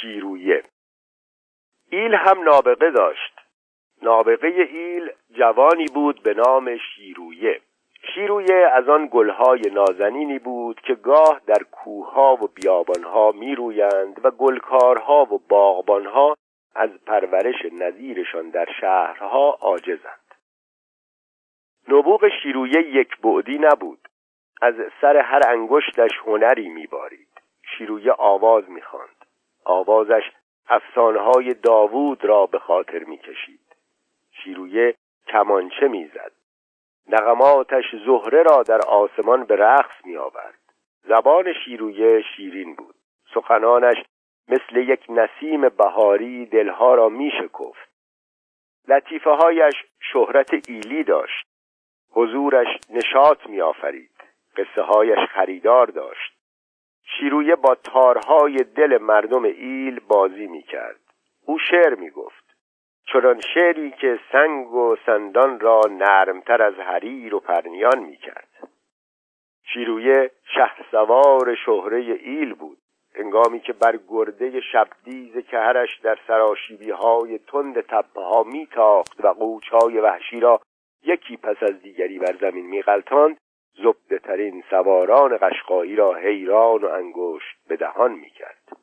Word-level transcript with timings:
شیرویه. 0.00 0.62
ایل 1.90 2.14
هم 2.14 2.42
نابغه 2.42 2.90
داشت. 2.90 3.40
نابغه 4.02 4.68
ایل 4.70 5.10
جوانی 5.30 5.86
بود 5.94 6.22
به 6.22 6.34
نام 6.34 6.76
شیرویه. 6.76 7.60
شیرویه 8.14 8.70
از 8.72 8.88
آن 8.88 9.08
گلهای 9.12 9.60
نازنینی 9.60 10.38
بود 10.38 10.80
که 10.80 10.94
گاه 10.94 11.40
در 11.46 11.62
کوهها 11.72 12.34
و 12.34 12.46
بیابانها 12.46 13.32
میرویند 13.32 14.20
و 14.24 14.30
گلکارها 14.30 15.34
و 15.34 15.38
باغبانها 15.48 16.36
از 16.74 16.90
پرورش 17.06 17.64
نظیرشان 17.72 18.50
در 18.50 18.66
شهرها 18.80 19.58
عاجزند. 19.60 20.34
نبوغ 21.88 22.28
شیرویه 22.42 22.96
یک 22.96 23.20
بعدی 23.20 23.58
نبود. 23.58 24.08
از 24.62 24.74
سر 25.00 25.16
هر 25.16 25.40
انگشتش 25.48 26.10
هنری 26.26 26.68
میبارید. 26.68 27.28
شیرویه 27.62 28.12
آواز 28.12 28.70
می‌خواند. 28.70 29.17
آوازش 29.68 30.22
افسانه‌های 30.68 31.54
داوود 31.54 32.24
را 32.24 32.46
به 32.46 32.58
خاطر 32.58 32.98
می‌کشید. 32.98 33.60
شیرویه 34.30 34.94
کمانچه 35.26 35.88
می‌زد. 35.88 36.32
نغماتش 37.08 37.84
زهره 38.06 38.42
را 38.42 38.62
در 38.62 38.80
آسمان 38.86 39.44
به 39.44 39.56
رقص 39.56 40.04
می 40.04 40.16
آورد 40.16 40.58
زبان 41.04 41.52
شیرویه 41.64 42.22
شیرین 42.36 42.74
بود. 42.74 42.94
سخنانش 43.34 43.96
مثل 44.48 44.76
یک 44.76 45.04
نسیم 45.08 45.68
بهاری 45.68 46.46
دلها 46.46 46.94
را 46.94 47.08
می 47.08 47.30
شکفت 47.30 47.88
لطیفه 48.88 49.30
هایش 49.30 49.74
شهرت 50.00 50.68
ایلی 50.68 51.04
داشت. 51.04 51.46
حضورش 52.10 52.66
نشاط 52.90 53.46
می 53.46 53.60
آفرید 53.60 54.10
قصه 54.56 54.82
هایش 54.82 55.18
خریدار 55.18 55.86
داشت. 55.86 56.37
شیرویه 57.16 57.56
با 57.56 57.74
تارهای 57.74 58.56
دل 58.56 58.98
مردم 58.98 59.44
ایل 59.44 60.00
بازی 60.08 60.46
می 60.46 60.62
کرد 60.62 61.00
او 61.44 61.58
شعر 61.58 61.94
می 61.94 62.10
گفت 62.10 62.44
چنان 63.12 63.40
شعری 63.54 63.90
که 63.90 64.18
سنگ 64.32 64.74
و 64.74 64.96
سندان 65.06 65.60
را 65.60 65.80
نرمتر 65.90 66.62
از 66.62 66.74
حریر 66.74 67.34
و 67.34 67.40
پرنیان 67.40 67.98
می 67.98 68.16
کرد 68.16 68.48
شیرویه 69.72 70.30
سوار 70.90 71.54
شهره 71.54 71.98
ایل 71.98 72.54
بود. 72.54 72.78
انگامی 73.14 73.60
که 73.60 73.72
بر 73.72 73.98
گرده 74.08 74.60
شبدیز 74.60 75.46
کهرش 75.46 75.98
در 76.02 76.18
سراشیبی 76.26 76.90
های 76.90 77.38
تند 77.38 77.80
تپه 77.80 78.20
ها 78.20 78.42
میتاخت 78.42 79.24
و 79.24 79.28
قوچ 79.28 79.68
های 79.68 79.98
وحشی 79.98 80.40
را 80.40 80.60
یکی 81.04 81.36
پس 81.36 81.56
از 81.62 81.82
دیگری 81.82 82.18
بر 82.18 82.36
زمین 82.40 82.66
میغلطاند 82.66 83.36
زبده 83.82 84.18
ترین 84.18 84.64
سواران 84.70 85.38
قشقایی 85.42 85.96
را 85.96 86.14
حیران 86.14 86.84
و 86.84 86.86
انگشت 86.86 87.56
به 87.68 87.76
دهان 87.76 88.12
می‌کرد. 88.12 88.78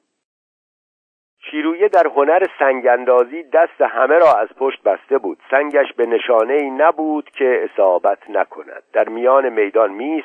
شیرویه 1.52 1.88
در 1.88 2.08
هنر 2.08 2.48
سنگاندازی 2.60 3.44
دست 3.44 3.82
همه 3.82 4.18
را 4.18 4.34
از 4.34 4.48
پشت 4.60 4.84
بسته 4.84 5.18
بود. 5.18 5.38
سنگش 5.52 5.94
به 5.94 6.06
نشانه 6.06 6.54
ای 6.54 6.70
نبود 6.70 7.30
که 7.30 7.64
اصابت 7.64 8.30
نکند. 8.30 8.84
در 8.94 9.10
میان 9.10 9.50
میدان 9.50 9.92
می 9.92 10.24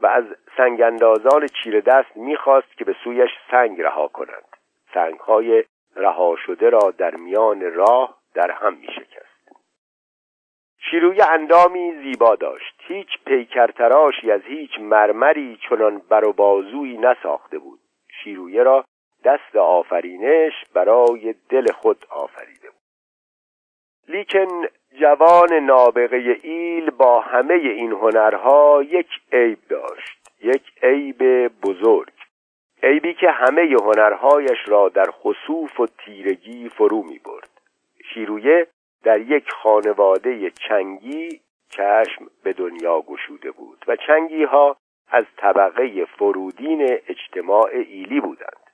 و 0.00 0.06
از 0.06 0.24
سنگاندازان 0.56 1.46
چیره 1.46 1.80
دست 1.80 2.16
می‌خواست 2.16 2.78
که 2.78 2.84
به 2.84 2.96
سویش 3.04 3.30
سنگ 3.50 3.80
رها 3.80 4.08
کنند. 4.08 4.56
سنگهای 4.94 5.64
رها 5.96 6.36
شده 6.46 6.70
را 6.70 6.94
در 6.98 7.14
میان 7.14 7.72
راه 7.74 8.16
در 8.34 8.50
هم 8.50 8.74
می 8.74 8.86
شکست 8.86 9.25
شیرویه 10.90 11.30
اندامی 11.30 11.92
زیبا 11.92 12.36
داشت. 12.36 12.74
هیچ 12.78 13.08
پیکرتراشی 13.26 14.30
از 14.30 14.40
هیچ 14.44 14.70
مرمری 14.80 15.58
چنان 15.68 16.02
بر 16.08 16.24
و 16.24 16.32
بازویی 16.32 16.98
نساخته 16.98 17.58
بود. 17.58 17.78
شیرویه 18.22 18.62
را 18.62 18.84
دست 19.24 19.56
آفرینش 19.56 20.52
برای 20.74 21.34
دل 21.48 21.72
خود 21.72 22.06
آفریده 22.10 22.68
بود. 22.70 22.76
لیکن 24.08 24.66
جوان 25.00 25.52
نابغه 25.52 26.36
ایل 26.42 26.90
با 26.90 27.20
همه 27.20 27.54
این 27.54 27.92
هنرها 27.92 28.82
یک 28.82 29.08
عیب 29.32 29.58
داشت. 29.68 30.30
یک 30.42 30.62
عیب 30.82 31.48
بزرگ. 31.48 32.12
عیبی 32.82 33.14
که 33.14 33.30
همه 33.30 33.76
هنرهایش 33.82 34.58
را 34.66 34.88
در 34.88 35.10
خصوف 35.10 35.80
و 35.80 35.86
تیرگی 35.86 36.68
فرو 36.68 37.02
می 37.02 37.18
برد 37.18 37.50
شیرویه 38.14 38.66
در 39.06 39.20
یک 39.20 39.50
خانواده 39.50 40.50
چنگی 40.50 41.40
چشم 41.68 42.26
به 42.42 42.52
دنیا 42.52 43.00
گشوده 43.00 43.50
بود 43.50 43.84
و 43.88 43.96
چنگی 43.96 44.44
ها 44.44 44.76
از 45.08 45.24
طبقه 45.36 46.04
فرودین 46.04 46.98
اجتماع 47.08 47.70
ایلی 47.72 48.20
بودند. 48.20 48.70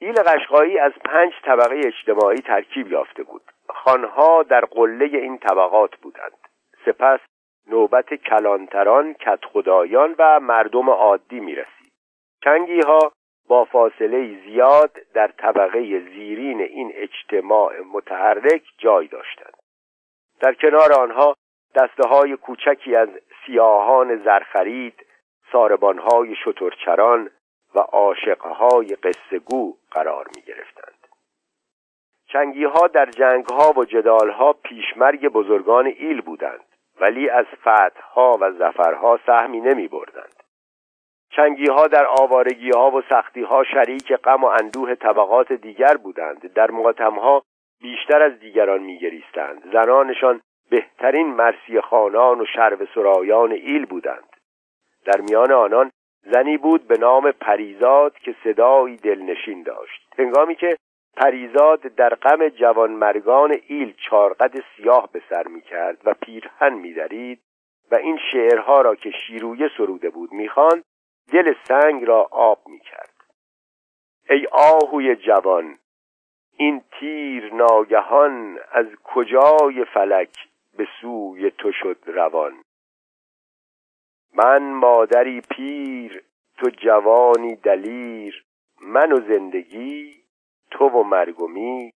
ایل 0.00 0.14
قشقایی 0.14 0.78
از 0.78 0.92
پنج 1.04 1.32
طبقه 1.44 1.80
اجتماعی 1.84 2.38
ترکیب 2.38 2.92
یافته 2.92 3.22
بود. 3.22 3.42
خانها 3.68 4.42
در 4.42 4.64
قله 4.64 5.04
این 5.04 5.38
طبقات 5.38 5.96
بودند. 5.96 6.38
سپس 6.84 7.20
نوبت 7.66 8.14
کلانتران 8.14 9.14
کتخدایان 9.14 10.14
و 10.18 10.40
مردم 10.40 10.90
عادی 10.90 11.40
می 11.40 11.54
رسید 11.54 11.92
چنگی 12.44 12.80
ها 12.80 13.12
با 13.48 13.64
فاصله 13.64 14.40
زیاد 14.44 14.90
در 15.14 15.28
طبقه 15.28 16.00
زیرین 16.00 16.60
این 16.60 16.92
اجتماع 16.94 17.80
متحرک 17.92 18.62
جای 18.78 19.06
داشتند. 19.06 19.56
در 20.40 20.54
کنار 20.54 20.92
آنها 20.92 21.36
دسته 21.74 22.08
های 22.08 22.36
کوچکی 22.36 22.96
از 22.96 23.08
سیاهان 23.46 24.16
زرخرید 24.24 25.06
ساربانهای 25.52 26.34
شترچران 26.44 27.30
و 27.74 27.78
عاشقهای 27.78 28.96
قصهگو 28.96 29.76
قرار 29.90 30.26
می 30.36 30.42
گرفتند 30.42 31.08
چنگی 32.32 32.64
ها 32.64 32.86
در 32.86 33.06
جنگ 33.06 33.46
ها 33.46 33.72
و 33.72 33.84
جدال 33.84 34.30
ها 34.30 34.52
پیشمرگ 34.52 35.28
بزرگان 35.28 35.86
ایل 35.86 36.20
بودند 36.20 36.64
ولی 37.00 37.30
از 37.30 37.46
فتح 37.60 38.02
ها 38.02 38.38
و 38.40 38.52
زفرها 38.52 39.20
سهمی 39.26 39.60
نمی 39.60 39.88
بردند 39.88 40.37
چنگی 41.38 41.66
ها 41.66 41.86
در 41.86 42.06
آوارگی 42.06 42.70
ها 42.70 42.90
و 42.90 43.02
سختی 43.08 43.42
ها 43.42 43.64
شریک 43.64 44.12
غم 44.12 44.44
و 44.44 44.46
اندوه 44.46 44.94
طبقات 44.94 45.52
دیگر 45.52 45.96
بودند. 45.96 46.52
در 46.52 46.70
مقاتم 46.70 47.14
ها 47.14 47.42
بیشتر 47.80 48.22
از 48.22 48.38
دیگران 48.38 48.82
می 48.82 48.98
گریستند 48.98 49.72
زنانشان 49.72 50.40
بهترین 50.70 51.26
مرسی 51.26 51.80
خانان 51.80 52.40
و 52.40 52.44
شرب 52.44 52.88
سرایان 52.94 53.52
ایل 53.52 53.86
بودند. 53.86 54.28
در 55.04 55.20
میان 55.20 55.52
آنان 55.52 55.90
زنی 56.32 56.56
بود 56.56 56.88
به 56.88 56.98
نام 56.98 57.30
پریزاد 57.30 58.18
که 58.18 58.34
صدایی 58.44 58.96
دلنشین 58.96 59.62
داشت. 59.62 60.14
هنگامی 60.18 60.54
که 60.54 60.76
پریزاد 61.16 61.80
در 61.80 62.14
غم 62.14 62.48
جوانمرگان 62.48 63.56
ایل 63.66 63.94
چارقد 64.10 64.54
سیاه 64.76 65.08
به 65.12 65.22
سر 65.30 65.46
می 65.48 65.60
کرد 65.60 65.98
و 66.04 66.14
پیرهن 66.14 66.74
می 66.74 66.94
دارید 66.94 67.40
و 67.90 67.96
این 67.96 68.18
شعرها 68.32 68.80
را 68.80 68.94
که 68.94 69.10
شیرویه 69.10 69.70
سروده 69.76 70.10
بود 70.10 70.32
می‌خواند 70.32 70.84
دل 71.32 71.54
سنگ 71.64 72.04
را 72.04 72.28
آب 72.30 72.68
می 72.68 72.80
کرد 72.80 73.14
ای 74.30 74.46
آهوی 74.52 75.16
جوان 75.16 75.78
این 76.56 76.82
تیر 77.00 77.54
ناگهان 77.54 78.58
از 78.72 78.86
کجای 79.04 79.84
فلک 79.94 80.48
به 80.76 80.88
سوی 81.00 81.50
تو 81.50 81.72
شد 81.72 81.98
روان؟ 82.06 82.62
من 84.34 84.70
مادری 84.70 85.40
پیر 85.40 86.24
تو 86.58 86.70
جوانی 86.70 87.56
دلیر 87.56 88.44
من 88.80 89.12
و 89.12 89.20
زندگی 89.20 90.14
تو 90.70 90.84
و 90.84 91.02
مرگومی 91.02 91.92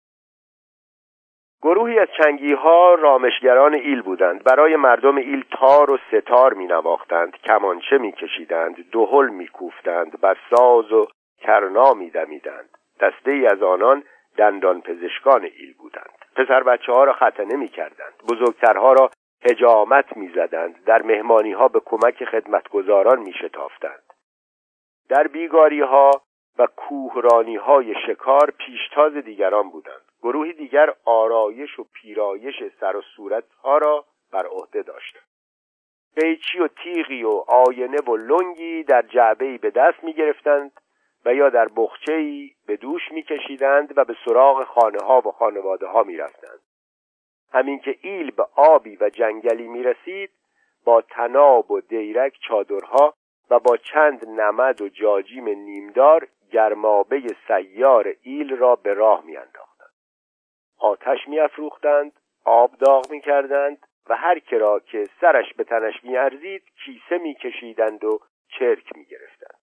گروهی 1.62 1.98
از 1.98 2.08
چنگی 2.18 2.52
ها 2.52 2.94
رامشگران 2.94 3.74
ایل 3.74 4.02
بودند. 4.02 4.44
برای 4.44 4.76
مردم 4.76 5.16
ایل 5.16 5.44
تار 5.50 5.90
و 5.90 5.98
ستار 6.10 6.54
می 6.54 6.66
نواختند 6.66 7.36
کمانچه 7.36 7.98
می 7.98 8.12
کشیدند 8.12 8.90
دهل 8.92 9.28
می 9.28 9.48
کوفتند 9.48 10.20
بر 10.20 10.36
ساز 10.50 10.92
و 10.92 11.06
کرنا 11.38 11.94
می 11.94 12.10
دمیدند 12.10 12.70
دسته 13.00 13.30
ای 13.30 13.46
از 13.46 13.62
آنان 13.62 14.02
دندان 14.36 14.80
پزشکان 14.80 15.44
ایل 15.44 15.74
بودند. 15.78 16.18
پسر 16.36 16.62
بچه 16.62 16.92
ها 16.92 17.04
را 17.04 17.12
ختنه 17.12 17.56
می 17.56 17.68
کردند 17.68 18.14
بزرگترها 18.28 18.92
را 18.92 19.10
هجامت 19.50 20.16
می‌زدند. 20.16 20.84
در 20.84 21.02
مهمانی 21.02 21.52
ها 21.52 21.68
به 21.68 21.80
کمک 21.80 22.24
خدمتگزاران 22.24 23.18
می 23.18 23.32
شتافتند 23.32 24.02
در 25.08 25.26
بیگاری 25.26 25.80
ها 25.80 26.10
و 26.58 26.66
کوهرانی 26.76 27.56
های 27.56 27.94
شکار 28.06 28.52
پیشتاز 28.58 29.12
دیگران 29.12 29.70
بودند. 29.70 30.11
گروهی 30.22 30.52
دیگر 30.52 30.94
آرایش 31.04 31.78
و 31.78 31.84
پیرایش 31.92 32.54
سر 32.80 32.96
و 32.96 33.02
صورت 33.16 33.44
ها 33.62 33.78
را 33.78 34.04
بر 34.32 34.46
عهده 34.46 34.82
داشتند 34.82 35.22
قیچی 36.16 36.58
و 36.58 36.68
تیغی 36.68 37.22
و 37.24 37.44
آینه 37.48 37.98
و 38.06 38.16
لنگی 38.16 38.82
در 38.82 39.02
جعبه 39.02 39.58
به 39.58 39.70
دست 39.70 40.04
می 40.04 40.12
گرفتند 40.12 40.72
و 41.24 41.34
یا 41.34 41.50
در 41.50 41.68
بخچه 41.76 42.48
به 42.66 42.76
دوش 42.76 43.12
می 43.12 43.22
کشیدند 43.22 43.98
و 43.98 44.04
به 44.04 44.16
سراغ 44.24 44.64
خانه 44.64 44.98
ها 45.04 45.18
و 45.18 45.32
خانواده 45.32 45.86
ها 45.86 46.02
می 46.02 46.16
رفتند. 46.16 46.60
همین 47.52 47.78
که 47.78 47.98
ایل 48.00 48.30
به 48.30 48.46
آبی 48.56 48.96
و 49.00 49.10
جنگلی 49.10 49.68
می 49.68 49.82
رسید 49.82 50.30
با 50.84 51.00
تناب 51.00 51.70
و 51.70 51.80
دیرک 51.80 52.38
چادرها 52.48 53.14
و 53.50 53.58
با 53.58 53.76
چند 53.76 54.28
نمد 54.28 54.82
و 54.82 54.88
جاجیم 54.88 55.48
نیمدار 55.48 56.28
گرمابه 56.52 57.22
سیار 57.48 58.14
ایل 58.22 58.56
را 58.56 58.76
به 58.76 58.94
راه 58.94 59.24
میانداختند 59.24 59.71
آتش 60.82 61.28
میافروختند 61.28 62.12
آب 62.44 62.76
داغ 62.76 63.10
می‌کردند 63.10 63.86
و 64.06 64.16
هر 64.16 64.38
کرا 64.38 64.80
که 64.80 65.08
سرش 65.20 65.54
به 65.54 65.64
تنش 65.64 66.04
میارزید 66.04 66.62
کیسه 66.84 67.18
میکشیدند 67.18 68.04
و 68.04 68.20
چرک 68.58 68.96
می‌گرفتند. 68.96 69.60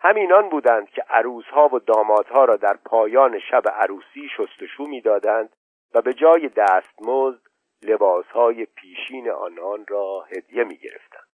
همینان 0.00 0.48
بودند 0.48 0.88
که 0.90 1.02
عروسها 1.02 1.68
و 1.68 1.78
دامادها 1.78 2.44
را 2.44 2.56
در 2.56 2.76
پایان 2.84 3.38
شب 3.38 3.62
عروسی 3.68 4.28
شستشو 4.36 4.84
می‌دادند 4.84 5.56
و 5.94 6.02
به 6.02 6.14
جای 6.14 6.48
دستمزد 6.48 7.40
لباسهای 7.82 8.64
پیشین 8.64 9.30
آنان 9.30 9.86
را 9.88 10.20
هدیه 10.20 10.64
می‌گرفتند. 10.64 11.28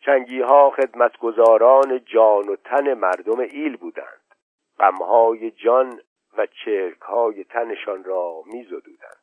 چنگی 0.00 0.40
ها 0.40 0.70
خدمتگزاران 0.70 2.04
جان 2.04 2.48
و 2.48 2.56
تن 2.56 2.94
مردم 2.94 3.40
ایل 3.40 3.76
بودند. 3.76 4.34
غمهای 4.78 5.50
جان 5.50 6.00
و 6.38 6.46
چرک 6.46 7.00
های 7.00 7.44
تنشان 7.44 8.04
را 8.04 8.42
میزدودند. 8.46 9.22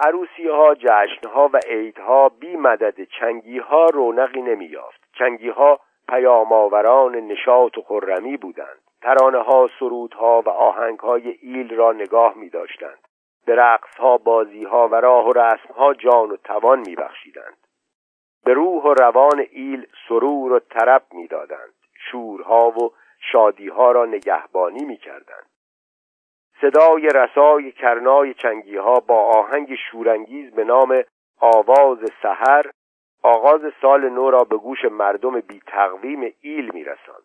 عروسی 0.00 0.48
ها 0.48 0.74
جشن 0.74 1.28
ها 1.28 1.50
و 1.52 1.60
عیدها 1.68 2.28
بی 2.28 2.56
مدد 2.56 3.04
چنگی 3.04 3.58
ها 3.58 3.86
رونقی 3.86 4.42
نمییافت. 4.42 5.00
چنگی 5.18 5.48
ها 5.48 5.80
پیامآوران 6.08 7.16
نشاط 7.16 7.78
و 7.78 7.82
خرمی 7.82 8.36
بودند. 8.36 8.80
ترانه 9.02 9.38
ها 9.38 9.70
سرودها 9.78 10.42
و 10.46 10.48
آهنگ 10.48 10.98
های 10.98 11.28
ایل 11.28 11.74
را 11.74 11.92
نگاه 11.92 12.34
می 12.36 12.48
داشتند 12.48 12.98
به 13.46 13.54
رقص 13.54 13.96
ها 13.96 14.16
بازی 14.16 14.64
ها 14.64 14.88
و 14.88 14.94
راه 14.94 15.26
و 15.26 15.32
رسم 15.32 15.74
ها 15.74 15.94
جان 15.94 16.30
و 16.30 16.36
توان 16.36 16.78
می 16.78 16.96
بخشیدند 16.96 17.66
به 18.44 18.54
روح 18.54 18.82
و 18.84 18.94
روان 18.94 19.46
ایل 19.50 19.86
سرور 20.08 20.52
و 20.52 20.58
طرب 20.58 21.02
می 21.12 21.26
دادند 21.26 21.74
شورها 22.10 22.70
و 22.70 22.92
شادیها 23.32 23.92
را 23.92 24.06
نگهبانی 24.06 24.84
می 24.84 24.96
کردند 24.96 25.46
صدای 26.60 27.08
رسای 27.08 27.72
کرنای 27.72 28.34
چنگی 28.34 28.76
ها 28.76 28.94
با 29.00 29.16
آهنگ 29.16 29.74
شورانگیز 29.74 30.50
به 30.50 30.64
نام 30.64 31.02
آواز 31.40 31.98
سحر 32.22 32.70
آغاز 33.22 33.60
سال 33.82 34.08
نو 34.08 34.30
را 34.30 34.44
به 34.44 34.56
گوش 34.56 34.84
مردم 34.84 35.40
بی 35.40 35.60
تقویم 35.66 36.34
ایل 36.40 36.70
می 36.74 36.84
رسند. 36.84 37.24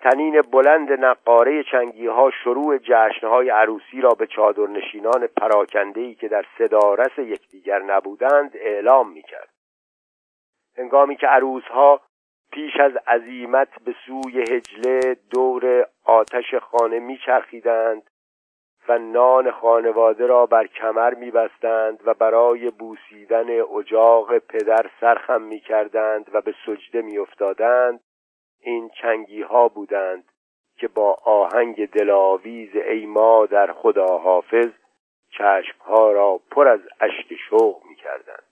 تنین 0.00 0.40
بلند 0.40 0.92
نقاره 0.92 1.64
چنگی 1.64 2.06
ها 2.06 2.30
شروع 2.44 2.78
جشنهای 2.78 3.50
عروسی 3.50 4.00
را 4.00 4.10
به 4.10 4.26
چادرنشینان 4.26 5.26
پراکندهی 5.26 6.14
که 6.14 6.28
در 6.28 6.44
صدارس 6.58 7.18
یکدیگر 7.18 7.78
نبودند 7.78 8.50
اعلام 8.54 9.12
می 9.12 9.22
کرد. 9.22 9.48
هنگامی 10.78 11.16
که 11.16 11.26
عروسها 11.26 12.00
پیش 12.52 12.76
از 12.80 12.92
عزیمت 13.06 13.68
به 13.84 13.94
سوی 14.06 14.40
هجله 14.40 15.16
دور 15.30 15.86
آتش 16.04 16.54
خانه 16.54 16.98
میچرخیدند 16.98 18.02
و 18.88 18.98
نان 18.98 19.50
خانواده 19.50 20.26
را 20.26 20.46
بر 20.46 20.66
کمر 20.66 21.14
میبستند 21.14 22.00
و 22.04 22.14
برای 22.14 22.70
بوسیدن 22.70 23.60
اجاق 23.60 24.38
پدر 24.38 24.90
سرخم 25.00 25.42
می‌کردند 25.42 26.30
و 26.32 26.40
به 26.40 26.54
سجده 26.66 27.02
میافتادند. 27.02 28.00
این 28.60 28.90
چنگی 29.02 29.42
ها 29.42 29.68
بودند 29.68 30.24
که 30.76 30.88
با 30.88 31.18
آهنگ 31.24 31.90
دلاویز 31.90 32.76
ای 32.76 33.08
در 33.50 33.72
خدا 33.72 34.18
حافظ 34.18 34.70
چشمها 35.30 36.12
را 36.12 36.40
پر 36.50 36.68
از 36.68 36.80
اشک 37.00 37.34
شوق 37.48 37.82
می‌کردند. 37.88 38.44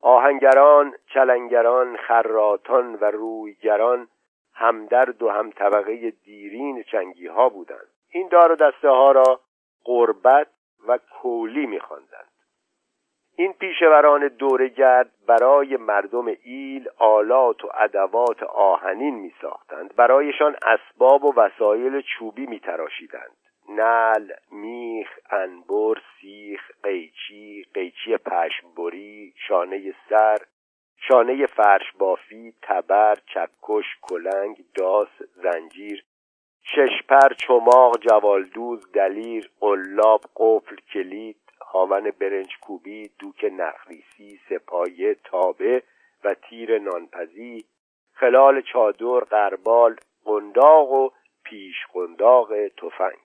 آهنگران، 0.00 0.94
چلنگران، 1.14 1.96
خراتان 1.96 2.94
و 2.94 3.04
رویگران 3.04 4.08
همدرد 4.54 5.22
و 5.22 5.28
هم 5.28 5.50
طبقه 5.50 6.10
دیرین 6.10 6.82
چنگی 6.82 7.26
ها 7.26 7.48
بودند. 7.48 7.88
این 8.12 8.28
دار 8.28 8.52
و 8.52 8.56
دسته 8.56 8.88
ها 8.88 9.12
را 9.12 9.40
قربت 9.84 10.48
و 10.88 10.98
کولی 10.98 11.66
میخواندند. 11.66 12.30
این 13.36 13.52
پیشوران 13.52 14.28
دورگرد 14.28 15.10
برای 15.26 15.76
مردم 15.76 16.26
ایل 16.42 16.88
آلات 16.98 17.64
و 17.64 17.68
ادوات 17.74 18.42
آهنین 18.42 19.14
می 19.14 19.34
ساختند 19.42 19.96
برایشان 19.96 20.56
اسباب 20.62 21.24
و 21.24 21.34
وسایل 21.36 22.00
چوبی 22.00 22.46
می 22.46 22.60
تراشیدند 22.60 23.36
نل، 23.68 24.30
میخ، 24.52 25.08
انبر، 25.30 26.00
سیخ، 26.20 26.70
قیچی، 26.82 27.66
قیچی 27.74 28.16
پشمبری، 28.16 29.34
شانه 29.48 29.94
سر، 30.08 30.38
شانه 31.08 31.46
فرش 31.46 31.92
بافی، 31.98 32.54
تبر، 32.62 33.18
چکش، 33.26 33.84
کلنگ، 34.02 34.64
داس، 34.74 35.08
زنجیر، 35.34 36.04
ششپر، 36.62 37.34
چماق، 37.34 37.98
جوالدوز، 37.98 38.92
دلیر، 38.92 39.50
قلاب، 39.60 40.20
قفل، 40.36 40.76
کلید، 40.92 41.40
هاون 41.72 42.10
برنج 42.20 42.58
کوبی، 42.60 43.10
دوک 43.18 43.44
نخریسی، 43.52 44.40
سپایه، 44.48 45.16
تابه 45.24 45.82
و 46.24 46.34
تیر 46.34 46.78
نانپزی، 46.78 47.64
خلال 48.12 48.60
چادر، 48.60 49.20
قربال، 49.20 49.96
قنداق 50.24 50.92
و 50.92 51.10
پیش 51.44 51.76
قنداق 51.92 52.48
تفنگ. 52.68 53.18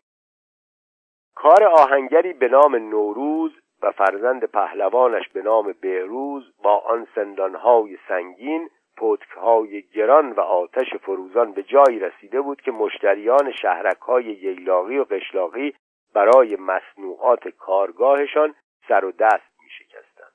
کار 1.35 1.63
آهنگری 1.63 2.33
به 2.33 2.47
نام 2.47 2.75
نوروز 2.75 3.51
و 3.81 3.91
فرزند 3.91 4.45
پهلوانش 4.45 5.29
به 5.29 5.41
نام 5.41 5.75
بهروز 5.81 6.53
با 6.63 6.77
آن 6.77 7.07
سندانهای 7.15 7.97
سنگین 8.07 8.69
پتکهای 8.97 9.81
گران 9.81 10.31
و 10.31 10.39
آتش 10.39 10.95
فروزان 10.95 11.51
به 11.51 11.63
جایی 11.63 11.99
رسیده 11.99 12.41
بود 12.41 12.61
که 12.61 12.71
مشتریان 12.71 13.51
شهرک 13.51 13.97
های 13.97 14.23
ییلاقی 14.25 14.97
و 14.97 15.03
قشلاقی 15.03 15.75
برای 16.13 16.55
مصنوعات 16.55 17.47
کارگاهشان 17.47 18.55
سر 18.87 19.05
و 19.05 19.11
دست 19.11 19.51
می 19.63 19.69
شکستند. 19.69 20.33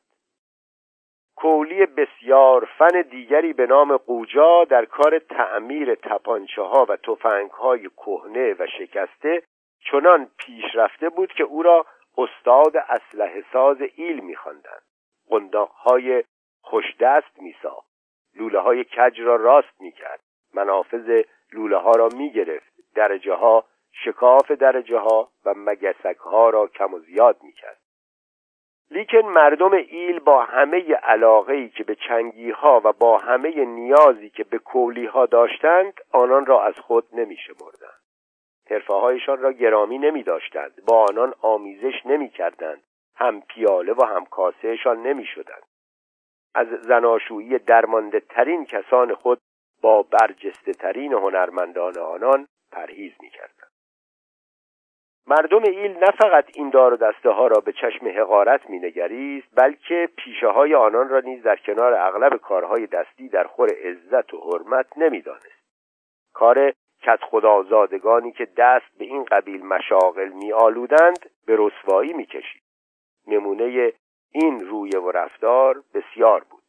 کولی 1.37 1.87
بسیار 1.87 2.69
فن 2.79 3.03
دیگری 3.11 3.53
به 3.53 3.67
نام 3.67 3.97
قوجا 3.97 4.65
در 4.65 4.85
کار 4.85 5.19
تعمیر 5.19 5.95
تپانچه 5.95 6.63
ها 6.63 6.87
و 6.89 6.97
تفنگ 6.97 7.51
های 7.51 7.89
کهنه 7.97 8.55
و 8.59 8.67
شکسته 8.79 9.43
چنان 9.91 10.31
پیشرفته 10.39 11.09
بود 11.09 11.33
که 11.33 11.45
او 11.45 11.63
را 11.63 11.87
استاد 12.19 12.77
اسلحه 12.77 13.45
ساز 13.53 13.77
ایل 13.97 14.21
میخواندند 14.21 14.83
های 15.85 16.25
خوشدست 16.63 17.43
میساخت 17.43 17.90
لوله 18.35 18.59
های 18.59 18.85
کج 18.85 19.21
را 19.21 19.37
راست 19.37 19.81
می‌کرد. 19.81 20.21
منافذ 20.55 21.23
لوله 21.53 21.77
ها 21.77 21.93
را 21.93 22.09
می‌گرفت. 22.17 22.72
درجه 22.94 23.34
ها 23.34 23.65
شکاف 24.05 24.51
درجه 24.51 24.99
ها 24.99 25.29
و 25.44 25.55
مگسک 25.56 26.19
ها 26.19 26.51
را 26.51 26.67
کم 26.67 26.94
و 26.94 26.99
زیاد 26.99 27.37
می‌کرد. 27.43 27.81
لیکن 28.91 29.19
مردم 29.19 29.72
ایل 29.72 30.19
با 30.19 30.44
همه 30.44 30.94
علاقه 30.94 31.53
ای 31.53 31.69
که 31.69 31.84
به 31.84 31.94
چنگی 31.94 32.51
ها 32.51 32.81
و 32.84 32.93
با 32.93 33.19
همه 33.19 33.65
نیازی 33.65 34.31
که 34.31 34.44
به 34.44 34.58
کولی 34.58 35.06
ها 35.06 35.27
داشتند 35.27 36.01
آنان 36.13 36.46
را 36.46 36.65
از 36.65 36.75
خود 36.75 37.05
نمی 37.13 37.37
شمردند 37.37 38.01
حرفه 38.70 38.94
هایشان 38.94 39.39
را 39.39 39.53
گرامی 39.53 39.99
نمی 39.99 40.22
داشتند 40.22 40.82
با 40.87 41.06
آنان 41.10 41.34
آمیزش 41.43 42.06
نمی 42.06 42.29
کردند 42.29 42.82
هم 43.15 43.41
پیاله 43.41 43.93
و 43.93 44.05
هم 44.05 44.25
کاسهشان 44.25 45.03
نمی 45.03 45.27
شدند 45.27 45.63
از 46.55 46.67
زناشویی 46.69 47.59
درمانده 47.59 48.21
ترین 48.21 48.65
کسان 48.65 49.15
خود 49.15 49.41
با 49.83 50.03
برجسته 50.03 50.73
ترین 50.73 51.13
هنرمندان 51.13 51.99
آنان 51.99 52.47
پرهیز 52.73 53.13
می 53.21 53.31
کردند. 53.31 53.71
مردم 55.27 55.63
ایل 55.63 55.93
نه 55.93 56.11
فقط 56.23 56.45
این 56.55 56.71
دار 56.71 56.95
و 56.95 56.97
دسته 56.97 57.31
ها 57.31 57.47
را 57.47 57.61
به 57.61 57.73
چشم 57.73 58.09
حقارت 58.09 58.71
مینگریست 58.71 59.49
بلکه 59.55 60.09
پیشه 60.17 60.49
های 60.49 60.75
آنان 60.75 61.09
را 61.09 61.21
نیز 61.21 61.43
در 61.43 61.57
کنار 61.57 61.95
اغلب 61.95 62.37
کارهای 62.37 62.87
دستی 62.87 63.29
در 63.29 63.45
خور 63.45 63.69
عزت 63.71 64.35
و 64.35 64.41
حرمت 64.41 64.87
نمی‌دانست 64.99 65.61
کار 66.35 66.73
کت 67.03 67.21
خدازادگانی 67.23 68.33
که 68.33 68.49
دست 68.57 68.99
به 68.99 69.05
این 69.05 69.25
قبیل 69.25 69.67
مشاغل 69.67 70.29
می 70.29 70.53
آلودند 70.53 71.31
به 71.47 71.57
رسوایی 71.59 72.13
می 72.13 72.27
کشید. 72.27 72.63
نمونه 73.27 73.93
این 74.32 74.60
روی 74.60 74.91
و 74.91 75.10
رفتار 75.10 75.82
بسیار 75.94 76.44
بود. 76.51 76.60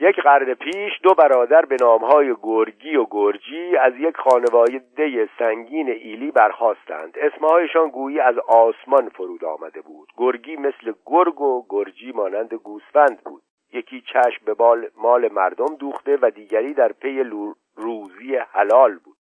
یک 0.00 0.16
قرن 0.20 0.54
پیش 0.54 0.92
دو 1.02 1.14
برادر 1.14 1.64
به 1.64 1.76
نامهای 1.80 2.34
گرگی 2.42 2.96
و 2.96 3.06
گرجی 3.10 3.76
از 3.76 3.92
یک 3.98 4.16
خانواده 4.16 5.28
سنگین 5.38 5.88
ایلی 5.88 6.30
برخواستند 6.30 7.18
اسمهایشان 7.18 7.88
گویی 7.88 8.20
از 8.20 8.38
آسمان 8.38 9.08
فرود 9.08 9.44
آمده 9.44 9.80
بود. 9.80 10.08
گرگی 10.16 10.56
مثل 10.56 10.92
گرگ 11.06 11.40
و 11.40 11.66
گرجی 11.68 12.12
مانند 12.12 12.54
گوسفند 12.54 13.20
بود. 13.24 13.42
یکی 13.72 14.00
چشم 14.00 14.44
به 14.44 14.54
بال 14.54 14.88
مال 14.96 15.32
مردم 15.32 15.76
دوخته 15.76 16.18
و 16.22 16.30
دیگری 16.30 16.74
در 16.74 16.92
پی 16.92 17.22
روزی 17.76 18.36
حلال 18.36 18.98
بود. 18.98 19.16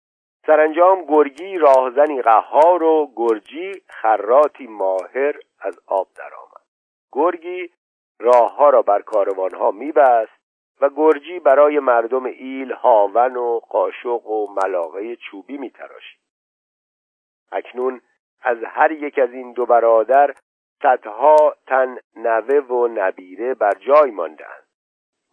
سرانجام 0.45 1.05
گرگی 1.05 1.57
راهزنی 1.57 2.21
قهار 2.21 2.83
و 2.83 3.11
گرجی 3.15 3.71
خراتی 3.89 4.67
ماهر 4.67 5.35
از 5.61 5.79
آب 5.87 6.07
درآمد. 6.17 6.42
گرگی 7.13 7.69
راهها 8.19 8.69
را 8.69 8.81
بر 8.81 9.01
کاروانها 9.01 9.71
میبست 9.71 10.43
و 10.81 10.89
گرجی 10.89 11.39
برای 11.39 11.79
مردم 11.79 12.25
ایل 12.25 12.71
هاون 12.71 13.35
و 13.35 13.59
قاشق 13.59 14.27
و 14.27 14.47
ملاقه 14.63 15.15
چوبی 15.15 15.57
میتراشید. 15.57 16.19
اکنون 17.51 18.01
از 18.41 18.57
هر 18.63 18.91
یک 18.91 19.19
از 19.19 19.33
این 19.33 19.53
دو 19.53 19.65
برادر 19.65 20.35
صدها 20.81 21.55
تن 21.67 21.97
نوه 22.15 22.55
و 22.55 22.87
نبیره 22.87 23.53
بر 23.53 23.73
جای 23.73 24.11
ماندند 24.11 24.63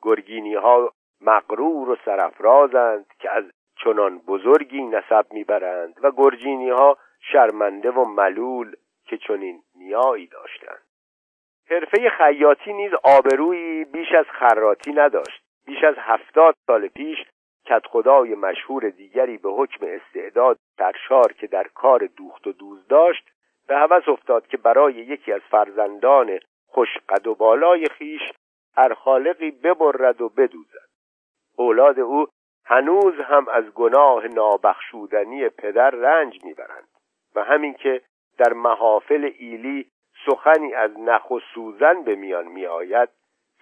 گرگینی 0.03 0.55
ها 0.55 0.93
مغرور 1.21 1.91
و 1.91 1.97
سرفرازند 2.05 3.07
که 3.19 3.31
از 3.31 3.45
چنان 3.85 4.19
بزرگی 4.19 4.83
نسب 4.83 5.27
می‌برند 5.31 5.95
و 6.03 6.11
گرجینی 6.11 6.71
ها 6.71 6.99
شرمنده 7.33 7.91
و 7.91 8.05
ملول 8.05 8.77
که 9.05 9.19
چنین 9.19 9.63
نیایی 9.75 10.27
داشتند. 10.27 10.90
حرفه 11.71 12.11
خیاطی 12.11 12.73
نیز 12.73 12.93
آبرویی 13.05 13.85
بیش 13.85 14.13
از 14.13 14.27
خراتی 14.27 14.93
نداشت. 14.93 15.43
بیش 15.67 15.85
از 15.85 15.95
هفتاد 15.99 16.55
سال 16.67 16.89
پیش 16.89 17.19
خدای 17.91 18.35
مشهور 18.35 18.89
دیگری 18.89 19.37
به 19.39 19.51
حکم 19.51 19.87
استعداد 19.87 20.59
سرشار 20.79 21.33
که 21.33 21.47
در 21.47 21.67
کار 21.75 22.09
دوخت 22.17 22.47
و 22.47 22.53
دوز 22.53 22.87
داشت 22.89 23.31
به 23.69 23.77
هوس 23.77 24.09
افتاد 24.09 24.47
که 24.47 24.57
برای 24.57 24.95
یکی 24.95 25.33
از 25.33 25.41
فرزندان 25.51 26.39
خوشقد 26.67 27.27
و 27.27 27.35
بالای 27.35 27.87
خیش 27.87 28.23
هر 28.77 28.95
خالقی 28.95 29.51
ببرد 29.51 30.21
و 30.21 30.29
بدوزد. 30.29 30.89
اولاد 31.57 32.01
او 32.01 32.27
هنوز 32.65 33.15
هم 33.15 33.49
از 33.49 33.65
گناه 33.75 34.27
نابخشودنی 34.27 35.49
پدر 35.49 35.91
رنج 35.91 36.45
می‌برند 36.45 36.89
و 37.35 37.45
همین 37.45 37.75
که 37.75 38.03
در 38.39 38.53
محافل 38.53 39.31
ایلی 39.39 39.87
سخنی 40.27 40.75
از 40.75 40.91
نخ 40.99 41.31
و 41.31 41.41
سوزن 41.55 42.03
به 42.03 42.15
میان 42.15 42.47
میآید 42.47 43.09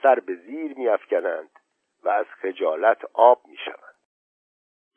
سر 0.03 0.21
به 0.21 0.35
زیر 0.35 0.79
میافکنند 0.79 1.51
و 2.05 2.09
از 2.09 2.27
خجالت 2.27 2.99
آب 3.15 3.41
می‌شوند. 3.49 3.95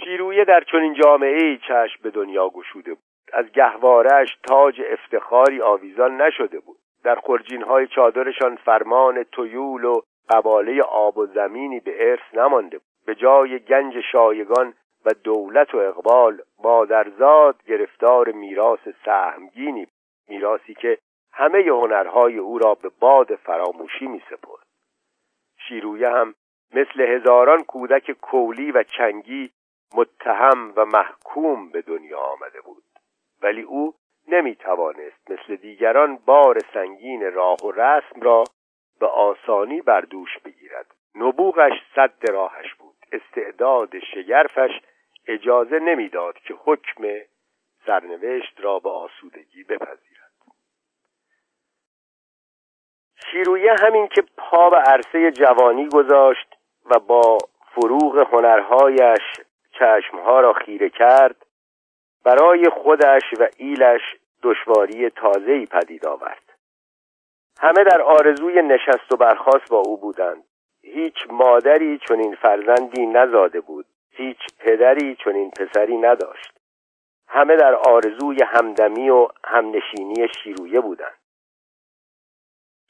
شیرویه 0.03 0.45
در 0.45 0.63
چنین 0.71 0.93
جامعه 0.93 1.43
ای 1.43 1.57
چشم 1.57 2.03
به 2.03 2.09
دنیا 2.09 2.49
گشوده 2.49 2.93
بود. 2.93 3.03
از 3.33 3.45
گهوارش 3.51 4.37
تاج 4.47 4.81
افتخاری 4.89 5.61
آویزان 5.61 6.21
نشده 6.21 6.59
بود. 6.59 6.77
در 7.03 7.15
خرجین 7.15 7.63
های 7.63 7.87
چادرشان 7.87 8.55
فرمان 8.55 9.23
تویول 9.23 9.85
و 9.85 10.01
قباله 10.29 10.81
آب 10.81 11.17
و 11.17 11.25
زمینی 11.25 11.79
به 11.79 12.09
ارث 12.09 12.33
نمانده 12.33 12.77
بود. 12.77 12.87
به 13.05 13.15
جای 13.15 13.59
گنج 13.59 13.93
شایگان 14.11 14.73
و 15.05 15.13
دولت 15.23 15.75
و 15.75 15.77
اقبال 15.77 16.41
مادرزاد 16.63 17.63
گرفتار 17.67 18.31
میراث 18.31 18.87
سهمگینی 19.05 19.87
میراثی 20.29 20.73
که 20.73 20.97
همه 21.33 21.59
هنرهای 21.59 22.37
او 22.37 22.57
را 22.57 22.75
به 22.75 22.89
باد 22.99 23.35
فراموشی 23.35 24.07
می 24.07 24.23
سپرد. 24.29 24.67
شیرویه 25.67 26.09
هم 26.09 26.35
مثل 26.73 27.01
هزاران 27.01 27.63
کودک 27.63 28.11
کولی 28.11 28.71
و 28.71 28.83
چنگی 28.83 29.51
متهم 29.95 30.73
و 30.75 30.85
محکوم 30.85 31.69
به 31.69 31.81
دنیا 31.81 32.19
آمده 32.19 32.61
بود. 32.61 32.83
ولی 33.41 33.61
او 33.61 33.93
نمی 34.27 34.55
توانست 34.55 35.31
مثل 35.31 35.55
دیگران 35.55 36.15
بار 36.15 36.59
سنگین 36.73 37.33
راه 37.33 37.57
و 37.63 37.71
رسم 37.71 38.21
را 38.21 38.43
به 38.99 39.07
آسانی 39.07 39.81
بر 39.81 40.01
دوش 40.01 40.37
بگیرد. 40.45 40.95
نبوغش 41.15 41.73
صد 41.95 42.31
راهش 42.31 42.73
بود. 42.73 42.95
استعداد 43.11 43.99
شگرفش 43.99 44.81
اجازه 45.27 45.79
نمی‌داد 45.79 46.37
که 46.37 46.53
حکم 46.65 47.03
سرنوشت 47.85 48.59
را 48.59 48.79
به 48.79 48.89
آسودگی 48.89 49.63
بپذیرد. 49.63 50.20
شیرویه 53.31 53.75
همین 53.79 54.07
که 54.07 54.23
پا 54.37 54.69
به 54.69 54.77
عرصه 54.77 55.31
جوانی 55.31 55.89
گذاشت 55.89 56.55
و 56.85 56.99
با 56.99 57.37
فروغ 57.75 58.27
هنرهایش 58.33 59.21
چشمها 59.71 60.39
را 60.39 60.53
خیره 60.53 60.89
کرد 60.89 61.45
برای 62.23 62.69
خودش 62.69 63.23
و 63.39 63.47
ایلش 63.57 64.01
دشواری 64.43 65.09
تازه‌ای 65.09 65.65
پدید 65.65 66.05
آورد. 66.05 66.41
همه 67.59 67.83
در 67.83 68.01
آرزوی 68.01 68.61
نشست 68.61 69.13
و 69.13 69.17
برخاست 69.17 69.69
با 69.69 69.77
او 69.77 69.97
بودند. 69.97 70.43
هیچ 70.81 71.15
مادری 71.29 71.99
چنین 72.07 72.35
فرزندی 72.35 73.05
نزاده 73.05 73.61
بود. 73.61 73.85
هیچ 74.11 74.37
پدری 74.59 75.17
چنین 75.25 75.51
پسری 75.51 75.97
نداشت. 75.97 76.59
همه 77.27 77.55
در 77.55 77.75
آرزوی 77.75 78.43
همدمی 78.43 79.09
و 79.09 79.27
همنشینی 79.45 80.27
شیرویه 80.43 80.81
بودند. 80.81 81.20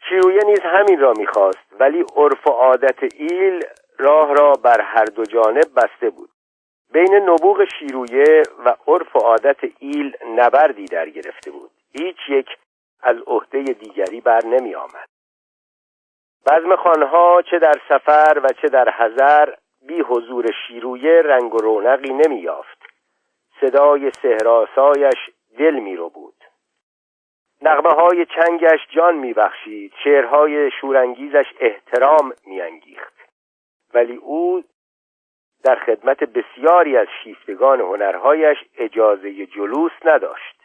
شیرویه 0.09 0.39
نیز 0.45 0.59
همین 0.59 0.99
را 0.99 1.13
می‌خواست 1.17 1.73
ولی 1.79 2.05
عرف 2.15 2.47
و 2.47 2.49
عادت 2.49 3.03
ایل 3.03 3.63
راه 3.99 4.33
را 4.33 4.53
بر 4.53 4.81
هر 4.81 5.05
دو 5.05 5.23
جانب 5.23 5.65
بسته 5.75 6.09
بود. 6.09 6.29
بین 6.93 7.15
نبوغ 7.15 7.65
شیرویه 7.79 8.43
و 8.65 8.75
عرف 8.87 9.15
و 9.15 9.19
عادت 9.19 9.57
ایل 9.79 10.17
نبردی 10.27 10.85
در 10.85 11.09
گرفته 11.09 11.51
بود. 11.51 11.71
هیچ 11.91 12.17
یک 12.29 12.47
از 13.03 13.15
عهده 13.27 13.63
دیگری 13.63 14.21
بر 14.21 14.45
نمی 14.45 14.75
آمد. 14.75 15.09
بزم 16.45 16.75
خانها 16.75 17.41
چه 17.41 17.59
در 17.59 17.75
سفر 17.89 18.41
و 18.43 18.47
چه 18.61 18.67
در 18.67 18.93
حضر 18.97 19.53
بی 19.87 20.01
حضور 20.01 20.45
شیرویه 20.67 21.21
رنگ 21.21 21.53
و 21.53 21.57
رونقی 21.57 22.13
نمی 22.13 22.39
یافت. 22.39 22.77
صدای 23.61 24.11
سهراسایش 24.21 25.29
دل 25.57 25.73
می 25.73 25.95
رو 25.95 26.09
بود. 26.09 26.40
نغمه 27.71 27.93
های 27.93 28.25
چنگش 28.25 28.79
جان 28.89 29.15
می 29.15 29.33
بخشید 29.33 29.93
شعرهای 30.03 30.71
شورانگیزش 30.71 31.45
احترام 31.59 32.33
می 32.45 32.61
انگیخت 32.61 33.13
ولی 33.93 34.15
او 34.15 34.63
در 35.63 35.75
خدمت 35.75 36.23
بسیاری 36.23 36.97
از 36.97 37.07
شیفتگان 37.23 37.81
هنرهایش 37.81 38.57
اجازه 38.77 39.45
جلوس 39.45 39.91
نداشت. 40.05 40.55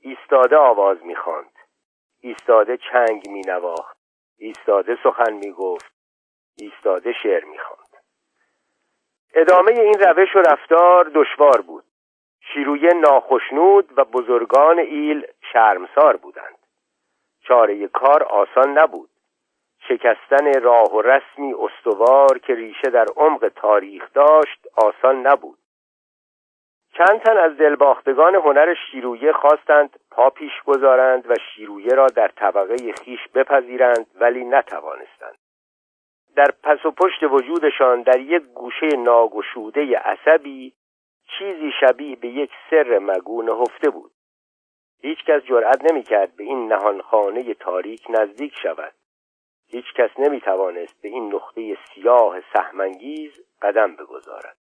ایستاده 0.00 0.56
آواز 0.56 1.04
می‌خواند. 1.04 1.52
ایستاده 2.20 2.76
چنگ 2.76 3.28
مینواخت. 3.28 3.96
ایستاده 4.38 4.98
سخن 5.02 5.32
می‌گفت. 5.32 5.92
ایستاده 6.58 7.12
شعر 7.22 7.44
می‌خواند. 7.44 8.04
ادامه 9.34 9.72
این 9.72 9.98
روش 10.00 10.36
و 10.36 10.38
رفتار 10.38 11.10
دشوار 11.14 11.60
بود. 11.60 11.84
شیرویه 12.40 12.90
ناخشنود 12.94 13.98
و 13.98 14.04
بزرگان 14.04 14.78
ایل 14.78 15.26
شرمسار 15.52 16.16
بودند. 16.16 16.55
چاره 17.48 17.88
کار 17.88 18.22
آسان 18.22 18.78
نبود. 18.78 19.10
شکستن 19.88 20.60
راه 20.62 20.94
و 20.94 21.02
رسمی 21.02 21.54
استوار 21.54 22.38
که 22.38 22.54
ریشه 22.54 22.90
در 22.90 23.06
عمق 23.16 23.52
تاریخ 23.56 24.12
داشت 24.14 24.66
آسان 24.76 25.26
نبود. 25.26 25.58
چند 26.98 27.20
تن 27.20 27.36
از 27.36 27.56
دلباختگان 27.56 28.34
هنر 28.34 28.74
شیرویه 28.74 29.32
خواستند 29.32 30.00
پا 30.10 30.30
پیش 30.30 30.62
گذارند 30.66 31.30
و 31.30 31.34
شیرویه 31.34 31.90
را 31.90 32.06
در 32.06 32.28
طبقه 32.28 32.92
خیش 32.92 33.28
بپذیرند 33.34 34.06
ولی 34.20 34.44
نتوانستند. 34.44 35.38
در 36.36 36.50
پس 36.62 36.86
و 36.86 36.90
پشت 36.90 37.22
وجودشان 37.22 38.02
در 38.02 38.20
یک 38.20 38.42
گوشه 38.42 38.86
ناگشوده 38.86 39.98
عصبی 39.98 40.72
چیزی 41.38 41.72
شبیه 41.80 42.16
به 42.16 42.28
یک 42.28 42.50
سر 42.70 42.98
مگو 42.98 43.42
نهفته 43.42 43.90
بود. 43.90 44.10
هیچکس 45.00 45.42
جرأت 45.42 45.92
نمی‌کرد 45.92 46.36
به 46.36 46.44
این 46.44 46.72
نهانخانه 46.72 47.54
تاریک 47.54 48.06
نزدیک 48.08 48.54
شود. 48.62 48.92
هیچ 49.68 49.84
کس 49.96 50.10
نمی 50.18 50.40
توانست 50.40 51.02
به 51.02 51.08
این 51.08 51.34
نقطه 51.34 51.78
سیاه 51.94 52.40
سهمنگیز 52.52 53.32
قدم 53.62 53.96
بگذارد. 53.96 54.56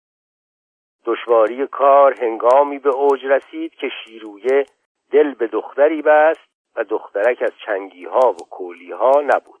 دشواری 1.04 1.66
کار 1.66 2.24
هنگامی 2.24 2.78
به 2.78 2.90
اوج 2.90 3.24
رسید 3.24 3.74
که 3.74 3.88
شیرویه 3.88 4.66
دل 5.10 5.34
به 5.34 5.46
دختری 5.46 6.02
بست 6.02 6.48
و 6.76 6.84
دخترک 6.84 7.42
از 7.42 7.52
چنگی 7.66 8.04
ها 8.04 8.32
و 8.32 8.36
کولی 8.50 8.92
ها 8.92 9.20
نبود. 9.20 9.60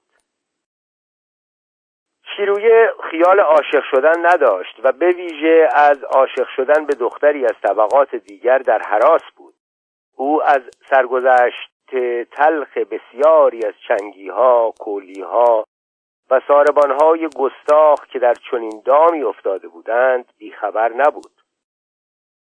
شیرویه 2.36 2.94
خیال 3.10 3.40
عاشق 3.40 3.82
شدن 3.90 4.26
نداشت 4.26 4.80
و 4.82 4.92
به 4.92 5.08
ویژه 5.08 5.68
از 5.74 6.04
عاشق 6.04 6.48
شدن 6.56 6.86
به 6.86 6.94
دختری 6.94 7.44
از 7.44 7.54
طبقات 7.62 8.14
دیگر 8.14 8.58
در 8.58 8.78
حراس 8.78 9.22
بود. 9.36 9.53
او 10.16 10.42
از 10.42 10.62
سرگذشت 10.90 11.70
تلخ 12.32 12.76
بسیاری 12.78 13.66
از 13.66 13.74
چنگی 13.88 14.28
ها 14.28 15.64
و 16.30 16.40
ساربان 16.48 16.90
های 17.00 17.28
گستاخ 17.36 18.06
که 18.06 18.18
در 18.18 18.34
چنین 18.50 18.82
دامی 18.84 19.22
افتاده 19.22 19.68
بودند 19.68 20.24
بیخبر 20.38 20.92
نبود. 20.92 21.32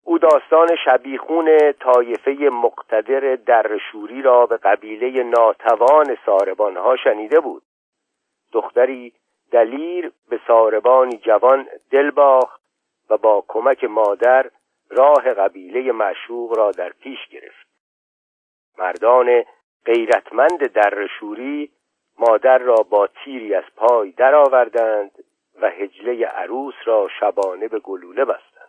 او 0.05 0.19
داستان 0.19 0.69
شبیخون 0.85 1.73
طایفه 1.73 2.31
مقتدر 2.53 3.37
درشوری 3.37 4.23
را 4.23 4.47
به 4.47 4.57
قبیله 4.57 5.23
ناتوان 5.23 6.17
ها 6.77 6.97
شنیده 6.97 7.41
بود. 7.41 7.63
دختری 8.53 9.13
دلیر 9.51 10.13
به 10.29 10.41
ساربانی 10.47 11.17
جوان 11.17 11.69
دل 11.91 12.11
باخت 12.11 12.61
و 13.11 13.17
با 13.17 13.45
کمک 13.49 13.85
مادر 13.85 14.51
راه 14.91 15.35
قبیله 15.35 15.93
معشوق 15.93 16.59
را 16.59 16.71
در 16.71 16.89
پیش 16.89 17.29
گرفت. 17.29 17.69
مردان 18.79 19.45
غیرتمند 19.85 20.73
در 20.73 21.07
شوری 21.21 21.71
مادر 22.19 22.59
را 22.59 22.77
با 22.91 23.07
تیری 23.07 23.55
از 23.55 23.65
پای 23.77 24.11
درآوردند 24.11 25.25
و 25.63 25.71
هجله 25.71 26.27
عروس 26.27 26.75
را 26.85 27.09
شبانه 27.21 27.69
به 27.69 27.79
گلوله 27.79 28.25
بستند. 28.25 28.69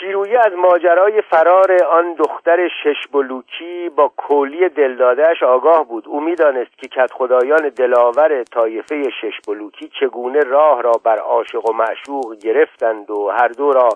شیرویه 0.00 0.38
از 0.38 0.52
ماجرای 0.52 1.22
فرار 1.22 1.84
آن 1.84 2.14
دختر 2.14 2.68
شش 2.68 3.06
بلوکی 3.12 3.88
با 3.88 4.08
کولی 4.08 4.68
دلدادهش 4.68 5.42
آگاه 5.42 5.84
بود. 5.84 6.08
او 6.08 6.20
می‌دانست 6.20 6.78
که 6.78 6.88
کت 6.88 7.12
خدایان 7.12 7.68
دلاور 7.68 8.44
طایفه 8.44 9.10
شش 9.20 9.40
بلوکی 9.48 9.90
چگونه 10.00 10.40
راه 10.40 10.82
را 10.82 10.92
بر 10.92 11.18
عاشق 11.18 11.70
و 11.70 11.72
معشوق 11.72 12.36
گرفتند 12.36 13.10
و 13.10 13.28
هر 13.28 13.48
دو 13.48 13.72
را 13.72 13.88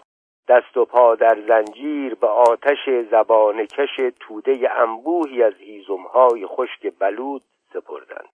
دست 0.49 0.77
و 0.77 0.85
پا 0.85 1.15
در 1.15 1.39
زنجیر 1.49 2.15
به 2.15 2.27
آتش 2.27 2.89
زبان 3.11 3.67
کش 3.67 4.13
توده 4.21 4.71
انبوهی 4.81 5.43
از 5.43 5.55
هیزمهای 5.55 6.47
خشک 6.47 6.93
بلود 6.99 7.43
سپردند. 7.73 8.29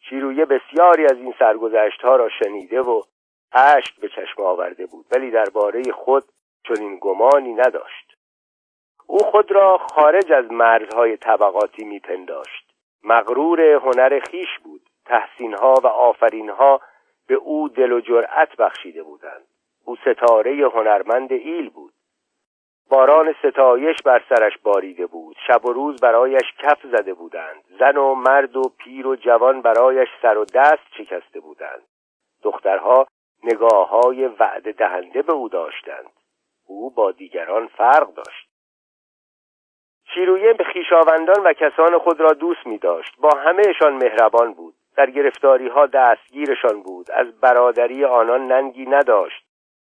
شیرویه 0.00 0.44
بسیاری 0.44 1.04
از 1.04 1.16
این 1.16 1.34
سرگذشت 1.38 2.00
ها 2.00 2.16
را 2.16 2.28
شنیده 2.28 2.80
و 2.80 3.02
اشک 3.52 4.00
به 4.00 4.08
چشم 4.08 4.42
آورده 4.42 4.86
بود 4.86 5.06
ولی 5.10 5.30
درباره 5.30 5.82
خود 5.92 6.24
چنین 6.68 6.98
گمانی 7.00 7.54
نداشت. 7.54 8.18
او 9.06 9.18
خود 9.18 9.52
را 9.52 9.78
خارج 9.78 10.32
از 10.32 10.52
مرزهای 10.52 11.16
طبقاتی 11.16 11.84
میپنداشت. 11.84 12.74
مغرور 13.04 13.60
هنر 13.60 14.20
خیش 14.20 14.58
بود 14.64 14.82
تحسینها 15.04 15.74
و 15.82 15.86
آفرینها 15.86 16.80
به 17.26 17.34
او 17.34 17.68
دل 17.68 17.92
و 17.92 18.00
جرأت 18.00 18.56
بخشیده 18.56 19.02
بودند. 19.02 19.47
او 19.88 19.96
ستاره 19.96 20.68
هنرمند 20.74 21.32
ایل 21.32 21.70
بود. 21.70 21.92
باران 22.90 23.34
ستایش 23.42 23.96
بر 24.04 24.22
سرش 24.28 24.58
باریده 24.62 25.06
بود. 25.06 25.36
شب 25.46 25.66
و 25.66 25.72
روز 25.72 26.00
برایش 26.00 26.52
کف 26.58 26.78
زده 26.82 27.14
بودند. 27.14 27.64
زن 27.78 27.96
و 27.96 28.14
مرد 28.14 28.56
و 28.56 28.62
پیر 28.78 29.06
و 29.06 29.16
جوان 29.16 29.62
برایش 29.62 30.08
سر 30.22 30.38
و 30.38 30.44
دست 30.44 30.88
شکسته 30.98 31.40
بودند. 31.40 31.82
دخترها 32.42 33.06
نگاه 33.44 33.88
های 33.88 34.26
وعده 34.26 34.72
دهنده 34.72 35.22
به 35.22 35.32
او 35.32 35.48
داشتند. 35.48 36.12
او 36.66 36.90
با 36.90 37.12
دیگران 37.12 37.66
فرق 37.66 38.14
داشت. 38.14 38.48
شیرویه 40.14 40.52
به 40.52 40.64
خیشاوندان 40.64 41.44
و 41.44 41.52
کسان 41.52 41.98
خود 41.98 42.20
را 42.20 42.32
دوست 42.32 42.66
می 42.66 42.78
داشت 42.78 43.16
با 43.20 43.30
همهشان 43.38 43.92
مهربان 43.92 44.52
بود. 44.52 44.74
در 44.96 45.10
گرفتاری 45.10 45.68
ها 45.68 45.86
دستگیرشان 45.86 46.82
بود. 46.82 47.10
از 47.10 47.40
برادری 47.40 48.04
آنان 48.04 48.46
ننگی 48.46 48.86
نداشت. 48.86 49.47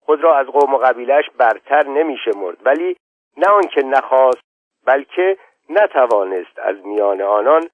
خود 0.10 0.24
را 0.24 0.36
از 0.38 0.48
قوم 0.48 0.74
و 0.74 0.78
قبیلش 0.78 1.30
برتر 1.38 1.88
نمیشه 1.88 2.32
مرد. 2.36 2.58
ولی 2.66 2.98
نه 3.38 3.48
آنکه 3.48 3.82
نخواست 3.82 4.42
بلکه 4.86 5.38
نتوانست 5.70 6.60
از 6.60 6.76
میان 6.86 7.22
آنان 7.22 7.70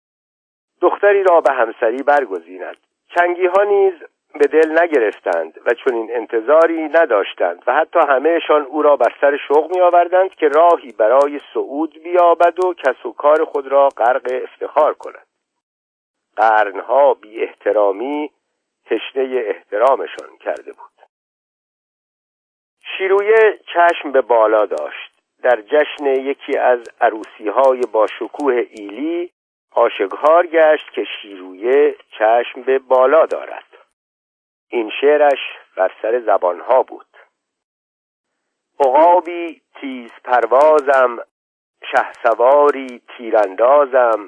دختری 0.81 1.23
را 1.23 1.41
به 1.41 1.53
همسری 1.53 2.03
برگزیند. 2.03 2.77
چنگی 3.15 3.45
ها 3.45 3.63
نیز 3.63 3.93
به 4.33 4.47
دل 4.47 4.81
نگرفتند 4.81 5.59
و 5.65 5.73
چنین 5.73 6.15
انتظاری 6.15 6.83
نداشتند 6.83 7.63
و 7.67 7.73
حتی 7.73 7.99
همهشان 8.09 8.61
او 8.61 8.81
را 8.81 8.95
بر 8.95 9.13
سر 9.21 9.37
شوق 9.47 9.75
می 9.75 9.81
آوردند 9.81 10.29
که 10.29 10.47
راهی 10.47 10.91
برای 10.91 11.39
صعود 11.53 12.03
بیابد 12.03 12.65
و 12.65 12.73
کس 12.73 13.05
و 13.05 13.11
کار 13.11 13.45
خود 13.45 13.67
را 13.67 13.89
غرق 13.89 14.41
افتخار 14.43 14.93
کند. 14.93 15.27
قرنها 16.35 17.13
بی 17.13 17.43
احترامی 17.43 18.31
تشنه 18.85 19.43
احترامشان 19.47 20.37
کرده 20.39 20.71
بود. 20.71 20.94
شیرویه 22.97 23.59
چشم 23.73 24.11
به 24.11 24.21
بالا 24.21 24.65
داشت. 24.65 25.11
در 25.43 25.61
جشن 25.61 26.05
یکی 26.05 26.57
از 26.57 26.79
عروسی 27.01 27.47
های 27.47 27.81
با 27.91 28.07
شکوه 28.19 28.53
ایلی 28.53 29.31
آشگار 29.71 30.47
گشت 30.47 30.91
که 30.91 31.03
شیرویه 31.21 31.95
چشم 32.19 32.61
به 32.61 32.79
بالا 32.79 33.25
دارد. 33.25 33.65
این 34.69 34.91
شعرش 35.01 35.39
بر 35.77 35.91
سر 36.01 36.19
زبانها 36.19 36.83
بود. 36.83 37.05
عقابی 38.79 39.61
تیز 39.81 40.11
پروازم 40.23 41.17
شهسواری 41.91 43.01
تیراندازم 43.17 44.27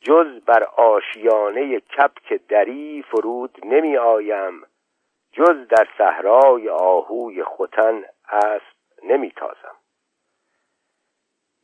جز 0.00 0.40
بر 0.46 0.64
آشیانه 0.64 1.80
کپک 1.80 2.40
دری 2.48 3.04
فرود 3.10 3.58
نمی 3.64 3.96
آیم. 3.96 4.62
جز 5.34 5.68
در 5.68 5.88
صحرای 5.98 6.68
آهوی 6.68 7.44
ختن 7.44 8.02
اسب 8.28 8.74
نمیتازم. 9.04 9.76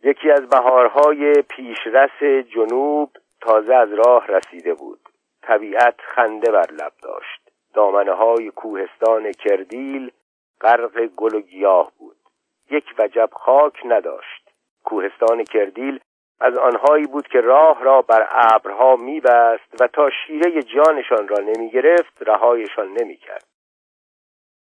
یکی 0.05 0.31
از 0.31 0.49
بهارهای 0.49 1.33
پیشرس 1.43 2.23
جنوب 2.55 3.11
تازه 3.41 3.75
از 3.75 3.93
راه 3.93 4.27
رسیده 4.27 4.75
بود. 4.75 5.01
طبیعت 5.43 5.95
خنده 6.01 6.53
بر 6.53 6.71
لب 6.71 6.93
داشت. 7.03 7.51
دامنه 7.75 8.13
های 8.13 8.51
کوهستان 8.51 9.33
کردیل 9.33 10.13
غرق 10.61 11.07
گل 11.07 11.35
و 11.35 11.41
گیاه 11.41 11.93
بود. 11.99 12.17
یک 12.71 12.95
وجب 12.99 13.31
خاک 13.33 13.81
نداشت. 13.85 14.51
کوهستان 14.85 15.45
کردیل 15.45 16.01
از 16.41 16.57
آنهایی 16.59 17.07
بود 17.07 17.29
که 17.29 17.41
راه 17.41 17.85
را 17.85 18.03
بر 18.03 18.29
ابرها 18.31 18.97
میبست 18.97 19.81
و 19.81 19.87
تا 19.87 20.11
شیره 20.11 20.63
جانشان 20.63 21.29
را 21.29 21.37
نمی‌گرفت 21.45 22.23
رهایشان 22.29 22.89
نمی‌کرد. 23.01 23.50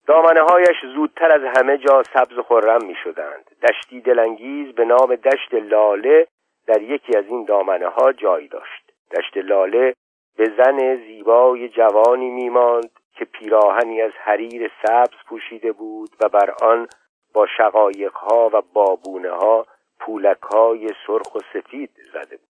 دامنه 0.07 0.41
هایش 0.41 0.85
زودتر 0.95 1.31
از 1.31 1.57
همه 1.57 1.77
جا 1.77 2.03
سبز 2.13 2.37
و 2.37 2.43
خرم 2.43 2.85
می 2.85 2.95
شدند 3.03 3.51
دشتی 3.69 4.01
دلانگیز 4.01 4.75
به 4.75 4.85
نام 4.85 5.15
دشت 5.15 5.53
لاله 5.53 6.27
در 6.67 6.81
یکی 6.81 7.17
از 7.17 7.25
این 7.27 7.45
دامنه 7.45 7.87
ها 7.87 8.11
جای 8.11 8.47
داشت. 8.47 8.91
دشت 9.17 9.37
لاله 9.37 9.93
به 10.37 10.51
زن 10.57 10.95
زیبای 10.95 11.69
جوانی 11.69 12.29
میماند 12.29 12.91
که 13.15 13.25
پیراهنی 13.25 14.01
از 14.01 14.11
حریر 14.11 14.71
سبز 14.87 15.17
پوشیده 15.27 15.71
بود 15.71 16.09
و 16.21 16.29
بر 16.29 16.53
آن 16.61 16.87
با 17.33 17.47
شقایق 17.57 18.13
ها 18.13 18.49
و 18.53 18.61
بابونه 18.73 19.31
ها 19.31 19.65
پولک 19.99 20.41
های 20.41 20.89
سرخ 21.07 21.35
و 21.35 21.39
سفید 21.53 21.91
زده 22.13 22.37
بود. 22.37 22.50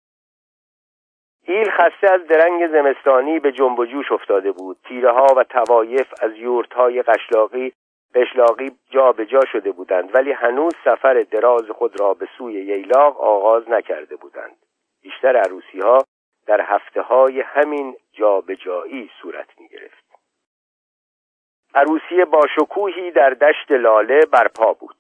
ایل 1.43 1.71
خسته 1.71 2.11
از 2.13 2.27
درنگ 2.27 2.67
زمستانی 2.67 3.39
به 3.39 3.51
جنب 3.51 3.79
و 3.79 3.85
جوش 3.85 4.11
افتاده 4.11 4.51
بود. 4.51 4.77
تیره 4.87 5.11
ها 5.11 5.27
و 5.37 5.43
توایف 5.43 6.13
از 6.21 6.31
یورت 6.37 6.73
های 6.73 7.01
قشلاقی 7.01 7.73
قشلاقی 8.15 8.71
به 9.17 9.25
جا 9.25 9.45
شده 9.51 9.71
بودند 9.71 10.15
ولی 10.15 10.31
هنوز 10.31 10.73
سفر 10.85 11.25
دراز 11.31 11.69
خود 11.69 11.99
را 11.99 12.13
به 12.13 12.27
سوی 12.37 12.53
ییلاق 12.53 13.21
آغاز 13.21 13.69
نکرده 13.69 14.15
بودند. 14.15 14.55
بیشتر 15.01 15.37
عروسی 15.37 15.79
ها 15.79 15.97
در 16.47 16.61
هفته 16.61 17.01
های 17.01 17.41
همین 17.41 17.95
جابجایی 18.13 19.09
صورت 19.21 19.47
می 19.59 19.67
گرفت 19.67 20.09
عروسی 21.75 22.25
با 22.25 22.41
شکوهی 22.55 23.11
در 23.11 23.29
دشت 23.29 23.71
لاله 23.71 24.19
برپا 24.31 24.73
بود. 24.73 24.95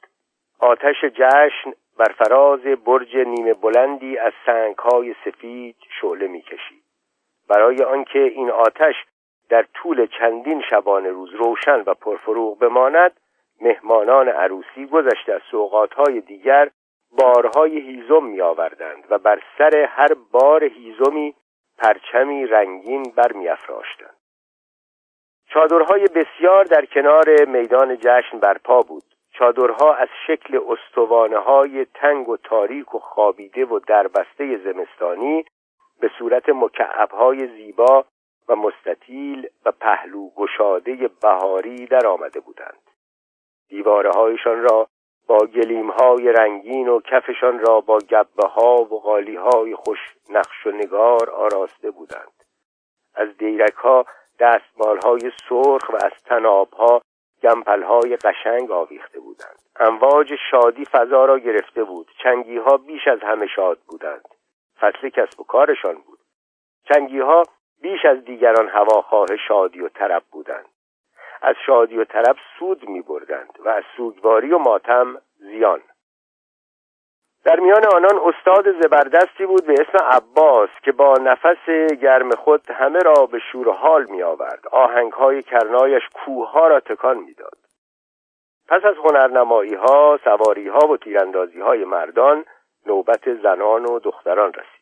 آتش 0.59 1.05
جشن 1.05 1.71
بر 1.99 2.11
فراز 2.17 2.61
برج 2.61 3.17
نیمه 3.17 3.53
بلندی 3.53 4.17
از 4.17 4.33
سنگهای 4.45 5.15
سفید 5.25 5.75
شعله 6.01 6.27
می‌کشید. 6.27 6.83
برای 7.49 7.83
آنکه 7.83 8.19
این 8.19 8.51
آتش 8.51 8.95
در 9.49 9.65
طول 9.73 10.07
چندین 10.19 10.61
شبانه 10.69 11.09
روز 11.09 11.33
روشن 11.33 11.83
و 11.85 11.93
پرفروغ 11.93 12.59
بماند 12.59 13.19
مهمانان 13.61 14.29
عروسی 14.29 14.85
گذشته 14.85 15.33
از 15.33 15.41
سوقاتهای 15.51 16.21
دیگر 16.21 16.69
بارهای 17.11 17.79
هیزم 17.79 18.23
می 18.23 18.41
آوردند 18.41 19.03
و 19.09 19.17
بر 19.17 19.41
سر 19.57 19.85
هر 19.89 20.13
بار 20.31 20.63
هیزمی 20.63 21.35
پرچمی 21.77 22.45
رنگین 22.45 23.03
برمیافراشتند. 23.03 24.15
چادرهای 25.49 26.07
بسیار 26.15 26.63
در 26.63 26.85
کنار 26.85 27.45
میدان 27.45 27.97
جشن 27.97 28.39
برپا 28.39 28.81
بود. 28.81 29.03
چادرها 29.39 29.93
از 29.93 30.07
شکل 30.27 30.59
استوانه 30.67 31.37
های 31.37 31.85
تنگ 31.85 32.29
و 32.29 32.37
تاریک 32.37 32.95
و 32.95 32.99
خابیده 32.99 33.65
و 33.65 33.79
دربسته 33.79 34.57
زمستانی 34.57 35.45
به 35.99 36.11
صورت 36.19 36.49
مکعب 36.49 37.11
های 37.11 37.47
زیبا 37.47 38.05
و 38.49 38.55
مستطیل 38.55 39.47
و 39.65 39.71
پهلو 39.71 40.29
گشاده 40.29 41.09
بهاری 41.21 41.85
در 41.85 42.07
آمده 42.07 42.39
بودند. 42.39 42.81
دیواره 43.69 44.11
هایشان 44.11 44.61
را 44.61 44.87
با 45.27 45.37
گلیم 45.37 45.89
های 45.89 46.31
رنگین 46.31 46.87
و 46.87 46.99
کفشان 46.99 47.59
را 47.59 47.81
با 47.81 47.97
گبه 47.97 48.47
ها 48.47 48.75
و 48.75 48.99
غالی 48.99 49.35
های 49.35 49.75
خوش 49.75 49.99
نقش 50.29 50.67
و 50.67 50.71
نگار 50.71 51.29
آراسته 51.29 51.91
بودند. 51.91 52.43
از 53.15 53.37
دیرک 53.37 53.73
ها 53.73 54.05
دستمال 54.39 54.99
های 55.05 55.31
سرخ 55.49 55.89
و 55.89 55.95
از 55.95 56.23
تناب 56.25 56.73
ها 56.73 57.01
گمپلهای 57.43 58.15
قشنگ 58.15 58.71
آویخته 58.71 59.19
بودند. 59.19 59.59
امواج 59.79 60.33
شادی 60.51 60.85
فضا 60.85 61.25
را 61.25 61.39
گرفته 61.39 61.83
بود. 61.83 62.11
چنگی 62.23 62.57
ها 62.57 62.77
بیش 62.77 63.07
از 63.07 63.19
همه 63.21 63.47
شاد 63.47 63.79
بودند. 63.87 64.27
فصل 64.79 65.09
کسب 65.09 65.39
و 65.39 65.43
کارشان 65.43 65.95
بود. 65.95 66.19
چنگی 66.83 67.19
ها 67.19 67.43
بیش 67.81 68.05
از 68.05 68.25
دیگران 68.25 68.67
هواخواه 68.67 69.27
شادی 69.47 69.81
و 69.81 69.89
طرب 69.89 70.23
بودند. 70.31 70.65
از 71.41 71.55
شادی 71.65 71.97
و 71.97 72.03
طرب 72.03 72.35
سود 72.59 72.89
می 72.89 73.01
بردند 73.01 73.59
و 73.65 73.69
از 73.69 73.83
سوگواری 73.97 74.51
و 74.51 74.57
ماتم 74.57 75.21
زیان. 75.37 75.81
در 77.43 77.59
میان 77.59 77.85
آنان 77.95 78.19
استاد 78.25 78.81
زبردستی 78.81 79.45
بود 79.45 79.65
به 79.65 79.73
اسم 79.73 80.05
عباس 80.05 80.69
که 80.83 80.91
با 80.91 81.13
نفس 81.13 81.91
گرم 82.01 82.31
خود 82.31 82.71
همه 82.71 82.99
را 82.99 83.25
به 83.25 83.39
شور 83.51 83.73
حال 83.73 84.05
می 84.09 84.23
آورد 84.23 84.67
آهنگ 84.71 85.13
های 85.13 85.41
کرنایش 85.43 86.03
کوه 86.13 86.69
را 86.69 86.79
تکان 86.79 87.17
می‌داد. 87.17 87.57
پس 88.67 88.85
از 88.85 88.95
هنرنمایی 88.95 89.75
ها 89.75 90.19
سواری 90.23 90.67
ها 90.67 90.87
و 90.87 90.97
تیراندازی 90.97 91.59
های 91.59 91.85
مردان 91.85 92.45
نوبت 92.85 93.33
زنان 93.33 93.85
و 93.85 93.99
دختران 93.99 94.53
رسید. 94.53 94.79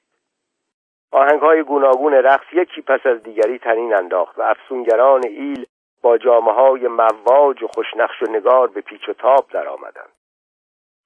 آهنگ 1.12 1.42
های 1.42 1.64
گوناگون 1.64 2.14
رقص 2.14 2.54
یکی 2.54 2.82
پس 2.82 3.06
از 3.06 3.24
دیگری 3.24 3.60
تنین 3.60 3.94
انداخت 3.94 4.40
و 4.40 4.42
افسونگران 4.42 5.22
ایل 5.26 5.66
با 6.02 6.18
جامعه 6.18 6.54
های 6.54 6.88
مواج 6.88 7.64
و 7.64 7.68
خوشنقش 7.68 8.22
و 8.22 8.32
نگار 8.32 8.68
به 8.68 8.82
پیچ 8.82 9.10
و 9.10 9.14
تاب 9.14 9.46
درآمدند. 9.52 10.17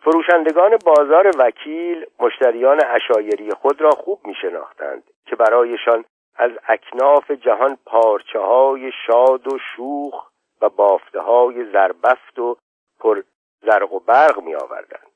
فروشندگان 0.03 0.77
بازار 0.85 1.31
وکیل 1.37 2.05
مشتریان 2.19 2.81
اشایری 2.85 3.51
خود 3.51 3.81
را 3.81 3.89
خوب 3.89 4.19
می 4.27 4.35
شناختند 4.41 5.03
که 5.25 5.35
برایشان 5.35 6.05
از 6.35 6.51
اکناف 6.67 7.31
جهان 7.31 7.77
پارچه 7.85 8.39
های 8.39 8.91
شاد 9.07 9.53
و 9.53 9.57
شوخ 9.75 10.29
و 10.61 10.69
بافته 10.69 11.19
های 11.19 11.71
زربفت 11.71 12.39
و 12.39 12.57
پر 12.99 13.23
زرق 13.61 13.93
و 13.93 13.99
برق 13.99 14.39
می 14.39 14.55
آوردند 14.55 15.11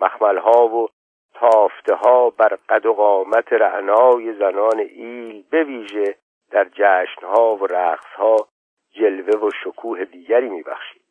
مخمل 0.00 0.38
و 0.38 0.88
تافته 1.34 1.94
ها 1.94 2.30
بر 2.30 2.58
قد 2.68 2.86
و 2.86 2.92
قامت 2.92 3.52
رعنای 3.52 4.34
زنان 4.34 4.78
ایل 4.78 5.44
به 5.50 5.64
ویژه 5.64 6.16
در 6.50 6.64
جشن 6.64 7.26
ها 7.26 7.56
و 7.56 7.66
رقص 7.66 8.12
ها 8.16 8.36
جلوه 8.90 9.40
و 9.40 9.50
شکوه 9.64 10.04
دیگری 10.04 10.48
می 10.48 10.62
بخشید. 10.62 11.07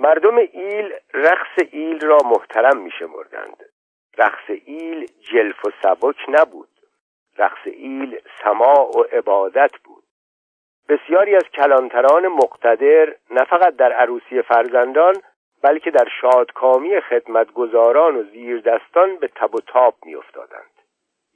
مردم 0.00 0.36
ایل 0.36 0.92
رقص 1.14 1.64
ایل 1.72 2.00
را 2.00 2.18
محترم 2.24 2.76
می 2.76 2.90
شمردند. 2.90 3.64
رقص 4.18 4.50
ایل 4.64 5.06
جلف 5.32 5.64
و 5.64 5.70
سبک 5.82 6.16
نبود. 6.28 6.68
رقص 7.38 7.60
ایل 7.64 8.20
سماع 8.42 8.98
و 8.98 9.02
عبادت 9.12 9.70
بود. 9.84 10.04
بسیاری 10.88 11.36
از 11.36 11.42
کلانتران 11.42 12.26
مقتدر 12.26 13.14
نه 13.30 13.44
فقط 13.44 13.76
در 13.76 13.92
عروسی 13.92 14.42
فرزندان 14.42 15.14
بلکه 15.62 15.90
در 15.90 16.08
شادکامی 16.20 17.00
خدمتگزاران 17.00 18.16
و 18.16 18.22
زیردستان 18.22 19.16
به 19.16 19.28
تب 19.28 19.54
و 19.54 19.60
تاب 19.60 19.94
میافتادند 20.04 20.70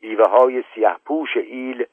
بیوه 0.00 0.29
های 0.29 0.64
سیه 0.74 0.96
پوش 1.07 1.37
ایل 1.37 1.87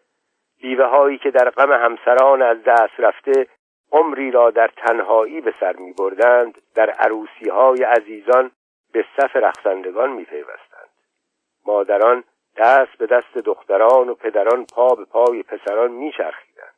بیوه 0.61 0.85
هایی 0.85 1.17
که 1.17 1.31
در 1.31 1.49
غم 1.49 1.71
همسران 1.71 2.41
از 2.41 2.63
دست 2.63 2.99
رفته 2.99 3.47
عمری 3.91 4.31
را 4.31 4.51
در 4.51 4.67
تنهایی 4.67 5.41
به 5.41 5.53
سر 5.59 5.75
می 5.75 5.93
بردند 5.93 6.61
در 6.75 6.89
عروسی 6.89 7.49
های 7.49 7.83
عزیزان 7.83 8.51
به 8.91 9.05
صف 9.17 9.35
رخصندگان 9.35 10.11
می 10.11 10.25
پیوستند. 10.25 10.89
مادران 11.65 12.23
دست 12.57 12.97
به 12.97 13.05
دست 13.05 13.37
دختران 13.37 14.09
و 14.09 14.13
پدران 14.13 14.65
پا 14.65 14.95
به 14.95 15.05
پای 15.05 15.43
پسران 15.43 15.91
می 15.91 16.11
چرخیدند. 16.11 16.75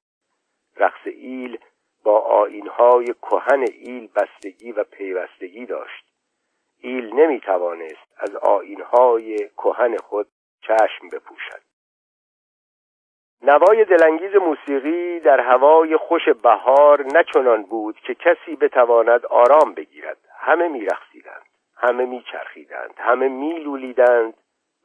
رقص 0.78 1.02
ایل 1.06 1.58
با 2.04 2.20
آینهای 2.20 3.06
کهن 3.06 3.66
ایل 3.74 4.10
بستگی 4.16 4.72
و 4.72 4.84
پیوستگی 4.84 5.66
داشت 5.66 6.06
ایل 6.80 7.16
نمی 7.16 7.40
توانست 7.40 8.08
از 8.18 8.36
آینهای 8.36 9.50
کهن 9.50 9.98
خود 9.98 10.28
چشم 10.62 11.10
بپوشد 11.12 11.73
نوای 13.44 13.86
دلانگیز 13.86 14.36
موسیقی 14.36 15.20
در 15.20 15.40
هوای 15.40 15.98
خوش 15.98 16.30
بهار 16.30 17.06
نچنان 17.06 17.64
بود 17.64 18.00
که 18.00 18.16
کسی 18.16 18.56
بتواند 18.56 19.26
آرام 19.26 19.74
بگیرد. 19.74 20.18
همه 20.40 20.68
میرقصیدند 20.68 21.46
همه 21.78 22.06
میچرخیدند 22.06 22.94
همه 22.98 23.28
میلولیدند 23.28 24.34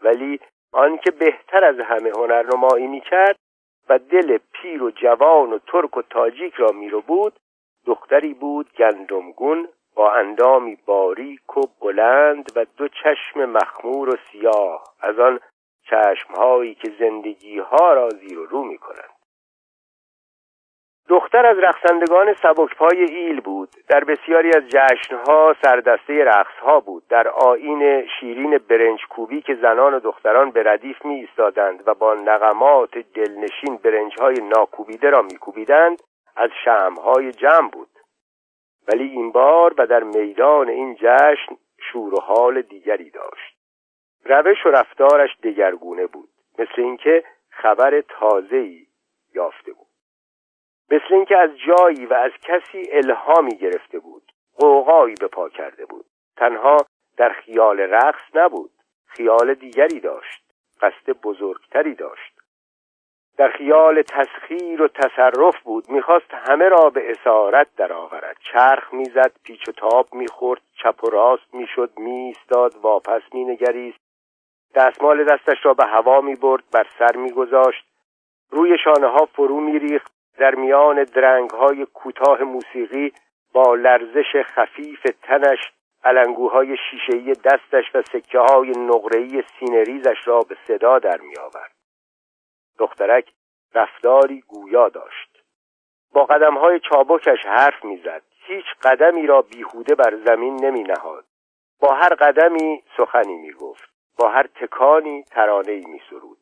ولی 0.02 0.40
آنکه 0.72 1.10
بهتر 1.10 1.64
از 1.64 1.80
همه 1.80 2.10
هنرنمایی 2.16 2.86
می‌کرد 2.86 3.36
و 3.88 3.98
دل 3.98 4.38
پیر 4.52 4.82
و 4.82 4.90
جوان 4.90 5.52
و 5.52 5.58
ترک 5.58 5.96
و 5.96 6.02
تاجیک 6.02 6.54
را 6.54 6.68
میرو 6.68 7.00
بود 7.00 7.32
دختری 7.86 8.34
بود 8.34 8.72
گندمگون 8.78 9.68
با 9.94 10.12
اندامی 10.12 10.78
باریک 10.86 11.56
و 11.56 11.60
بلند 11.80 12.52
و 12.56 12.66
دو 12.76 12.88
چشم 12.88 13.44
مخمور 13.44 14.08
و 14.08 14.16
سیاه. 14.32 14.82
از 15.00 15.18
آن 15.18 15.40
چشمهایی 15.90 16.74
که 16.74 16.92
زندگی 16.98 17.58
ها 17.58 17.92
را 17.92 18.08
زیر 18.08 18.38
و 18.38 18.46
رو 18.46 18.64
می 18.64 18.78
کنند 18.78 19.18
دختر 21.08 21.46
از 21.46 21.58
رقصندگان 21.58 22.34
سبکپای 22.42 23.04
ایل 23.04 23.40
بود. 23.40 23.68
در 23.88 24.04
بسیاری 24.04 24.50
از 24.56 24.62
جشنها 24.68 25.54
سردسته 25.62 26.24
رقصها 26.24 26.80
بود. 26.80 27.02
در 27.08 27.28
آین 27.28 28.06
شیرین 28.06 28.58
برنج 28.58 29.00
کوبی 29.10 29.42
که 29.42 29.54
زنان 29.54 29.94
و 29.94 30.00
دختران 30.00 30.50
به 30.50 30.62
ردیف 30.62 31.04
می 31.04 31.14
ایستادند 31.14 31.82
و 31.86 31.94
با 31.94 32.14
نغمات 32.14 32.98
دلنشین 32.98 33.76
برنجهای 33.76 34.34
ناکوبیده 34.34 35.10
را 35.10 35.22
میکوبیدند 35.22 36.02
از 36.36 36.50
شمهای 36.64 37.32
جمع 37.32 37.70
بود. 37.70 37.88
ولی 38.88 39.04
این 39.04 39.32
بار 39.32 39.74
و 39.78 39.86
در 39.86 40.02
میدان 40.02 40.68
این 40.68 40.94
جشن 40.94 41.56
شور 41.80 42.14
و 42.14 42.20
حال 42.20 42.62
دیگری 42.62 43.10
داشت. 43.10 43.57
روش 44.24 44.66
و 44.66 44.68
رفتارش 44.68 45.30
دگرگونه 45.42 46.06
بود. 46.06 46.28
مثل 46.58 46.82
اینکه 46.82 47.24
خبر 47.50 48.00
تازه‌ای 48.00 48.86
یافته 49.34 49.72
بود. 49.72 49.86
مثل 50.90 51.14
اینکه 51.14 51.38
از 51.38 51.50
جایی 51.66 52.06
و 52.06 52.14
از 52.14 52.32
کسی 52.42 52.88
الهامی 52.92 53.56
گرفته 53.56 53.98
بود. 53.98 54.32
قوقایی 54.56 55.14
به 55.20 55.28
پا 55.28 55.48
کرده 55.48 55.86
بود. 55.86 56.04
تنها 56.36 56.76
در 57.16 57.28
خیال 57.28 57.80
رقص 57.80 58.22
نبود. 58.34 58.70
خیال 59.06 59.54
دیگری 59.54 60.00
داشت. 60.00 60.44
قصد 60.80 61.12
بزرگتری 61.22 61.94
داشت. 61.94 62.32
در 63.36 63.48
خیال 63.48 64.02
تسخیر 64.02 64.82
و 64.82 64.88
تصرف 64.88 65.62
بود. 65.62 65.90
می‌خواست 65.90 66.34
همه 66.34 66.68
را 66.68 66.90
به 66.90 67.10
اسارت 67.10 67.66
درآورد. 67.76 68.36
چرخ 68.52 68.94
می‌زد 68.94 69.32
پیچ 69.44 69.68
و 69.68 69.72
تاب 69.72 70.14
می‌خورد 70.14 70.62
چپ 70.82 71.04
و 71.04 71.10
راست 71.10 71.54
می‌شد 71.54 71.90
میایستاد 71.96 72.76
واپس 72.76 73.22
مینگریست. 73.32 74.07
دستمال 74.74 75.24
دستش 75.24 75.64
را 75.64 75.74
به 75.74 75.84
هوا 75.84 76.20
می‌برد 76.20 76.64
بر 76.72 76.86
سر 76.98 77.16
میگذاشت 77.16 77.84
روی 78.50 78.78
شانه 78.84 79.06
ها 79.06 79.26
فرو 79.26 79.60
میریخت 79.60 80.12
در 80.38 80.54
میان 80.54 81.04
درنگ 81.04 81.50
های 81.50 81.86
کوتاه 81.86 82.42
موسیقی 82.42 83.12
با 83.52 83.74
لرزش 83.74 84.42
خفیف 84.42 85.06
تنش 85.22 85.58
علنگوهای 86.04 86.76
شیشهای 86.90 87.32
دستش 87.32 87.94
و 87.94 88.02
سکه 88.02 88.38
های 88.38 88.70
نقرهی 88.70 89.42
سینریزش 89.58 90.16
را 90.24 90.40
به 90.40 90.56
صدا 90.66 90.98
در 90.98 91.20
می 91.20 91.38
آورد. 91.38 91.72
دخترک 92.78 93.32
رفتاری 93.74 94.40
گویا 94.40 94.88
داشت. 94.88 95.44
با 96.12 96.24
قدم 96.24 96.58
های 96.58 96.80
چابکش 96.80 97.46
حرف 97.46 97.84
می‌زد. 97.84 98.22
هیچ 98.46 98.64
قدمی 98.82 99.26
را 99.26 99.42
بیهوده 99.42 99.94
بر 99.94 100.16
زمین 100.24 100.64
نمی 100.64 100.82
نهاد. 100.82 101.24
با 101.80 101.94
هر 101.94 102.14
قدمی 102.14 102.82
سخنی 102.96 103.36
می 103.36 103.52
گفت. 103.52 103.97
با 104.18 104.28
هر 104.28 104.46
تکانی 104.46 105.22
ترانهی 105.22 105.84
می 105.86 106.00
سرود. 106.10 106.38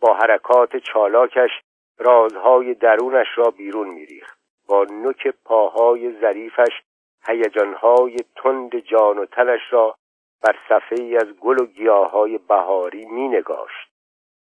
با 0.00 0.14
حرکات 0.14 0.76
چالاکش 0.76 1.50
رازهای 1.98 2.74
درونش 2.74 3.26
را 3.36 3.50
بیرون 3.50 3.88
میریخت. 3.88 4.38
با 4.68 4.84
نوک 4.84 5.34
پاهای 5.44 6.20
ظریفش 6.20 6.82
هیجانهای 7.26 8.16
تند 8.36 8.76
جان 8.78 9.18
و 9.18 9.26
تنش 9.26 9.60
را 9.70 9.94
بر 10.42 10.56
صفحه 10.68 11.16
از 11.16 11.32
گل 11.40 11.60
و 11.60 11.66
گیاهای 11.66 12.38
بهاری 12.38 13.06
مینگاشت. 13.06 13.90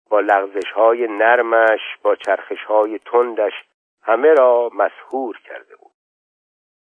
با 0.09 0.19
لغزشهای 0.19 1.07
نرمش 1.07 1.79
با 2.03 2.15
چرخشهای 2.15 2.99
تندش 2.99 3.53
همه 4.03 4.33
را 4.33 4.69
مسهور 4.73 5.37
کرده 5.37 5.75
بود. 5.75 5.91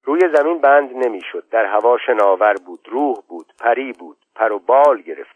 روی 0.04 0.20
زمین 0.36 0.60
بند 0.60 0.92
نمی‌شد. 1.06 1.48
در 1.50 1.64
هوا 1.64 1.98
شناور 1.98 2.54
بود 2.66 2.88
روح 2.88 3.16
بود 3.28 3.52
پری 3.58 3.92
بود 3.92 4.16
پر 4.34 4.52
و 4.52 4.58
بال 4.58 5.02
گرفته 5.02 5.33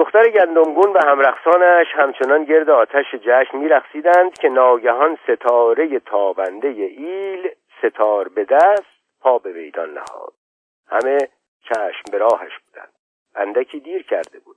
دختر 0.00 0.30
گندمگون 0.30 0.92
و 0.92 0.98
همرخصانش 1.06 1.86
همچنان 1.94 2.44
گرد 2.44 2.70
آتش 2.70 3.14
جشن 3.14 3.58
میرقصیدند 3.58 4.38
که 4.38 4.48
ناگهان 4.48 5.18
ستاره 5.24 5.98
تابنده 5.98 6.68
ایل 6.68 7.50
ستار 7.78 8.28
به 8.28 8.44
دست 8.44 8.86
پا 9.20 9.38
به 9.38 9.52
میدان 9.52 9.90
نهاد. 9.90 10.32
همه 10.88 11.18
چشم 11.62 12.02
به 12.12 12.18
راهش 12.18 12.52
بودند. 12.66 12.92
اندکی 13.34 13.80
دیر 13.80 14.02
کرده 14.02 14.38
بود. 14.38 14.56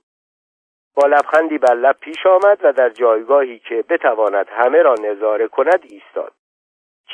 با 0.94 1.08
لبخندی 1.08 1.58
بر 1.58 1.74
لب 1.74 1.96
پیش 2.00 2.26
آمد 2.26 2.60
و 2.62 2.72
در 2.72 2.88
جایگاهی 2.88 3.58
که 3.58 3.84
بتواند 3.88 4.48
همه 4.48 4.82
را 4.82 4.94
نظاره 4.94 5.48
کند 5.48 5.80
ایستاد. 5.82 6.32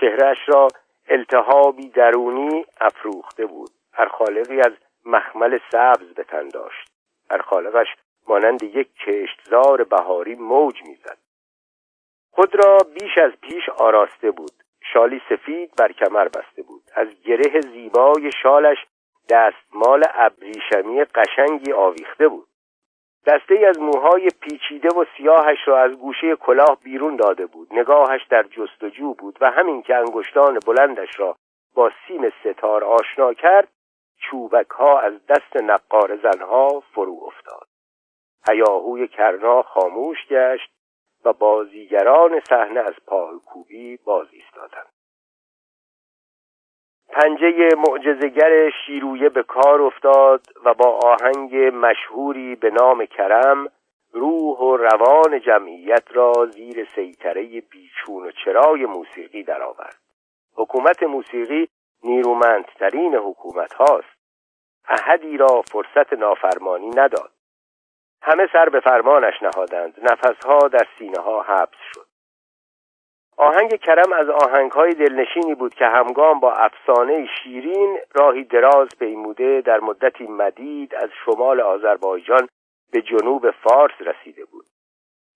چهرش 0.00 0.38
را 0.46 0.68
التهابی 1.08 1.88
درونی 1.88 2.64
افروخته 2.80 3.46
بود. 3.46 3.70
هر 3.92 4.08
خالقی 4.08 4.60
از 4.60 4.72
مخمل 5.06 5.58
سبز 5.72 6.14
به 6.14 6.24
تن 6.24 6.48
داشت. 6.48 6.90
هر 7.30 7.38
خالقش 7.38 7.86
مانند 8.28 8.62
یک 8.62 8.88
کشتزار 8.94 9.85
بهاری 9.85 10.35
موج 10.35 10.83
می‌زد. 10.85 11.18
خود 12.30 12.64
را 12.64 12.78
بیش 12.94 13.18
از 13.18 13.33
پیش 13.42 13.68
آراسته 13.68 14.30
بود. 14.30 14.52
شالی 14.92 15.22
سفید 15.28 15.76
بر 15.78 15.92
کمر 15.92 16.28
بسته 16.28 16.62
بود. 16.62 16.83
از 16.94 17.09
گره 17.24 17.61
زیبای 17.61 18.30
شالش 18.42 18.78
دستمال 19.28 20.04
ابریشمی 20.14 21.04
قشنگی 21.04 21.72
آویخته 21.72 22.28
بود. 22.28 22.48
دسته 23.26 23.66
از 23.68 23.78
موهای 23.78 24.28
پیچیده 24.40 24.88
و 24.88 25.04
سیاهش 25.16 25.59
را 25.66 25.83
از 25.83 25.98
گوشه 25.98 26.37
کلاه 26.37 26.78
بیرون 26.85 27.16
داده 27.16 27.46
بود. 27.46 27.68
نگاهش 27.70 28.20
در 28.30 28.42
جستجو 28.42 29.14
بود 29.14 29.38
و 29.40 29.50
همین 29.50 29.83
که 29.83 29.96
انگشتان 29.96 30.59
بلندش 30.66 31.20
را 31.20 31.37
با 31.74 31.90
سیم 32.06 32.33
ستار 32.44 32.85
آشنا 32.85 33.35
کرد 33.35 33.68
چوبک 34.18 34.70
ها 34.70 35.00
از 35.00 35.26
دست 35.26 35.56
نقار 35.56 36.16
زنها 36.16 36.83
فرو 36.94 37.20
افتاد. 37.26 37.69
هیاهوی 38.50 39.08
کرنا 39.08 39.62
خاموش 39.62 40.26
گشت 40.30 40.70
و 41.24 41.32
بازیگران 41.32 42.40
صحنه 42.40 42.80
از 42.80 42.94
پای 43.06 43.38
کوبی 43.46 43.96
باز 43.96 44.26
ایستادند 44.32 44.92
پنجه 47.08 47.68
معجزگر 47.88 48.70
شیرویه 48.86 49.28
به 49.28 49.42
کار 49.42 49.82
افتاد 49.82 50.46
و 50.64 50.74
با 50.74 51.00
آهنگ 51.04 51.56
مشهوری 51.56 52.54
به 52.54 52.70
نام 52.70 53.06
کرم 53.06 53.68
روح 54.12 54.58
و 54.58 54.76
روان 54.76 55.40
جمعیت 55.40 56.04
را 56.10 56.32
زیر 56.46 56.88
سیطره 56.94 57.60
بیچون 57.60 58.26
و 58.26 58.30
چرای 58.44 58.86
موسیقی 58.86 59.42
درآورد. 59.42 59.96
حکومت 60.54 61.02
موسیقی 61.02 61.68
نیرومندترین 62.04 63.14
حکومت 63.14 63.74
هاست. 63.74 64.20
احدی 64.88 65.36
را 65.36 65.62
فرصت 65.62 66.12
نافرمانی 66.12 66.90
نداد. 66.90 67.30
همه 68.22 68.48
سر 68.52 68.68
به 68.68 68.80
فرمانش 68.80 69.42
نهادند. 69.42 69.94
نفسها 70.02 70.59
در 70.59 70.87
سینه 70.98 71.20
ها 71.22 71.42
حبس 71.42 71.78
شد. 71.94 72.06
آهنگ 73.37 73.76
کرم 73.76 74.12
از 74.12 74.28
آهنگهای 74.28 74.94
دلنشینی 74.94 75.54
بود 75.54 75.74
که 75.74 75.87
همگام 75.87 76.40
با 76.40 76.52
افسانه 76.52 77.26
شیرین 77.26 77.98
راهی 78.14 78.44
دراز 78.44 78.88
پیموده 78.98 79.61
در 79.61 79.80
مدتی 79.80 80.26
مدید 80.26 80.94
از 80.94 81.11
شمال 81.24 81.61
آذربایجان 81.61 82.48
به 82.92 83.02
جنوب 83.02 83.50
فارس 83.50 83.94
رسیده 84.00 84.44
بود 84.44 84.66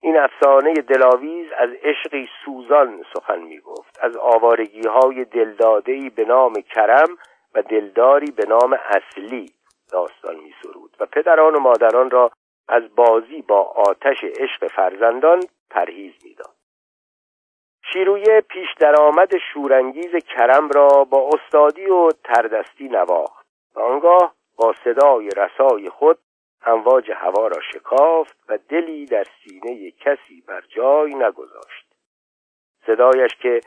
این 0.02 0.16
افسانه 0.16 0.74
دلاویز 0.74 1.52
از 1.58 1.70
عشقی 1.82 2.28
سوزان 2.44 3.04
سخن 3.14 3.38
می 3.38 3.60
گفت 3.60 3.98
از 4.02 4.16
آوارگی 4.16 4.88
های 4.88 5.24
دلدادهی 5.24 6.10
به 6.10 6.24
نام 6.24 6.54
کرم 6.54 7.08
و 7.54 7.62
دلداری 7.62 8.30
به 8.30 8.46
نام 8.48 8.78
اصلی 8.84 9.52
داستان 9.92 10.36
می 10.36 10.54
سرود 10.62 10.96
و 11.00 11.06
پدران 11.06 11.54
و 11.54 11.60
مادران 11.60 12.10
را 12.10 12.30
از 12.68 12.94
بازی 12.94 13.42
با 13.42 13.60
آتش 13.62 14.24
عشق 14.24 14.68
فرزندان 14.68 15.40
پرهیز 15.70 16.12
می‌داد. 16.24 16.54
شیرویه 17.92 18.40
پیش 18.40 18.68
درآمد 18.78 19.38
شورانگیز 19.38 20.24
کرم 20.24 20.68
را 20.68 20.88
با 21.04 21.30
استادی 21.34 21.86
و 21.86 22.10
تردستی 22.24 22.88
نواخت 22.88 23.46
آنگاه 23.74 24.34
با 24.56 24.74
صدای 24.84 25.30
رسای 25.36 25.90
خود 25.90 26.18
امواج 26.66 27.10
هوا 27.10 27.46
را 27.46 27.60
شکافت 27.72 28.36
و 28.48 28.58
دلی 28.68 29.06
در 29.06 29.24
سینه 29.24 29.90
کسی 29.90 30.40
بر 30.46 30.60
جای 30.60 31.14
نگذاشت. 31.14 31.94
صدایش 32.86 33.34
که 33.34 33.60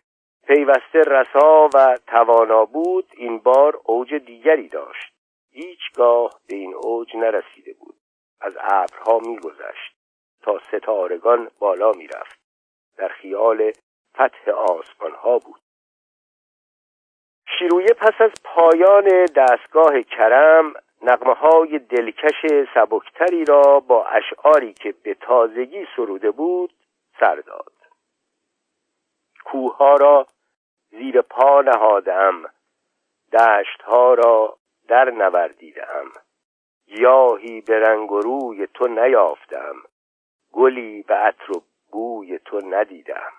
پیوسته 0.47 0.99
رسا 0.99 1.69
و 1.73 1.97
توانا 2.07 2.65
بود 2.65 3.11
این 3.17 3.39
بار 3.39 3.81
اوج 3.85 4.13
دیگری 4.13 4.67
داشت. 4.67 5.13
هیچگاه 5.51 6.39
به 6.47 6.55
این 6.55 6.73
اوج 6.75 7.15
نرسیده 7.15 7.73
بود. 7.79 7.96
از 8.41 8.57
ابرها 8.61 9.19
میگذشت 9.19 9.95
تا 10.41 10.59
ستارگان 10.59 11.51
بالا 11.59 11.91
می‌رفت. 11.91 12.39
در 12.97 13.07
خیال 13.07 13.71
فتح 14.13 14.51
آسمان 14.51 15.11
ها 15.11 15.37
بود. 15.37 15.61
شیرویه 17.59 17.93
پس 17.97 18.13
از 18.19 18.31
پایان 18.43 19.25
دستگاه 19.25 20.01
کرم 20.01 20.73
نقمه 21.01 21.33
های 21.33 21.79
دلکش 21.79 22.45
سبکتری 22.73 23.45
را 23.45 23.79
با 23.79 24.05
اشعاری 24.05 24.73
که 24.73 24.91
به 25.03 25.13
تازگی 25.13 25.87
سروده 25.95 26.31
بود 26.31 26.73
سر 27.19 27.35
داد. 27.35 27.73
کوه 29.45 29.97
را 29.99 30.27
زیر 30.89 31.21
پا 31.21 31.61
نهادم 31.61 32.43
دشت 33.33 33.81
ها 33.81 34.13
را 34.13 34.57
در 34.87 35.09
نوردیدم. 35.09 36.11
گیاهی 36.87 37.61
به 37.61 37.79
رنگ 37.79 38.11
و 38.11 38.19
روی 38.19 38.67
تو 38.73 38.87
نیافتم. 38.87 39.75
گلی 40.51 41.03
به 41.03 41.13
عطر 41.13 41.51
و 41.51 41.61
بوی 41.91 42.39
تو 42.45 42.61
ندیدم. 42.69 43.31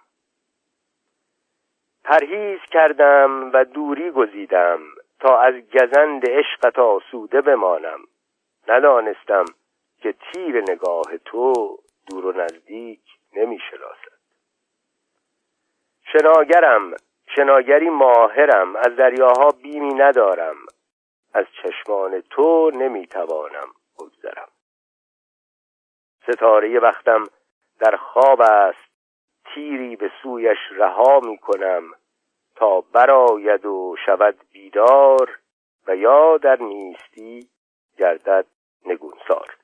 پرهیز 2.05 2.61
کردم 2.71 3.51
و 3.53 3.65
دوری 3.65 4.11
گزیدم 4.11 4.81
تا 5.21 5.39
از 5.39 5.55
گزند 5.55 6.31
عشقت 6.31 6.79
آسوده 6.79 7.41
بمانم. 7.41 8.01
ندانستم 8.69 9.45
که 10.03 10.13
تیر 10.13 10.61
نگاه 10.61 11.19
تو 11.25 11.53
دور 12.11 12.27
و 12.27 12.33
نزدیک 12.33 13.01
نمی 13.37 13.59
شناسد 13.71 14.19
شناگرم 16.13 16.95
شناگری 17.37 17.91
ماهرم 17.91 18.77
از 18.77 18.97
دریاها 18.97 19.49
بیمی 19.63 19.95
ندارم. 19.95 20.57
از 21.35 21.47
چشمان 21.63 22.21
تو 22.21 22.71
نمی‌توانم 22.75 23.69
بگذرم. 23.99 24.49
ستاره 26.23 26.79
وقتم 26.81 27.25
در 27.81 27.97
خواب 27.97 28.41
است. 28.41 28.89
تیری 29.55 29.97
به 29.97 30.11
سویش 30.23 30.59
رها 30.71 31.21
می 31.21 31.39
کنم 31.39 31.95
تا 32.57 32.81
براید 32.81 33.67
و 33.67 33.97
شود 34.07 34.39
بیدار 34.53 35.39
و 35.87 35.97
یا 35.97 36.37
در 36.37 36.57
نیستی 36.63 37.49
گردد 37.99 38.47
نگونسار. 38.87 39.57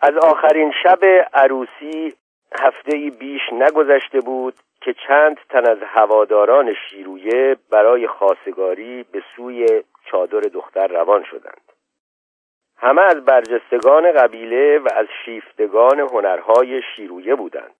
از 0.00 0.14
آخرین 0.16 0.72
شب 0.82 1.04
عروسی 1.32 2.16
هفته 2.60 3.10
بیش 3.18 3.42
نگذشته 3.52 4.20
بود 4.20 4.54
که 4.80 4.94
چند 5.08 5.36
تن 5.48 5.70
از 5.70 5.78
هواداران 5.82 6.74
شیرویه 6.74 7.56
برای 7.70 8.06
خاصگاری 8.06 9.02
به 9.02 9.22
سوی 9.36 9.66
چادر 10.04 10.40
دختر 10.40 10.86
روان 10.86 11.24
شدند. 11.24 11.72
همه 12.76 13.02
از 13.02 13.24
برجستگان 13.24 14.12
قبیله 14.12 14.78
و 14.78 14.88
از 14.94 15.06
شیفتگان 15.24 16.00
هنرهای 16.00 16.82
شیرویه 16.96 17.34
بودند. 17.34 17.74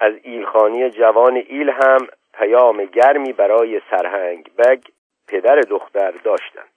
از 0.00 0.12
ایلخانی 0.22 0.90
جوان 0.90 1.36
ایل 1.36 1.70
هم 1.70 2.06
پیام 2.34 2.84
گرمی 2.84 3.32
برای 3.32 3.80
سرهنگ 3.90 4.50
بگ 4.58 4.82
پدر 5.28 5.60
دختر 5.60 6.10
داشتند. 6.10 6.73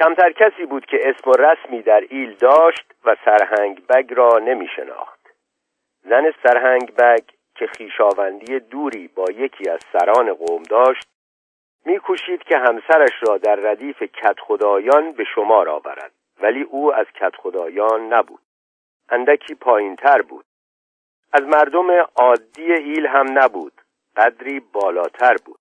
کمتر 0.00 0.32
کسی 0.32 0.66
بود 0.66 0.86
که 0.86 0.98
اسم 1.02 1.30
و 1.30 1.32
رسمی 1.32 1.82
در 1.82 2.04
ایل 2.10 2.34
داشت 2.34 2.94
و 3.04 3.16
سرهنگ 3.24 3.86
بگ 3.86 4.14
را 4.14 4.38
نمی 4.38 4.68
شناخت 4.76 5.20
زن 6.02 6.32
سرهنگ 6.42 6.94
بگ 6.94 7.24
که 7.54 7.66
خیشاوندی 7.66 8.60
دوری 8.60 9.08
با 9.08 9.24
یکی 9.30 9.70
از 9.70 9.80
سران 9.92 10.34
قوم 10.34 10.62
داشت 10.62 11.08
میکوشید 11.86 12.42
که 12.42 12.58
همسرش 12.58 13.12
را 13.28 13.38
در 13.38 13.54
ردیف 13.54 14.02
کت 14.02 14.40
خدایان 14.40 15.12
به 15.12 15.24
شمار 15.34 15.68
آورد 15.68 16.12
ولی 16.40 16.62
او 16.62 16.94
از 16.94 17.06
کت 17.14 17.36
خدایان 17.36 18.12
نبود. 18.12 18.40
اندکی 19.08 19.54
پایین 19.54 19.96
تر 19.96 20.22
بود. 20.22 20.44
از 21.32 21.42
مردم 21.42 21.90
عادی 22.16 22.72
ایل 22.72 23.06
هم 23.06 23.38
نبود 23.38 23.72
قدری 24.16 24.60
بالاتر 24.60 25.36
بود. 25.44 25.58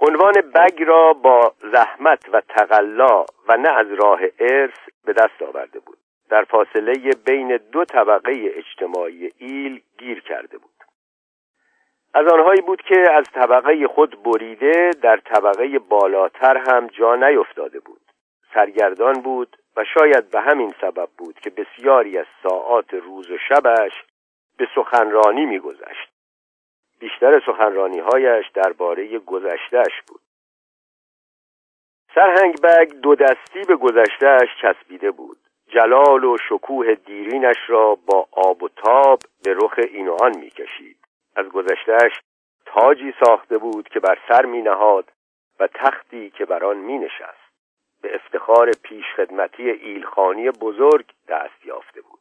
عنوان 0.00 0.32
بگ 0.32 0.82
را 0.82 1.12
با 1.12 1.54
زحمت 1.72 2.28
و 2.32 2.40
تقلا 2.40 3.24
و 3.48 3.56
نه 3.56 3.68
از 3.68 3.86
راه 3.92 4.20
ارث 4.38 4.78
به 5.04 5.12
دست 5.12 5.42
آورده 5.42 5.80
بود. 5.80 5.98
در 6.30 6.44
فاصله 6.44 7.10
بین 7.26 7.56
دو 7.56 7.84
طبقه 7.84 8.32
اجتماعی 8.54 9.30
ایل 9.38 9.80
گیر 9.98 10.20
کرده 10.20 10.58
بود. 10.58 10.70
از 12.14 12.26
آنهایی 12.32 12.60
بود 12.60 12.82
که 12.82 13.12
از 13.12 13.24
طبقه 13.34 13.86
خود 13.86 14.22
بریده 14.22 14.90
در 15.02 15.16
طبقه 15.16 15.78
بالاتر 15.78 16.56
هم 16.56 16.86
جا 16.86 17.14
نیفتاده 17.14 17.80
بود. 17.80 18.00
سرگردان 18.54 19.12
بود 19.12 19.56
و 19.76 19.84
شاید 19.84 20.30
به 20.30 20.40
همین 20.40 20.74
سبب 20.80 21.08
بود 21.18 21.40
که 21.40 21.50
بسیاری 21.50 22.18
از 22.18 22.26
ساعات 22.42 22.94
روز 22.94 23.30
و 23.30 23.38
شبش 23.48 23.92
به 24.58 24.68
سخنرانی 24.74 25.46
میگذشت. 25.46 26.15
بیشتر 26.98 27.42
سخنرانی 27.46 27.98
هایش 27.98 28.50
درباره 28.54 29.18
گذشتهش 29.18 30.02
بود. 30.08 30.20
سرهنگ 32.14 32.60
بگ 32.62 32.92
دو 32.92 33.14
دستی 33.14 33.62
به 33.68 33.76
گذشتهش 33.76 34.48
چسبیده 34.62 35.10
بود. 35.10 35.38
جلال 35.68 36.24
و 36.24 36.36
شکوه 36.48 36.94
دیرینش 36.94 37.56
را 37.68 37.94
با 38.06 38.28
آب 38.32 38.62
و 38.62 38.68
تاب 38.68 39.18
به 39.44 39.54
رخ 39.54 39.74
این 39.92 40.08
آن 40.08 40.38
می‌کشید. 40.38 40.96
از 41.36 41.48
گذشتهش 41.48 42.20
تاجی 42.66 43.14
ساخته 43.24 43.58
بود 43.58 43.88
که 43.88 44.00
بر 44.00 44.18
سر 44.28 44.44
می 44.44 44.62
نهاد 44.62 45.12
و 45.60 45.66
تختی 45.66 46.30
که 46.30 46.44
بر 46.44 46.64
آن 46.64 46.76
می 46.76 46.98
نشست 46.98 47.46
به 48.02 48.14
افتخار 48.14 48.70
پیشخدمتی 48.82 49.70
ایلخانی 49.70 50.50
بزرگ 50.50 51.06
دست 51.28 51.66
یافته 51.66 52.00
بود. 52.00 52.15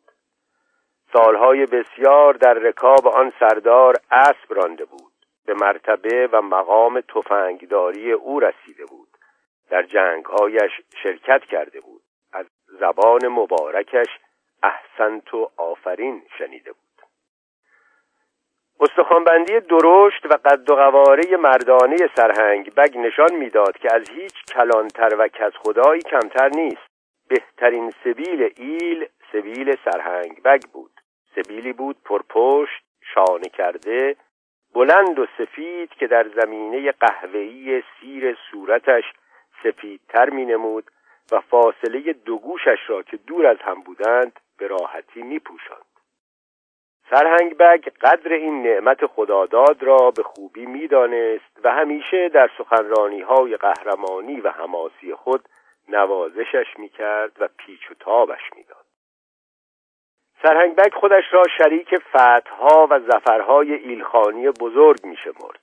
سالهای 1.16 1.66
بسیار 1.66 2.34
در 2.34 2.54
رکاب 2.54 3.08
آن 3.08 3.34
سردار 3.40 3.96
اسب 4.12 4.54
رانده 4.54 4.86
بود. 4.86 5.12
به 5.46 5.54
مرتبه 5.54 6.30
و 6.32 6.42
مقام 6.42 7.02
تفنگداری 7.02 8.12
او 8.12 8.40
رسیده 8.40 8.86
بود. 8.86 9.08
در 9.70 9.84
جنگهایش 9.84 10.72
شرکت 11.04 11.42
کرده 11.46 11.80
بود. 11.80 12.02
از 12.34 12.46
زبان 12.80 13.28
مبارکش 13.28 14.08
احسنت 14.64 15.34
و 15.34 15.52
آفرین 15.58 16.24
شنیده 16.38 16.72
بود. 16.72 17.08
استخوانبندی 18.80 19.60
درشت 19.60 20.26
و 20.26 20.38
قد 20.46 20.70
و 20.70 20.76
قواره 20.76 21.38
مردانه 21.38 21.98
سرهنگ 22.16 22.74
بگ 22.76 22.98
نشان 22.98 23.36
می‌داد 23.36 23.78
که 23.78 23.96
از 23.96 24.10
هیچ 24.10 24.46
کلانتر 24.54 25.16
و 25.20 25.28
کس 25.28 25.52
خدایی 25.54 26.02
کمتر 26.02 26.50
نیست. 26.50 26.88
بهترین 27.28 27.94
سبیل 28.04 28.54
ایل 28.58 29.08
سبیل 29.32 29.76
سرهنگ 29.86 30.44
بگ 30.44 30.62
بود. 30.74 30.95
سبیلی 31.36 31.74
بود 31.74 31.98
پرپشت 32.06 32.84
شانه 33.14 33.50
کرده 33.50 34.16
بلند 34.74 35.20
و 35.20 35.26
سفید 35.38 35.90
که 35.90 36.08
در 36.08 36.28
زمینه 36.28 36.92
قهوه‌ای 36.92 37.84
سیر 38.00 38.38
صورتش 38.52 39.04
سفیدتر 39.64 40.30
می 40.30 40.46
نمود 40.46 40.92
و 41.32 41.40
فاصله 41.40 42.14
دو 42.14 42.38
گوشش 42.38 42.80
را 42.88 43.04
که 43.04 43.18
دور 43.18 43.48
از 43.48 43.58
هم 43.62 43.82
بودند 43.82 44.40
به 44.58 44.68
راحتی 44.68 45.22
می 45.22 45.40
پوشند. 45.40 45.86
سرهنگ 47.10 47.58
بگ 47.58 47.90
قدر 48.02 48.34
این 48.34 48.64
نعمت 48.64 49.06
خداداد 49.06 49.84
را 49.84 50.12
به 50.12 50.24
خوبی 50.24 50.66
می‌دانست 50.66 51.60
و 51.64 51.72
همیشه 51.72 52.30
در 52.30 52.50
سخنرانی 52.58 53.22
های 53.22 53.58
قهرمانی 53.58 54.42
و 54.42 54.50
حماسی 54.50 55.14
خود 55.16 55.50
نوازشش 55.90 56.66
می‌کرد 56.78 57.32
و 57.40 57.50
پیچ 57.58 57.92
و 57.92 57.94
تابش 57.94 58.42
می‌داد 58.56 58.85
سرهنگ 60.46 60.76
بگ 60.76 60.94
خودش 60.94 61.24
را 61.32 61.44
شریک 61.58 61.98
فتحها 61.98 62.88
و 62.90 63.00
زفرهای 63.00 63.74
ایلخانی 63.74 64.50
بزرگ 64.50 65.06
میشمرد. 65.06 65.60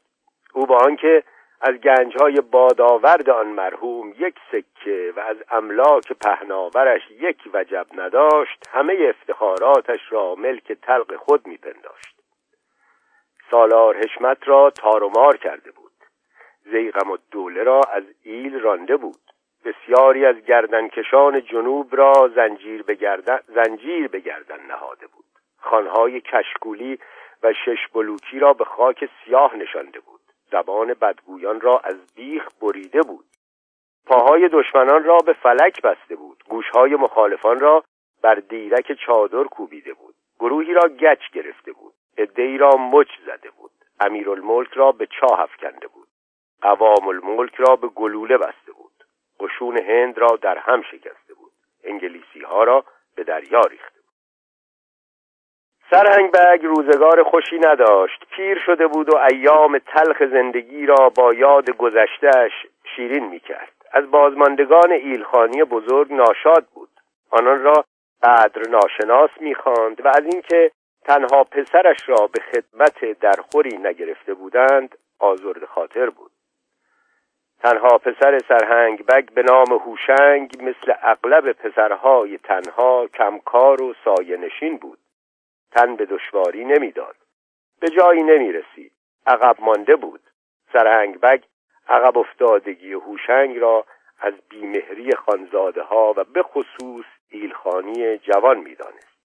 او 0.54 0.66
با 0.66 0.76
آنکه 0.76 1.22
از 1.60 1.74
گنجهای 1.74 2.40
بادآورد 2.40 3.30
آن 3.30 3.46
مرحوم 3.46 4.14
یک 4.18 4.34
سکه 4.52 5.12
و 5.16 5.20
از 5.20 5.36
املاک 5.50 6.12
پهناورش 6.12 7.00
یک 7.10 7.38
وجب 7.54 7.86
نداشت 7.94 8.68
همه 8.70 8.96
افتخاراتش 9.08 10.00
را 10.10 10.34
ملک 10.34 10.72
تلق 10.72 11.16
خود 11.16 11.46
میپنداشت. 11.46 12.16
سالار 13.50 13.96
حشمت 13.96 14.48
را 14.48 14.70
تارومار 14.70 15.36
کرده 15.36 15.70
بود. 15.70 15.92
زیغم 16.64 17.10
و 17.10 17.16
دوله 17.30 17.62
را 17.62 17.80
از 17.92 18.04
ایل 18.22 18.60
رانده 18.60 18.96
بود. 18.96 19.31
بسیاری 19.64 20.26
از 20.26 20.36
گردنکشان 20.36 21.40
جنوب 21.40 21.96
را 21.96 22.30
زنجیر 22.34 22.82
به 22.82 22.94
گردن, 22.94 23.38
زنجیر 23.48 24.08
به 24.08 24.20
گردن 24.20 24.66
نهاده 24.66 25.06
بود. 25.06 25.24
خانهای 25.58 26.20
کشکولی 26.20 26.98
و 27.42 27.52
شش 27.52 27.88
بلوکی 27.94 28.38
را 28.38 28.52
به 28.52 28.64
خاک 28.64 29.10
سیاه 29.24 29.56
نشانده 29.56 30.00
بود. 30.00 30.20
زبان 30.50 30.94
بدگویان 30.94 31.60
را 31.60 31.80
از 31.84 32.14
بیخ 32.14 32.48
بریده 32.60 33.02
بود. 33.02 33.24
پاهای 34.06 34.48
دشمنان 34.48 35.04
را 35.04 35.18
به 35.18 35.32
فلک 35.32 35.82
بسته 35.82 36.16
بود. 36.16 36.44
گوشهای 36.48 36.96
مخالفان 36.96 37.60
را 37.60 37.84
بر 38.22 38.34
دیرک 38.34 38.92
چادر 39.06 39.44
کوبیده 39.44 39.94
بود. 39.94 40.14
گروهی 40.40 40.74
را 40.74 40.88
گچ 40.88 41.30
گرفته 41.32 41.72
بود. 41.72 41.94
عدهای 42.18 42.58
را 42.58 42.70
مچ 42.70 43.08
زده 43.26 43.50
بود. 43.50 43.70
امیرالملک 44.00 44.72
را 44.72 44.92
به 44.92 45.06
چاه 45.06 45.40
افکنده 45.40 45.88
بود. 45.88 46.08
قوام 46.62 47.08
الملک 47.08 47.54
را 47.54 47.76
به 47.76 47.88
گلوله 47.88 48.38
بسته 48.38 48.72
بود. 48.72 48.91
قشون 49.42 49.78
هند 49.78 50.18
را 50.18 50.28
در 50.42 50.58
هم 50.58 50.82
شکسته 50.82 51.34
بود. 51.34 51.52
انگلیسی 51.84 52.40
ها 52.40 52.64
را 52.64 52.84
به 53.14 53.24
دریا 53.24 53.60
ریخته 53.60 54.00
بود. 54.00 54.02
سرهنگ 55.90 56.30
بگ 56.30 56.64
روزگار 56.64 57.22
خوشی 57.22 57.58
نداشت. 57.58 58.24
پیر 58.30 58.58
شده 58.66 58.86
بود 58.86 59.14
و 59.14 59.16
ایام 59.16 59.78
تلخ 59.78 60.22
زندگی 60.22 60.86
را 60.86 61.08
با 61.08 61.34
یاد 61.34 61.70
گذشتهش 61.70 62.52
شیرین 62.96 63.24
می‌کرد. 63.24 63.72
از 63.92 64.10
بازماندگان 64.10 64.92
ایلخانی 64.92 65.64
بزرگ 65.64 66.12
ناشاد 66.12 66.66
بود. 66.74 66.88
آنان 67.30 67.62
را 67.62 67.84
قدر 68.22 68.62
ناشناس 68.68 69.30
می‌خواند 69.40 70.04
و 70.04 70.08
از 70.08 70.24
اینکه 70.32 70.70
تنها 71.04 71.44
پسرش 71.44 72.08
را 72.08 72.26
به 72.26 72.40
خدمت 72.40 73.20
درخوری 73.20 73.78
نگرفته 73.78 74.34
بودند 74.34 74.98
آزرد 75.18 75.64
خاطر 75.64 76.10
بود. 76.10 76.30
تنها 77.62 77.98
پسر 77.98 78.38
سرهنگ 78.38 79.06
بگ 79.06 79.32
به 79.34 79.42
نام 79.42 79.72
هوشنگ 79.72 80.56
مثل 80.60 80.94
اغلب 81.02 81.52
پسرهای 81.52 82.38
تنها 82.38 83.06
کمکار 83.06 83.82
و 83.82 83.94
ساینشین 84.04 84.76
بود. 84.76 84.98
تن 85.72 85.96
به 85.96 86.04
دشواری 86.04 86.64
نمی‌داد. 86.64 87.16
به 87.80 87.90
جایی 87.90 88.22
نمی 88.22 88.52
رسید 88.52 88.92
عقب 89.26 89.56
مانده 89.60 89.96
بود. 89.96 90.20
سرهنگ 90.72 91.20
بگ 91.20 91.42
عقب 91.88 92.18
افتادگی 92.18 92.92
هوشنگ 92.92 93.58
را 93.58 93.84
از 94.20 94.34
بیمهری 94.48 95.12
خانزاده 95.12 95.82
ها 95.82 96.14
و 96.16 96.24
به 96.24 96.42
خصوص 96.42 97.06
ایلخانی 97.28 98.18
جوان 98.18 98.58
می‌دانست. 98.58 99.18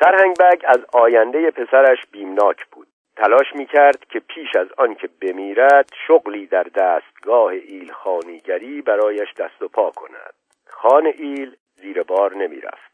سرهنگ 0.00 0.36
بگ 0.36 0.62
از 0.64 0.84
آینده 0.92 1.50
پسرش 1.50 2.06
بیمناک 2.10 2.66
بود. 2.66 2.91
تلاش 3.16 3.46
می‌کرد 3.54 4.04
که 4.04 4.20
پیش 4.20 4.56
از 4.56 4.68
آن 4.78 4.94
که 4.94 5.08
بمیرد 5.20 5.90
شغلی 6.06 6.46
در 6.46 6.62
دستگاه 6.62 7.50
ایل 7.50 7.92
خانیگری 7.92 8.82
برایش 8.82 9.34
دست 9.38 9.62
و 9.62 9.68
پا 9.68 9.90
کند. 9.90 10.34
خان 10.66 11.06
ایل 11.06 11.56
زیر 11.74 12.02
بار 12.02 12.34
نمی‌رفت. 12.34 12.92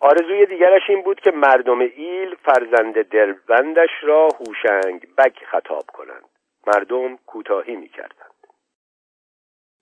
آرزوی 0.00 0.46
دیگرش 0.46 0.82
این 0.88 1.02
بود 1.02 1.20
که 1.20 1.30
مردم 1.30 1.80
ایل 1.80 2.34
فرزند 2.34 3.02
دلبندش 3.02 3.90
را 4.02 4.28
هوشنگ 4.28 5.14
بگ 5.18 5.36
خطاب 5.50 5.84
کنند. 5.92 6.28
مردم 6.66 7.16
کوتاهی 7.16 7.76
می‌کردند. 7.76 8.34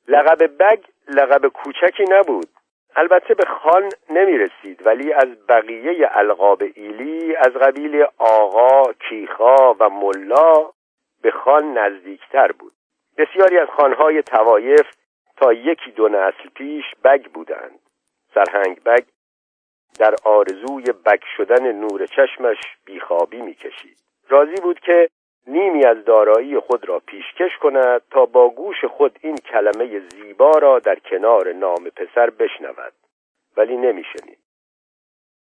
لقب 0.08 0.58
بگ 0.58 0.84
لقب 1.08 1.48
کوچکی 1.48 2.04
نبود. 2.08 2.48
البته 2.96 3.34
به 3.34 3.44
خان 3.44 3.88
نمی 4.10 4.38
رسید 4.38 4.86
ولی 4.86 5.12
از 5.12 5.46
بقیه 5.48 6.08
القاب 6.10 6.62
ایلی 6.74 7.36
از 7.36 7.52
قبیل 7.52 8.06
آقا، 8.18 8.92
کیخا 8.92 9.74
و 9.74 9.90
ملا 9.90 10.70
به 11.22 11.30
خان 11.30 11.78
نزدیکتر 11.78 12.52
بود. 12.52 12.72
بسیاری 13.18 13.58
از 13.58 13.68
خانهای 13.68 14.22
توایف 14.22 14.86
تا 15.36 15.52
یکی 15.52 15.90
دو 15.90 16.08
نسل 16.08 16.48
پیش 16.54 16.84
بگ 17.04 17.26
بودند. 17.26 17.80
سرهنگ 18.34 18.82
بگ 18.82 19.04
در 19.98 20.14
آرزوی 20.24 20.84
بگ 21.06 21.20
شدن 21.36 21.72
نور 21.72 22.06
چشمش 22.06 22.58
بیخوابی 22.86 23.42
می‌کشید. 23.42 23.96
راضی 24.28 24.60
بود 24.62 24.80
که 24.80 25.08
نیمی 25.46 25.84
از 25.84 26.04
دارایی 26.04 26.58
خود 26.58 26.88
را 26.88 26.98
پیشکش 26.98 27.56
کند 27.60 28.02
تا 28.10 28.26
با 28.26 28.48
گوش 28.48 28.84
خود 28.84 29.18
این 29.22 29.36
کلمه 29.36 29.98
زیبا 29.98 30.50
را 30.50 30.78
در 30.78 30.98
کنار 30.98 31.52
نام 31.52 31.90
پسر 31.96 32.30
بشنود. 32.30 32.92
ولی 33.56 33.76
نمیشنید. 33.76 34.38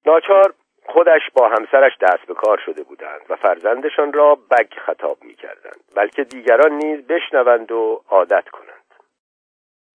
ناچار 0.07 0.55
خودش 0.87 1.31
با 1.35 1.49
همسرش 1.49 1.92
دست 2.01 2.27
به 2.27 2.35
کار 2.35 2.59
شده 2.66 2.83
بودند 2.83 3.21
و 3.29 3.37
فرزندشان 3.37 4.12
را 4.12 4.35
بگ 4.35 4.75
خطاب 4.87 5.18
می 5.25 5.35
کردند 5.35 5.81
بلکه 5.97 6.25
دیگران 6.25 6.73
نیز 6.73 7.07
بشنوند 7.07 7.73
و 7.73 8.03
عادت 8.09 8.49
کنند. 8.49 8.95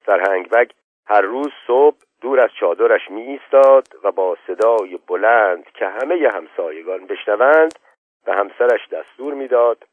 سرهنگ 0.05 0.49
بگ 0.49 0.71
هر 1.05 1.21
روز 1.21 1.51
صبح 1.67 1.97
دور 2.21 2.39
از 2.39 2.49
چادرش 2.59 3.11
می 3.11 3.21
ایستاد 3.21 3.87
و 4.03 4.11
با 4.11 4.37
صدای 4.47 4.99
بلند 5.07 5.65
که 5.71 5.87
همه 5.87 6.29
همسایگان 6.33 7.05
بشنوند 7.05 7.79
به 8.27 8.33
همسرش 8.33 8.87
دستور 8.91 9.33
می‌داد 9.33 9.87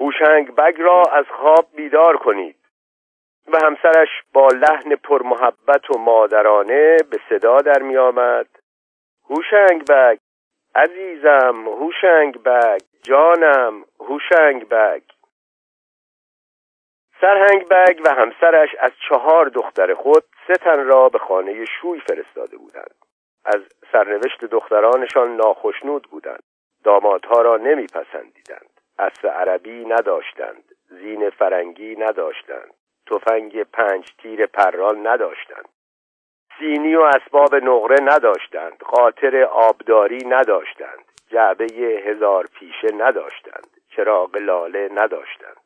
هوشنگ 0.00 0.54
بگ 0.54 0.80
را 0.80 1.02
از 1.12 1.24
خواب 1.40 1.66
بیدار 1.74 2.16
کنید. 2.16 2.56
و 3.52 3.58
همسرش 3.64 4.08
با 4.32 4.48
لحن 4.48 4.94
پرمحبت 4.94 5.90
و 5.90 5.98
مادرانه 5.98 6.96
به 7.10 7.20
صدا 7.28 7.58
در 7.58 7.82
می 7.82 7.96
آمد 7.96 8.46
هوشنگ 9.30 9.84
بگ 9.84 10.18
عزیزم 10.74 11.68
هوشنگ 11.68 12.42
بگ 12.42 12.80
جانم 13.02 13.84
هوشنگ 14.00 14.68
بگ. 14.68 15.02
سرهنگ 17.20 17.68
بگ 17.68 18.00
و 18.04 18.14
همسرش 18.14 18.68
از 18.80 18.92
چهار 19.08 19.48
دختر 19.48 19.94
خود 19.94 20.24
سه 20.46 20.54
تن 20.54 20.84
را 20.84 21.08
به 21.08 21.18
خانه 21.18 21.64
شوی 21.64 22.00
فرستاده 22.00 22.56
بودند. 22.56 22.94
از 23.44 23.60
سرنوشت 23.92 24.44
دخترانشان 24.44 25.36
ناخشنود 25.36 26.02
بودند. 26.10 26.42
دامادها 26.84 27.42
را 27.42 27.56
نمیپسندیدند. 27.56 28.80
اصر 28.98 29.28
عربی 29.28 29.84
نداشتند. 29.84 30.64
زین 30.88 31.30
فرنگی 31.30 31.96
نداشتند. 31.96 32.74
تفنگ 33.06 33.62
پنج 33.62 34.12
تیر 34.18 34.46
پرال 34.46 35.06
نداشتند. 35.06 35.68
سینی 36.58 36.94
و 36.94 37.00
اسباب 37.02 37.54
نقره 37.54 37.96
نداشتند. 38.02 38.78
قاطر 38.78 39.42
آبداری 39.42 40.26
نداشتند. 40.26 41.04
جعبه 41.28 41.66
هزار 42.04 42.46
پیشه 42.46 42.94
نداشتند. 42.94 43.66
چراغ 43.96 44.36
لاله 44.36 44.88
نداشتند. 44.92 45.56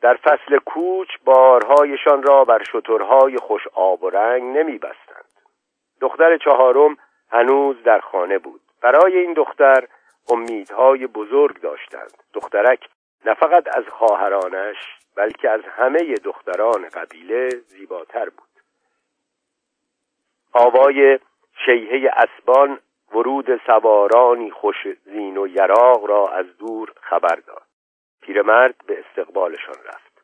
در 0.00 0.14
فصل 0.14 0.58
کوچ 0.58 1.08
بارهایشان 1.24 2.22
را 2.22 2.44
بر 2.44 2.62
شترهای 2.62 3.36
خوش 3.36 3.62
آب 3.74 4.02
و 4.02 4.10
رنگ 4.10 4.56
نمی 4.56 4.78
بستند. 4.78 5.24
دختر 6.00 6.36
چهارم 6.36 6.96
هنوز 7.30 7.82
در 7.82 8.00
خانه 8.00 8.38
بود. 8.38 8.60
برای 8.86 9.18
این 9.18 9.32
دختر 9.32 9.88
امیدهای 10.28 11.06
بزرگ 11.06 11.60
داشتند. 11.60 12.22
دخترک 12.34 12.88
نه 13.24 13.34
فقط 13.34 13.76
از 13.76 13.84
خواهرانش 13.88 14.76
بلکه 15.16 15.50
از 15.50 15.60
همه 15.64 16.14
دختران 16.14 16.88
قبیله 16.88 17.48
زیباتر 17.48 18.28
بود. 18.28 18.48
آوای 20.52 21.18
شیهه 21.64 22.10
اسبان 22.16 22.78
ورود 23.12 23.60
سوارانی 23.66 24.50
خوش 24.50 24.76
زین 25.04 25.38
و 25.38 25.46
یراق 25.46 26.04
را 26.04 26.28
از 26.28 26.56
دور 26.58 26.92
خبر 27.00 27.36
داد. 27.46 27.66
پیرمرد 28.22 28.74
به 28.86 29.04
استقبالشان 29.06 29.76
رفت. 29.84 30.22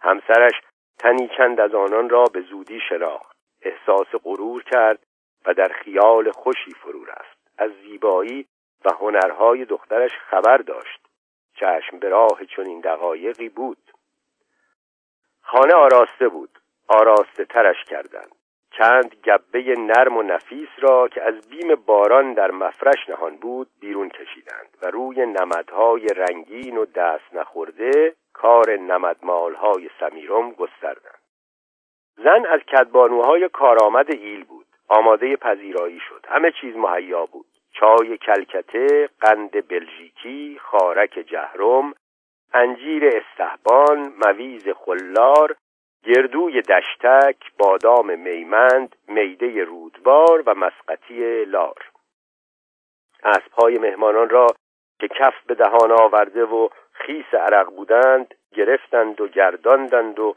همسرش 0.00 0.60
تنی 0.98 1.30
چند 1.36 1.60
از 1.60 1.74
آنان 1.74 2.08
را 2.08 2.24
به 2.24 2.40
زودی 2.40 2.80
شناخت. 2.88 3.36
احساس 3.62 4.08
غرور 4.24 4.62
کرد 4.62 4.98
و 5.46 5.54
در 5.54 5.68
خیال 5.68 6.30
خوشی 6.30 6.70
فرو 6.70 7.04
رفت. 7.04 7.31
از 7.58 7.70
زیبایی 7.82 8.46
و 8.84 8.92
هنرهای 9.00 9.64
دخترش 9.64 10.10
خبر 10.30 10.56
داشت. 10.56 11.00
چشم 11.54 11.98
به 11.98 12.08
راه 12.08 12.44
چنین 12.56 12.80
دقایقی 12.80 13.48
بود. 13.48 13.92
خانه 15.42 15.74
آراسته 15.74 16.28
بود. 16.28 16.58
آراسته 16.88 17.44
ترش 17.44 17.84
کردند. 17.84 18.34
چند 18.78 19.14
گبه 19.24 19.74
نرم 19.78 20.16
و 20.16 20.22
نفیس 20.22 20.68
را 20.78 21.08
که 21.08 21.22
از 21.22 21.48
بیم 21.48 21.74
باران 21.74 22.34
در 22.34 22.50
مفرش 22.50 23.08
نهان 23.08 23.36
بود 23.36 23.68
بیرون 23.80 24.08
کشیدند 24.08 24.76
و 24.82 24.90
روی 24.90 25.26
نمدهای 25.26 26.06
رنگین 26.06 26.76
و 26.76 26.84
دست 26.84 27.34
نخورده 27.34 28.14
کار 28.32 28.76
نمدمالهای 28.76 29.90
سمیرم 30.00 30.52
گستردند. 30.52 31.22
زن 32.16 32.46
از 32.46 32.60
کدبانوهای 32.60 33.48
کارآمد 33.48 34.10
ایل 34.10 34.44
بود. 34.44 34.61
آماده 34.92 35.36
پذیرایی 35.36 36.00
شد. 36.08 36.26
همه 36.28 36.52
چیز 36.60 36.76
مهیا 36.76 37.26
بود. 37.26 37.46
چای 37.72 38.18
کلکته 38.18 39.08
قند 39.20 39.68
بلژیکی 39.68 40.60
خارک 40.62 41.18
جهرم 41.26 41.94
انجیر 42.54 43.04
استحبان 43.06 44.12
مویز 44.26 44.68
خلار 44.68 45.56
گردوی 46.04 46.62
دشتک 46.62 47.36
بادام 47.58 48.18
میمند 48.18 48.96
میده 49.08 49.64
رودبار 49.64 50.42
و 50.46 50.54
مسقطی 50.54 51.44
لار. 51.44 51.90
اسبهای 53.24 53.78
مهمانان 53.78 54.28
را 54.28 54.46
که 55.00 55.08
کف 55.08 55.34
به 55.46 55.54
دهان 55.54 55.92
آورده 55.92 56.44
و 56.44 56.68
خیس 56.92 57.34
عرق 57.34 57.70
بودند 57.70 58.34
گرفتند 58.54 59.20
و 59.20 59.28
گرداندند 59.28 60.18
و 60.18 60.34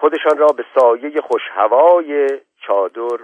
خودشان 0.00 0.38
را 0.38 0.46
به 0.46 0.64
سایه 0.74 1.20
خوشهوای 1.20 2.28
چادر 2.66 3.18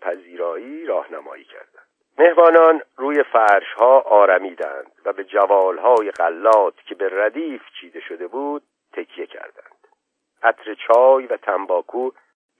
پذیرایی 0.00 0.86
راهنمایی 0.86 1.44
کردند. 1.44 1.88
مهمانان 2.18 2.82
روی 2.96 3.22
فرش 3.22 3.72
ها 3.76 4.00
آرمیدند 4.00 4.92
و 5.04 5.12
به 5.12 5.24
جوالهای 5.24 6.10
غلات 6.10 6.74
که 6.88 6.94
به 6.94 7.08
ردیف 7.12 7.62
چیده 7.80 8.00
شده 8.00 8.26
بود 8.26 8.62
تکیه 8.92 9.26
کردند. 9.26 9.78
عطر 10.42 10.74
چای 10.74 11.26
و 11.26 11.36
تنباکو 11.36 12.10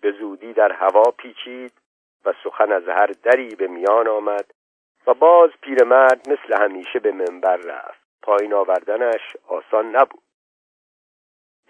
به 0.01 0.12
زودی 0.12 0.53
در 0.53 0.73
هوا 0.73 1.03
پیچید 1.19 1.73
و 2.25 2.33
سخن 2.45 2.73
از 2.73 2.89
هر 2.89 3.11
دری 3.23 3.55
به 3.55 3.66
میان 3.66 4.09
آمد 4.09 4.45
و 5.07 5.14
باز 5.14 5.51
پیرمرد 5.62 6.29
مثل 6.29 6.62
همیشه 6.62 6.99
به 6.99 7.12
منبر 7.12 7.57
رفت. 7.57 8.01
پایین 8.23 8.55
آوردنش 8.55 9.37
آسان 9.49 9.97
نبود. 9.97 10.28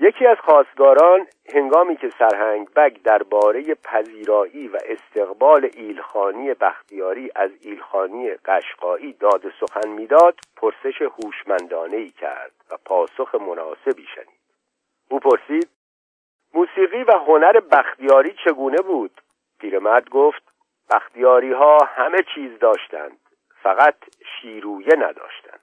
یکی 0.00 0.26
از 0.26 0.36
خواستگاران 0.44 1.26
هنگامی 1.54 1.96
که 1.96 2.12
سرهنگ 2.18 2.74
بگ 2.74 3.02
درباره 3.02 3.74
پذیرایی 3.74 4.68
و 4.68 4.78
استقبال 4.84 5.70
ایلخانی 5.74 6.54
بختیاری 6.54 7.30
از 7.34 7.50
ایلخانی 7.60 8.34
قشقایی 8.34 9.12
داد 9.12 9.42
سخن 9.60 9.88
می‌داد 9.88 10.38
پرسش 10.56 11.02
هوشمندانه 11.02 11.96
ای 11.96 12.10
کرد 12.10 12.52
و 12.70 12.76
پاسخ 12.84 13.34
مناسبی 13.34 14.06
شنید. 14.14 14.40
او 15.10 15.20
پرسید 15.20 15.68
موسیقی 16.54 17.02
و 17.02 17.12
هنر 17.12 17.60
بختیاری 17.60 18.34
چگونه 18.44 18.82
بود؟ 18.82 19.20
پیرمرد 19.60 20.08
گفت 20.08 20.42
بختیاری 20.90 21.52
ها 21.52 21.78
همه 21.84 22.18
چیز 22.34 22.58
داشتند 22.58 23.18
فقط 23.62 23.96
شیرویه 24.40 24.96
نداشتند. 24.96 25.60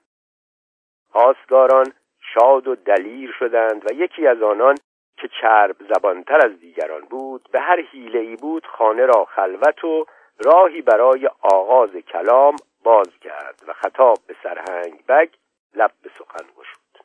خواستگاران 1.10 1.92
شاد 2.38 2.68
و 2.68 2.74
دلیر 2.74 3.32
شدند 3.38 3.90
و 3.90 3.94
یکی 3.94 4.26
از 4.26 4.42
آنان 4.42 4.74
که 5.16 5.28
چرب 5.40 5.76
زبانتر 5.94 6.46
از 6.46 6.60
دیگران 6.60 7.00
بود 7.00 7.48
به 7.52 7.60
هر 7.60 7.80
حیله 7.80 8.18
ای 8.18 8.36
بود 8.36 8.66
خانه 8.66 9.06
را 9.06 9.24
خلوت 9.24 9.84
و 9.84 10.06
راهی 10.44 10.82
برای 10.82 11.30
آغاز 11.42 11.90
کلام 11.90 12.56
باز 12.84 13.10
کرد 13.20 13.62
و 13.68 13.72
خطاب 13.72 14.18
به 14.26 14.36
سرهنگ 14.42 15.06
بگ 15.08 15.28
لب 15.74 15.90
به 16.02 16.10
سخن 16.18 16.44
گشود. 16.58 17.04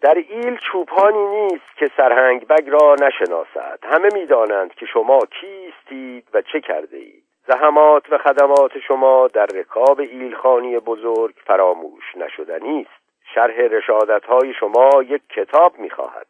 در 0.00 0.14
ایل 0.14 0.56
چوپانی 0.56 1.26
نیست 1.26 1.76
که 1.76 1.90
سرهنگ 1.96 2.46
بگ 2.46 2.68
را 2.68 2.94
نشناسد. 2.94 3.78
همه 3.82 4.08
می‌دانند 4.14 4.74
که 4.74 4.86
شما 4.86 5.18
کیستید 5.18 6.28
و 6.34 6.42
چه 6.42 6.60
کرده 6.60 6.96
اید 6.96 7.24
زحمات 7.46 8.12
و 8.12 8.18
خدمات 8.18 8.78
شما 8.78 9.28
در 9.28 9.46
رکاب 9.46 10.00
ایلخانی 10.00 10.78
بزرگ 10.78 11.34
فراموش 11.46 12.16
نشدنی 12.16 12.80
است 12.80 13.01
شرح 13.34 13.60
رشادت 13.60 14.24
های 14.24 14.54
شما 14.60 14.90
یک 15.02 15.22
کتاب 15.28 15.78
می‌خواهد. 15.78 16.26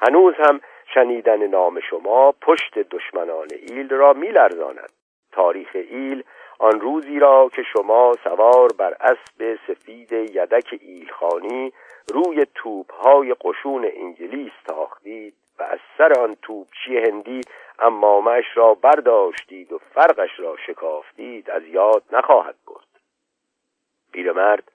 هنوز 0.00 0.34
هم 0.38 0.60
شنیدن 0.94 1.46
نام 1.46 1.80
شما 1.80 2.32
پشت 2.32 2.78
دشمنان 2.78 3.48
ایل 3.50 3.88
را 3.90 4.12
میلرزاند. 4.12 4.92
تاریخ 5.32 5.68
ایل 5.74 6.24
آن 6.58 6.80
روزی 6.80 7.18
را 7.18 7.50
که 7.56 7.62
شما 7.62 8.12
سوار 8.24 8.68
بر 8.78 8.96
اسب 9.00 9.58
سفید 9.66 10.12
یدک 10.12 10.78
ایلخانی 10.80 11.72
روی 12.14 12.46
توپهای 12.54 13.34
قشون 13.34 13.90
انگلیس 13.94 14.52
تاختید 14.66 15.34
و 15.58 15.62
از 15.62 15.78
سر 15.98 16.12
آن 16.20 16.36
توپچی 16.42 16.98
هندی 16.98 17.40
امامش 17.78 18.44
را 18.54 18.74
برداشتید 18.74 19.72
و 19.72 19.78
فرقش 19.78 20.40
را 20.40 20.56
شکافتید 20.66 21.50
از 21.50 21.62
یاد 21.66 22.02
نخواهد 22.12 22.54
برد. 22.66 23.00
پیرمرد 24.12 24.72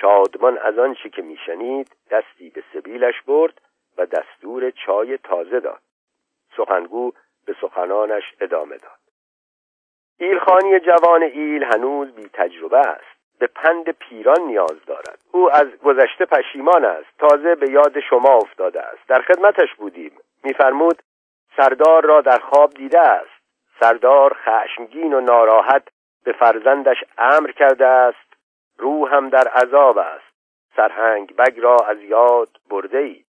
شادمان 0.00 0.58
از 0.58 0.78
آنچه 0.78 1.08
که 1.08 1.22
میشنید 1.22 1.96
دستی 2.10 2.50
به 2.50 2.62
سبیلش 2.72 3.22
برد 3.26 3.60
و 3.98 4.06
دستور 4.06 4.70
چای 4.70 5.18
تازه 5.18 5.60
داد. 5.60 5.82
سخنگو 6.56 7.12
به 7.46 7.56
سخنانش 7.60 8.22
ادامه 8.40 8.76
داد. 8.76 8.98
ایلخانی 10.18 10.80
جوان 10.80 11.22
ایل 11.22 11.64
هنوز 11.64 12.14
بی 12.14 12.28
تجربه 12.32 12.78
است. 12.78 13.38
به 13.38 13.46
پند 13.46 13.90
پیران 13.90 14.40
نیاز 14.40 14.84
دارد. 14.86 15.18
او 15.32 15.50
از 15.52 15.66
گذشته 15.84 16.24
پشیمان 16.24 16.84
است. 16.84 17.18
تازه 17.18 17.54
به 17.54 17.70
یاد 17.70 18.00
شما 18.00 18.36
افتاده 18.36 18.82
است. 18.82 19.08
در 19.08 19.22
خدمتش 19.22 19.74
بودیم. 19.74 20.12
میفرمود 20.44 21.02
سردار 21.56 22.04
را 22.04 22.20
در 22.20 22.38
خواب 22.38 22.74
دیده 22.74 23.00
است. 23.00 23.42
سردار 23.80 24.34
خشمگین 24.34 25.14
و 25.14 25.20
ناراحت 25.20 25.88
به 26.24 26.32
فرزندش 26.32 26.96
امر 27.18 27.52
کرده 27.52 27.86
است. 27.86 28.31
روحم 28.78 29.28
در 29.28 29.48
عذاب 29.48 29.98
است. 29.98 30.32
سرهنگ 30.76 31.36
بگ 31.36 31.60
را 31.60 31.76
از 31.76 32.02
یاد 32.02 32.60
برده 32.70 32.98
ای 32.98 33.24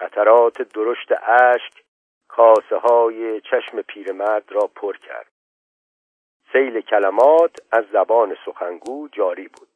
قطرات 0.00 0.62
درشت 0.62 1.12
اشک 1.12 1.84
کاسه 2.28 2.76
های 2.76 3.40
چشم 3.40 3.82
پیرمرد 3.82 4.52
را 4.52 4.70
پر 4.76 4.96
کرد. 4.96 5.30
سیل 6.52 6.80
کلمات 6.80 7.56
از 7.72 7.84
زبان 7.92 8.36
سخنگو 8.46 9.08
جاری 9.08 9.48
بود. 9.48 9.68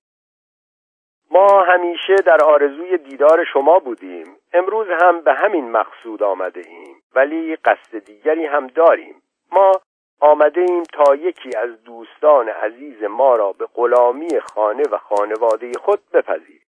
ما 1.31 1.63
همیشه 1.63 2.15
در 2.15 2.45
آرزوی 2.45 2.99
دیدار 2.99 3.45
شما 3.53 3.79
بودیم. 3.79 4.37
امروز 4.53 4.87
هم 5.03 5.21
به 5.21 5.35
همین 5.35 5.71
مقصود 5.71 6.23
آمده 6.23 6.63
ایم. 6.69 7.03
ولی 7.15 7.57
قصد 7.57 7.99
دیگری 7.99 8.47
هم 8.47 8.67
داریم. 8.67 9.23
ما 9.53 9.73
آمده 10.21 10.61
ایم 10.61 10.83
تا 10.83 11.15
یکی 11.15 11.57
از 11.57 11.83
دوستان 11.85 12.49
عزیز 12.49 13.03
ما 13.03 13.37
را 13.37 13.53
به 13.53 13.67
غلامی 13.75 14.41
خانه 14.41 14.83
و 14.91 14.99
خانواده 14.99 15.73
خود 15.79 16.01
بپذیریم. 16.13 16.67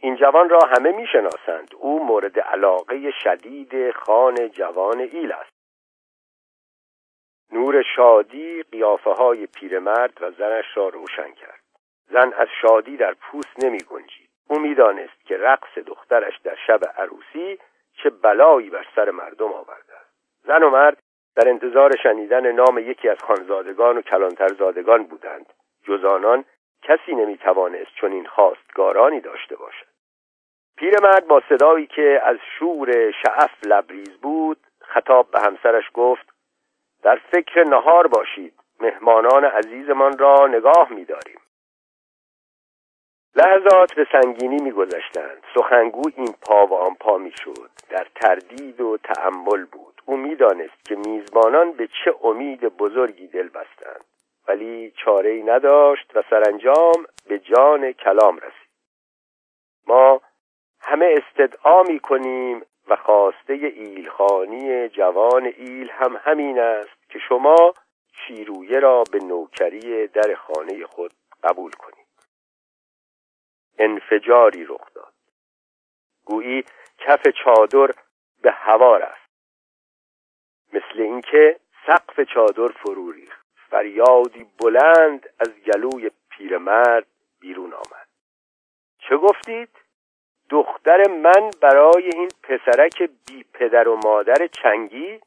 این 0.00 0.16
جوان 0.16 0.48
را 0.48 0.58
همه 0.76 0.92
می‌شناسند. 0.92 1.74
او 1.78 2.06
مورد 2.06 2.40
علاقه 2.40 3.10
شدید 3.10 3.90
خان 3.90 4.48
جوان 4.48 5.00
ایل 5.00 5.32
است. 5.32 5.52
نور 7.52 7.82
شادی 7.96 8.62
قیافه 8.62 9.10
های 9.10 9.46
پیرمرد 9.46 10.22
و 10.22 10.30
زنش 10.30 10.64
را 10.74 10.88
روشن 10.88 11.32
کرد. 11.32 11.62
زن 12.10 12.32
از 12.32 12.48
شادی 12.62 12.96
در 12.96 13.14
پوست 13.14 13.64
نمی 13.64 13.78
گنجید 13.78 14.30
او 14.48 14.58
می‌دانست 14.58 15.24
که 15.24 15.36
رقص 15.36 15.78
دخترش 15.78 16.38
در 16.38 16.56
شب 16.66 16.80
عروسی 16.96 17.58
چه 18.02 18.10
بلایی 18.10 18.70
بر 18.70 18.86
سر 18.96 19.10
مردم 19.10 19.52
آورده 19.52 19.94
است. 19.96 20.12
زن 20.44 20.62
و 20.62 20.70
مرد 20.70 21.01
در 21.36 21.48
انتظار 21.48 21.96
شنیدن 22.02 22.52
نام 22.52 22.78
یکی 22.78 23.08
از 23.08 23.18
خانزادگان 23.18 23.98
و 23.98 24.02
کلانترزادگان 24.02 25.02
بودند. 25.02 25.52
جز 25.84 26.04
آنان 26.04 26.44
کسی 26.82 27.14
نمی‌توانست 27.14 27.94
چون 27.94 28.12
این 28.12 28.26
خواستگارانی 28.26 29.20
داشته 29.20 29.56
باشد. 29.56 29.86
پیرمرد 30.76 31.26
با 31.26 31.42
صدایی 31.48 31.86
که 31.86 32.20
از 32.24 32.36
شور 32.58 33.10
شعف 33.10 33.50
لبریز 33.66 34.16
بود 34.22 34.58
خطاب 34.80 35.30
به 35.30 35.40
همسرش 35.40 35.84
گفت 35.94 36.32
در 37.02 37.20
فکر 37.32 37.64
نهار 37.64 38.06
باشید 38.06 38.54
مهمانان 38.80 39.44
عزیزمان 39.44 40.18
را 40.18 40.46
نگاه 40.46 40.92
میداریم. 40.92 41.40
لحظات 43.36 43.94
به 43.94 44.06
سنگینی 44.12 44.62
میگذشتند. 44.62 45.42
سخنگو 45.54 46.02
این 46.16 46.34
پا 46.42 46.66
و 46.66 46.74
آن 46.74 46.94
پا 46.94 47.18
می‌شد. 47.18 47.70
در 47.90 48.06
تردید 48.14 48.80
و 48.80 48.96
تأمل 48.96 49.64
بود. 49.64 49.91
او 50.04 50.16
می‌دانست 50.16 50.84
که 50.84 50.96
میزبانان 50.96 51.72
به 51.72 51.86
چه 51.86 52.14
امید 52.22 52.60
بزرگی 52.60 53.26
دل 53.26 53.48
بستند 53.48 54.04
ولی 54.48 54.90
چاره 54.90 55.30
ای 55.30 55.42
نداشت 55.42 56.16
و 56.16 56.22
سرانجام 56.30 57.06
به 57.28 57.38
جان 57.38 57.92
کلام 57.92 58.36
رسید. 58.36 58.72
ما 59.86 60.20
همه 60.80 61.14
استدعا 61.16 61.82
می 61.82 62.00
کنیم 62.00 62.62
و 62.88 62.96
خواسته 62.96 63.52
ایلخانی 63.52 64.88
جوان 64.88 65.44
ایل 65.44 65.90
هم 65.90 66.20
همین 66.24 66.58
است 66.58 67.08
که 67.08 67.18
شما 67.18 67.74
شیرویه 68.26 68.80
را 68.80 69.04
به 69.12 69.18
نوکری 69.18 70.06
در 70.06 70.34
خانه 70.34 70.86
خود 70.86 71.12
قبول 71.42 71.72
کنید. 71.72 72.06
انفجاری 73.78 74.64
رخ 74.64 74.94
داد. 74.94 75.12
گویی 76.24 76.64
کف 76.98 77.22
چادر 77.44 77.94
به 78.42 78.50
هوا 78.50 78.96
رفت. 78.96 79.21
مثل 80.72 81.00
اینکه 81.00 81.56
سقف 81.86 82.20
چادر 82.20 82.68
فرو 82.68 83.12
ریخت. 83.12 83.46
فریادی 83.70 84.46
بلند 84.62 85.28
از 85.40 85.48
گلوی 85.64 86.10
پیرمرد 86.30 87.06
بیرون 87.40 87.72
آمد. 87.72 88.08
چه 88.98 89.16
گفتید؟ 89.16 89.68
دختر 90.50 91.08
من 91.08 91.50
برای 91.60 92.10
این 92.14 92.28
پسرک 92.42 93.02
بی 93.02 93.44
پدر 93.54 93.88
و 93.88 93.98
مادر 94.04 94.46
چنگی؟ 94.46 95.20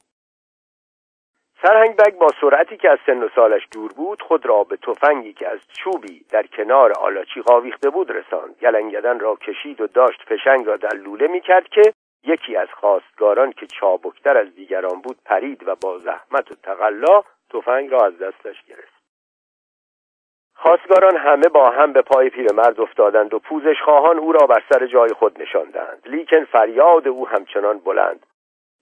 سرهنگ 1.62 1.96
بگ 1.96 2.14
با 2.18 2.28
سرعتی 2.42 2.78
که 2.78 2.90
از 2.90 3.00
سن 3.06 3.24
و 3.24 3.30
سالش 3.36 3.68
دور 3.72 3.94
بود 3.94 4.22
خود 4.22 4.46
را 4.46 4.64
به 4.64 4.78
تفنگی 4.78 5.34
که 5.34 5.48
از 5.48 5.60
چوبی 5.68 6.26
در 6.30 6.48
کنار 6.48 6.92
آلاچی 6.92 7.44
آویخته 7.46 7.90
بود 7.90 8.12
رساند. 8.12 8.56
گلنگدن 8.62 9.20
را 9.20 9.36
کشید 9.36 9.82
و 9.82 9.88
داشت 9.88 10.24
فشنگ 10.24 10.66
را 10.66 10.78
در 10.78 10.94
لوله 10.96 11.28
می 11.28 11.42
کرد 11.42 11.70
که 11.70 11.82
یکی 12.28 12.58
از 12.58 12.68
خواستگاران 12.80 13.52
که 13.52 13.68
چابکتر 13.68 14.38
از 14.38 14.56
دیگران 14.56 15.02
بود 15.02 15.18
پرید 15.26 15.68
و 15.68 15.76
با 15.76 15.98
زحمت 15.98 16.52
و 16.52 16.56
تقلا 16.64 17.24
تفنگ 17.50 17.92
را 17.92 18.06
از 18.06 18.18
دستش 18.18 18.64
گرفت. 18.64 18.96
خواستگاران 20.56 21.18
همه 21.18 21.48
با 21.48 21.70
هم 21.70 21.94
به 21.94 22.02
پای 22.02 22.30
پیرمرد 22.30 22.82
افتادند 22.82 23.34
و 23.34 23.40
پوزش 23.40 23.82
خواهان 23.86 24.18
او 24.18 24.32
را 24.32 24.48
بر 24.48 24.64
سر 24.70 24.86
جای 24.86 25.10
خود 25.10 25.42
نشاندند. 25.42 26.02
لیکن 26.06 26.46
فریاد 26.46 27.08
او 27.08 27.28
همچنان 27.28 27.80
بلند. 27.80 28.26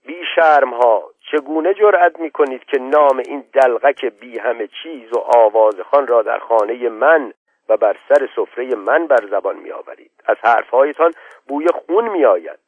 بی 0.06 0.26
شرم 0.36 0.74
ها 0.74 1.04
چگونه 1.32 1.74
جرأت 1.74 2.20
می 2.20 2.32
کنید 2.32 2.66
که 2.66 2.80
نام 2.80 3.18
این 3.26 3.44
دلغک 3.54 4.06
بی 4.06 4.40
همه 4.40 4.70
چیز 4.84 5.14
و 5.14 5.20
آوازخان 5.20 6.08
را 6.08 6.22
در 6.22 6.40
خانه 6.40 6.90
من 6.90 7.34
و 7.70 7.78
بر 7.78 7.98
سر 8.10 8.30
سفره 8.36 8.76
من 8.76 9.08
بر 9.08 9.28
زبان 9.30 9.56
می 9.56 9.72
آورید 9.72 10.12
از 10.26 10.38
حرفهایتان 10.44 11.14
بوی 11.48 11.68
خون 11.68 12.10
می 12.10 12.26
آید 12.26 12.60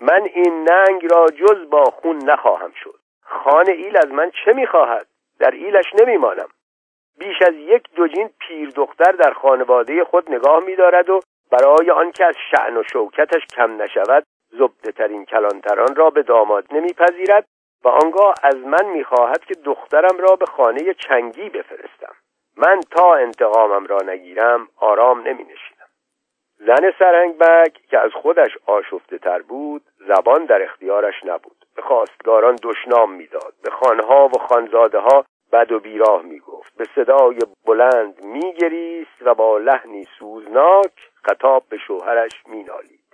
من 0.00 0.28
این 0.34 0.68
ننگ 0.70 1.12
را 1.12 1.26
جز 1.26 1.70
با 1.70 1.84
خون 1.84 2.16
نخواهم 2.16 2.72
شد. 2.84 3.00
خانه 3.22 3.72
ایل 3.72 3.96
از 3.96 4.12
من 4.12 4.30
چه 4.44 4.52
می 4.52 4.66
خواهد 4.66 5.06
در 5.38 5.50
ایلش 5.50 5.84
نمی 6.00 6.16
مانم 6.16 6.48
بیش 7.18 7.42
از 7.42 7.54
یک 7.54 7.82
دوجین 7.94 8.30
پیر 8.38 8.70
دختر 8.70 9.12
در 9.12 9.32
خانواده 9.32 10.04
خود 10.04 10.32
نگاه 10.32 10.60
می 10.60 10.76
دارد 10.76 11.10
و 11.10 11.20
برای 11.50 11.90
آنکه 11.90 12.24
از 12.24 12.34
شعن 12.50 12.76
و 12.76 12.82
شوکتش 12.92 13.46
کم 13.56 13.82
نشود 13.82 14.24
زبده 14.50 14.92
ترین 14.92 15.24
کلانتران 15.24 15.96
را 15.96 16.10
به 16.10 16.22
داماد 16.22 16.64
نمیپذیرد 16.72 17.46
و 17.84 17.88
آنگاه 17.88 18.34
از 18.42 18.56
من 18.56 18.86
می‌خواهد 18.86 19.44
که 19.44 19.54
دخترم 19.54 20.18
را 20.18 20.36
به 20.36 20.46
خانه 20.46 20.94
چنگی 20.94 21.48
بفرستم. 21.48 22.14
من 22.56 22.80
تا 22.90 23.14
انتقامم 23.14 23.86
را 23.86 23.98
نگیرم 24.06 24.68
آرام 24.76 25.20
نمی 25.20 25.44
زن 26.66 26.92
سرنگبگ 26.98 27.72
که 27.90 27.98
از 27.98 28.10
خودش 28.12 28.58
آشفته 28.66 29.18
تر 29.18 29.42
بود 29.42 29.82
زبان 30.08 30.44
در 30.44 30.62
اختیارش 30.62 31.24
نبود. 31.24 31.66
به 31.76 31.82
خواستگاران 31.82 32.56
دشنام 32.62 33.12
می‌داد. 33.12 33.54
به 33.64 33.70
خانها 33.70 34.28
و 34.28 34.38
خانزاده 34.38 34.98
ها 34.98 35.24
بد 35.52 35.72
و 35.72 35.80
بیراه 35.80 36.22
می‌گفت. 36.22 36.76
به 36.76 36.84
صدای 36.94 37.38
بلند 37.66 38.24
میگریست 38.24 39.22
و 39.22 39.34
با 39.34 39.58
لحنی 39.58 40.04
سوزناک 40.18 41.10
خطاب 41.22 41.62
به 41.68 41.78
شوهرش 41.78 42.32
مینالید. 42.48 43.06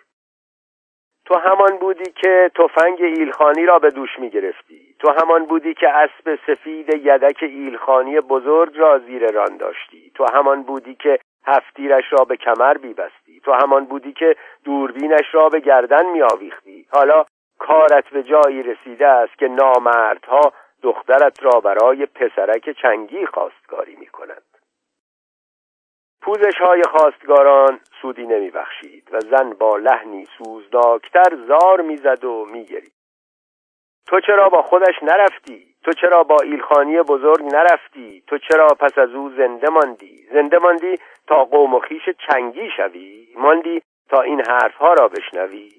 تو 1.24 1.38
همان 1.38 1.78
بودی 1.78 2.12
که 2.12 2.50
تفنگ 2.54 3.02
ایلخانی 3.02 3.66
را 3.66 3.78
به 3.78 3.90
دوش 3.90 4.18
می 4.18 4.30
گرفتی 4.30 4.96
تو 4.98 5.12
همان 5.12 5.44
بودی 5.44 5.74
که 5.74 5.88
اسب 5.88 6.38
سفید 6.46 6.94
یدک 6.94 7.42
ایلخانی 7.42 8.20
بزرگ 8.20 8.78
را 8.78 8.98
زیر 8.98 9.32
ران 9.32 9.56
داشتی. 9.56 10.12
تو 10.14 10.26
همان 10.34 10.62
بودی 10.62 10.94
که 10.94 11.18
هفتیرش 11.46 12.04
را 12.10 12.24
به 12.24 12.36
کمر 12.36 12.74
بیبستی 12.74 13.31
تو 13.44 13.52
همان 13.52 13.84
بودی 13.84 14.12
که 14.12 14.36
دوربینش 14.64 15.34
را 15.34 15.48
به 15.48 15.60
گردن 15.60 16.06
می 16.06 16.22
آویختی 16.22 16.86
حالا 16.92 17.24
کارت 17.58 18.08
به 18.10 18.22
جایی 18.22 18.62
رسیده 18.62 19.06
است 19.06 19.38
که 19.38 19.48
نامردها 19.48 20.52
دخترت 20.82 21.42
را 21.42 21.60
برای 21.60 22.06
پسرک 22.06 22.70
چنگی 22.82 23.26
خواستگاری 23.26 23.96
می 23.96 24.06
کنند 24.06 24.42
پوزش 26.22 26.56
های 26.60 26.82
خواستگاران 26.82 27.80
سودی 28.02 28.26
نمی 28.26 28.50
بخشید 28.50 29.08
و 29.12 29.20
زن 29.20 29.50
با 29.50 29.76
لحنی 29.76 30.26
سوزناکتر 30.38 31.36
زار 31.48 31.80
می‌زد 31.80 32.24
و 32.24 32.46
میگرید 32.52 32.92
تو 34.06 34.20
چرا 34.20 34.48
با 34.48 34.62
خودش 34.62 34.94
نرفتی؟ 35.02 35.74
تو 35.84 35.92
چرا 35.92 36.22
با 36.22 36.36
ایلخانی 36.42 37.02
بزرگ 37.02 37.54
نرفتی؟ 37.54 38.22
تو 38.26 38.38
چرا 38.38 38.66
پس 38.66 38.98
از 38.98 39.10
او 39.14 39.30
زنده 39.30 39.68
ماندی؟ 39.70 40.26
زنده 40.32 40.58
ماندی 40.58 40.98
تا 41.26 41.44
قوم 41.44 41.74
و 41.74 41.78
خیش 41.78 42.08
چنگی 42.28 42.70
شوی. 42.76 43.28
ماندی 43.36 43.82
تا 44.08 44.20
این 44.20 44.40
حرفها 44.40 44.92
را 44.92 45.08
بشنوی. 45.08 45.70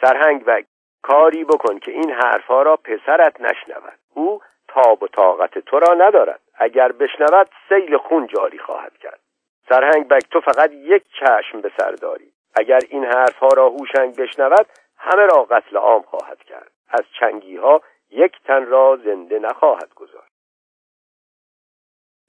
سرهنگ 0.00 0.44
و 0.46 0.62
کاری 1.02 1.44
بکن 1.44 1.78
که 1.78 1.90
این 1.90 2.10
حرفها 2.10 2.62
را 2.62 2.76
پسرت 2.76 3.40
نشنود. 3.40 3.98
او 4.14 4.40
تاب 4.68 5.02
و 5.02 5.08
طاقت 5.08 5.58
تو 5.58 5.78
را 5.78 5.94
ندارد. 5.94 6.40
اگر 6.54 6.92
بشنود 6.92 7.50
سیل 7.68 7.96
خون 7.96 8.26
جاری 8.26 8.58
خواهد 8.58 8.98
کرد. 8.98 9.20
سرهنگ 9.68 10.08
بگ 10.08 10.22
تو 10.30 10.40
فقط 10.40 10.72
یک 10.72 11.02
چشم 11.20 11.60
به 11.60 11.70
سر 11.78 11.90
داری. 11.90 12.32
اگر 12.54 12.80
این 12.90 13.04
حرفها 13.04 13.48
را 13.48 13.68
هوشنگ 13.68 14.16
بشنود 14.16 14.66
همه 14.98 15.26
را 15.26 15.44
قتل 15.44 15.76
عام 15.76 16.02
خواهد 16.02 16.42
کرد. 16.42 16.70
از 16.88 17.04
چنگی 17.20 17.56
ها 17.56 17.80
یک 18.10 18.32
تن 18.44 18.66
را 18.66 18.98
زنده 19.04 19.38
نخواهد 19.38 19.94
گذاشت. 19.94 20.35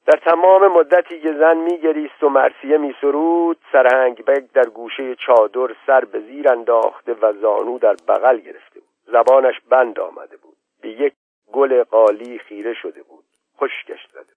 در 0.07 0.17
تمام 0.17 0.67
مدتی 0.67 1.21
که 1.21 1.33
زن 1.33 1.57
میگریست 1.57 2.23
و 2.23 2.29
مرسیه 2.29 2.77
میسرود 2.77 3.57
سرهنگ 3.71 4.25
بگ 4.25 4.51
در 4.53 4.69
گوشه 4.69 5.15
چادر 5.15 5.75
سر 5.87 6.05
به 6.05 6.19
زیر 6.19 6.51
انداخته 6.51 7.13
و 7.13 7.33
زانو 7.33 7.79
در 7.79 7.95
بغل 8.07 8.37
گرفته 8.37 8.79
بود. 8.79 8.89
زبانش 9.05 9.61
بند 9.69 9.99
آمده 9.99 10.37
بود. 10.37 10.57
به 10.81 10.89
یک 10.89 11.13
گل 11.53 11.83
قالی 11.83 12.39
خیره 12.39 12.73
شده 12.73 13.03
بود. 13.03 13.23
خشکش 13.57 14.07
زده 14.13 14.33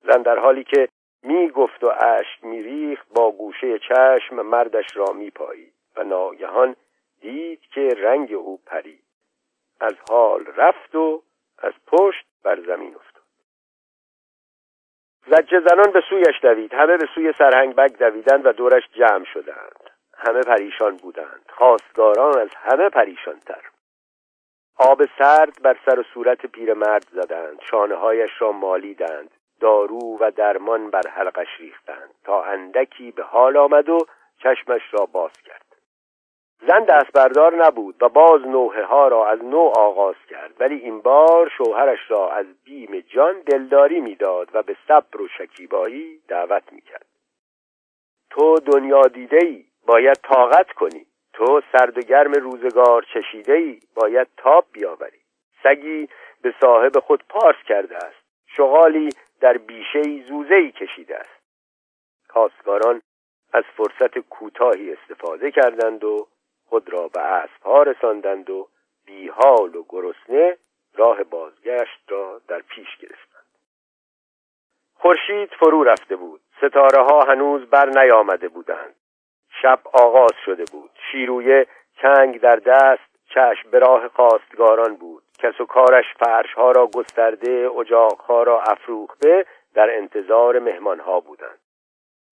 زن 0.00 0.22
در 0.22 0.38
حالی 0.38 0.64
که 0.64 0.88
می 1.22 1.48
گفت 1.48 1.84
و 1.84 1.88
اشک 1.88 2.44
می 2.44 2.62
ریخت 2.62 3.06
با 3.14 3.30
گوشه 3.30 3.78
چشم 3.78 4.42
مردش 4.42 4.96
را 4.96 5.12
می 5.12 5.30
پایید 5.30 5.72
و 5.96 6.04
ناگهان 6.04 6.76
دید 7.20 7.60
که 7.60 7.88
رنگ 7.96 8.32
او 8.32 8.60
پرید. 8.66 9.04
از 9.80 9.94
حال 10.10 10.46
رفت 10.56 10.94
و 10.94 11.22
از 11.58 11.72
پشت 11.86 12.26
بر 12.42 12.60
زمین 12.60 12.94
افتاد. 12.94 13.15
زجه 15.26 15.60
زنان 15.60 15.92
به 15.92 16.02
سویش 16.10 16.40
دوید. 16.42 16.74
همه 16.74 16.96
به 16.96 17.06
سوی 17.14 17.32
سرهنگ 17.38 17.74
بگ 17.74 17.96
دویدند 17.98 18.46
و 18.46 18.52
دورش 18.52 18.82
جمع 18.94 19.24
شدند. 19.24 19.90
همه 20.18 20.42
پریشان 20.42 20.96
بودند. 20.96 21.46
خواستگاران 21.48 22.38
از 22.38 22.50
همه 22.54 22.88
پریشانتر. 22.88 23.60
آب 24.78 25.02
سرد 25.18 25.62
بر 25.62 25.76
سر 25.86 26.00
و 26.00 26.02
صورت 26.14 26.46
پیرمرد 26.46 27.06
زدند. 27.12 27.60
شانه 27.70 27.94
هایش 27.94 28.30
را 28.38 28.52
مالیدند. 28.52 29.30
دارو 29.60 30.18
و 30.20 30.30
درمان 30.30 30.90
بر 30.90 31.08
حلقش 31.08 31.48
ریختند. 31.58 32.10
تا 32.24 32.44
اندکی 32.44 33.10
به 33.10 33.22
حال 33.22 33.56
آمد 33.56 33.88
و 33.88 33.98
چشمش 34.42 34.82
را 34.92 35.06
باز 35.06 35.32
کرد. 35.32 35.65
زن 36.60 36.84
دست 36.84 37.12
بردار 37.12 37.66
نبود 37.66 38.02
و 38.02 38.08
باز 38.08 38.40
نوحه 38.42 38.84
ها 38.84 39.08
را 39.08 39.28
از 39.28 39.44
نو 39.44 39.72
آغاز 39.76 40.16
کرد. 40.30 40.54
ولی 40.60 40.74
این 40.74 41.00
بار 41.00 41.52
شوهرش 41.58 42.10
را 42.10 42.30
از 42.30 42.46
بیم 42.64 43.00
جان 43.00 43.40
دلداری 43.40 44.00
می‌داد 44.00 44.48
و 44.54 44.62
به 44.62 44.76
صبر 44.88 45.20
و 45.20 45.28
شکیبایی 45.28 46.20
دعوت 46.28 46.72
می‌کرد. 46.72 47.06
تو 48.30 48.54
دنیا 48.54 49.02
دیده 49.02 49.38
ای 49.42 49.64
باید 49.86 50.16
طاقت 50.22 50.72
کنی. 50.72 51.06
تو 51.32 51.60
سرد 51.72 51.98
و 51.98 52.00
گرم 52.00 52.32
روزگار 52.32 53.06
چشیده 53.14 53.52
ای 53.52 53.80
باید 53.94 54.28
تاب 54.36 54.64
بیاوری. 54.72 55.20
سگی 55.62 56.08
به 56.42 56.54
صاحب 56.60 56.98
خود 56.98 57.24
پارس 57.28 57.56
کرده 57.68 57.96
است. 57.96 58.26
شغالی 58.46 59.08
در 59.40 59.58
بیشه 59.58 60.22
زوزه 60.28 60.70
کشیده 60.70 61.16
است. 61.16 61.42
خواستگاران 62.28 63.02
از 63.52 63.64
فرصت 63.76 64.18
کوتاهی 64.18 64.92
استفاده 64.92 65.50
کردند 65.50 66.04
و 66.04 66.26
خود 66.68 66.92
را 66.92 67.08
به 67.08 67.20
اسبها 67.20 67.82
رساندند 67.82 68.50
و 68.50 68.68
بیحال 69.06 69.76
و 69.76 69.84
گرسنه 69.88 70.56
راه 70.94 71.24
بازگشت 71.24 72.00
را 72.08 72.40
در 72.48 72.58
پیش 72.58 72.96
گرفتند. 72.96 73.46
خورشید 74.94 75.50
فرو 75.58 75.84
رفته 75.84 76.16
بود. 76.16 76.40
ستاره 76.58 77.02
ها 77.02 77.20
هنوز 77.28 77.66
بر 77.70 77.88
نیامده 77.88 78.48
بودند. 78.48 78.94
شب 79.62 79.80
آغاز 79.92 80.32
شده 80.44 80.64
بود. 80.72 80.90
شیرویه 81.12 81.66
چنگ 82.02 82.40
در 82.40 82.56
دست 82.56 83.16
چشم 83.34 83.70
به 83.70 83.78
راه 83.78 84.08
خواستگاران 84.08 84.96
بود. 84.96 85.22
کس 85.38 85.60
و 85.60 85.66
کارش 85.66 86.04
فرش 86.18 86.52
ها 86.52 86.70
را 86.70 86.86
گسترده 86.86 87.70
اجاق 87.78 88.20
ها 88.20 88.42
را 88.42 88.62
افروخته 88.62 89.46
در 89.74 89.96
انتظار 89.96 90.58
مهمان 90.58 91.00
ها 91.00 91.20
بودند. 91.20 91.58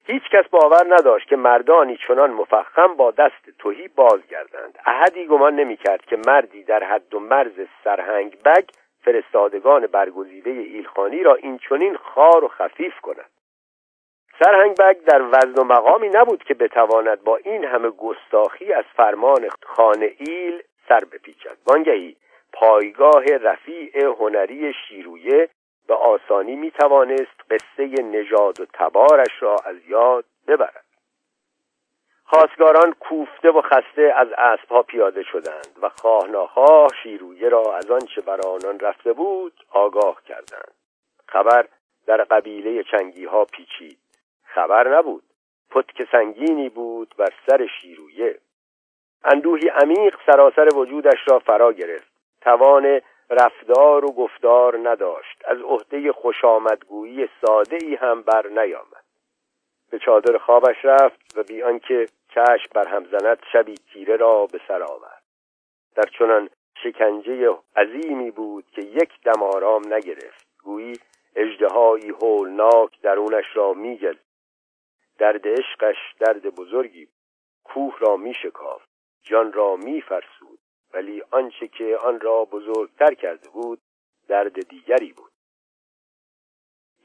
هیچ 0.06 0.22
کس 0.22 0.48
باور 0.50 0.84
نداشت 0.88 1.28
که 1.28 1.36
مردانی 1.36 1.98
چنان 2.08 2.30
مفخم 2.30 2.94
با 2.94 3.10
دست 3.10 3.50
توهی 3.58 3.88
بازگردند. 3.88 4.78
احدی 4.86 5.26
گمان 5.26 5.54
نمی‌کرد 5.54 6.04
که 6.04 6.18
مردی 6.26 6.64
در 6.64 6.84
حد 6.84 7.14
و 7.14 7.20
مرز 7.20 7.52
سرهنگ 7.84 8.42
بگ 8.42 8.64
فرستادگان 9.04 9.86
برگزیده 9.86 10.50
ایلخانی 10.50 11.22
را 11.22 11.34
این 11.34 11.58
چنین 11.58 11.96
خار 11.96 12.44
و 12.44 12.48
خفیف 12.48 13.00
کند. 13.00 13.30
سرهنگ 14.38 14.76
بگ 14.76 14.96
در 15.04 15.22
وزن 15.22 15.60
و 15.60 15.64
مقامی 15.64 16.08
نبود 16.08 16.44
که 16.44 16.54
بتواند 16.54 17.24
با 17.24 17.36
این 17.36 17.64
همه 17.64 17.90
گستاخی 17.90 18.72
از 18.72 18.84
فرمان 18.96 19.48
خانه 19.62 20.12
ایل 20.18 20.62
سر 20.88 21.04
بپیچد. 21.04 21.56
وانگهی 21.66 22.16
پایگاه 22.52 23.24
رفیع 23.24 24.04
هنری 24.04 24.72
شیرویه 24.72 25.48
به 25.88 25.94
آسانی 25.94 26.56
می 26.56 26.70
توانست 26.70 27.40
قصه 27.50 28.02
نژاد 28.02 28.60
و 28.60 28.66
تبارش 28.72 29.42
را 29.42 29.56
از 29.64 29.76
یاد 29.88 30.24
ببرد. 30.46 30.84
خواستگاران 32.24 32.92
کوفته 32.92 33.50
و 33.50 33.62
خسته 33.62 34.12
از 34.16 34.28
اسبها 34.38 34.82
پیاده 34.82 35.22
شدند 35.22 35.78
و 35.82 35.88
خواه 36.46 36.88
شیرویه 37.02 37.48
را 37.48 37.76
از 37.76 37.90
آنچه 37.90 38.20
بر 38.20 38.40
آنان 38.40 38.80
رفته 38.80 39.12
بود 39.12 39.52
آگاه 39.70 40.22
کردند. 40.22 40.74
خبر 41.26 41.68
در 42.06 42.24
قبیله 42.24 42.82
چنگی 42.82 43.24
ها 43.24 43.44
پیچید. 43.44 43.98
خبر 44.44 44.98
نبود. 44.98 45.22
پتک 45.70 46.08
سنگینی 46.12 46.68
بود 46.68 47.14
بر 47.18 47.32
سر 47.46 47.66
شیرویه. 47.80 48.38
اندوهی 49.24 49.68
عمیق 49.68 50.16
سراسر 50.26 50.68
وجودش 50.74 51.18
را 51.26 51.38
فرا 51.38 51.72
گرفت. 51.72 52.12
توان 52.40 53.00
رفتار 53.30 54.04
و 54.04 54.12
گفتار 54.12 54.88
نداشت. 54.88 55.42
از 55.44 55.58
عهده 55.60 56.12
خوشامدگویی 56.12 57.28
ساده 57.46 57.78
ای 57.82 57.94
هم 57.94 58.22
بر 58.22 58.46
نیامد. 58.46 59.04
به 59.90 59.98
چادر 59.98 60.38
خوابش 60.38 60.84
رفت 60.84 61.38
و 61.38 61.42
بی 61.42 61.62
آنکه 61.62 62.06
چشم 62.28 62.70
بر 62.74 62.88
هم 62.88 63.04
زند 63.04 63.38
شبی 63.52 63.74
تیره 63.92 64.16
را 64.16 64.46
به 64.46 64.60
سر 64.68 64.82
آورد. 64.82 65.22
در 65.94 66.08
چنان 66.18 66.50
شکنجه 66.82 67.58
عظیمی 67.76 68.30
بود 68.30 68.64
که 68.74 68.82
یک 68.82 69.10
دم 69.24 69.42
آرام 69.42 69.94
نگرفت. 69.94 70.46
گویی 70.64 70.98
اجدهایی 71.36 72.08
هولناک 72.10 73.00
درونش 73.00 73.44
را 73.54 73.72
میگل 73.72 74.16
درد 75.18 75.48
عشقش 75.48 75.96
درد 76.20 76.54
بزرگی 76.54 77.08
کوه 77.64 77.96
را 77.98 78.16
میشکافت. 78.16 78.88
جان 79.22 79.52
را 79.52 79.76
میفرسود. 79.76 80.53
ولی 80.94 81.22
آنچه 81.30 81.68
که 81.68 81.98
آن 82.04 82.20
را 82.20 82.44
بزرگتر 82.44 83.14
کرده 83.14 83.48
بود 83.48 83.78
درد 84.28 84.68
دیگری 84.68 85.12
بود. 85.12 85.30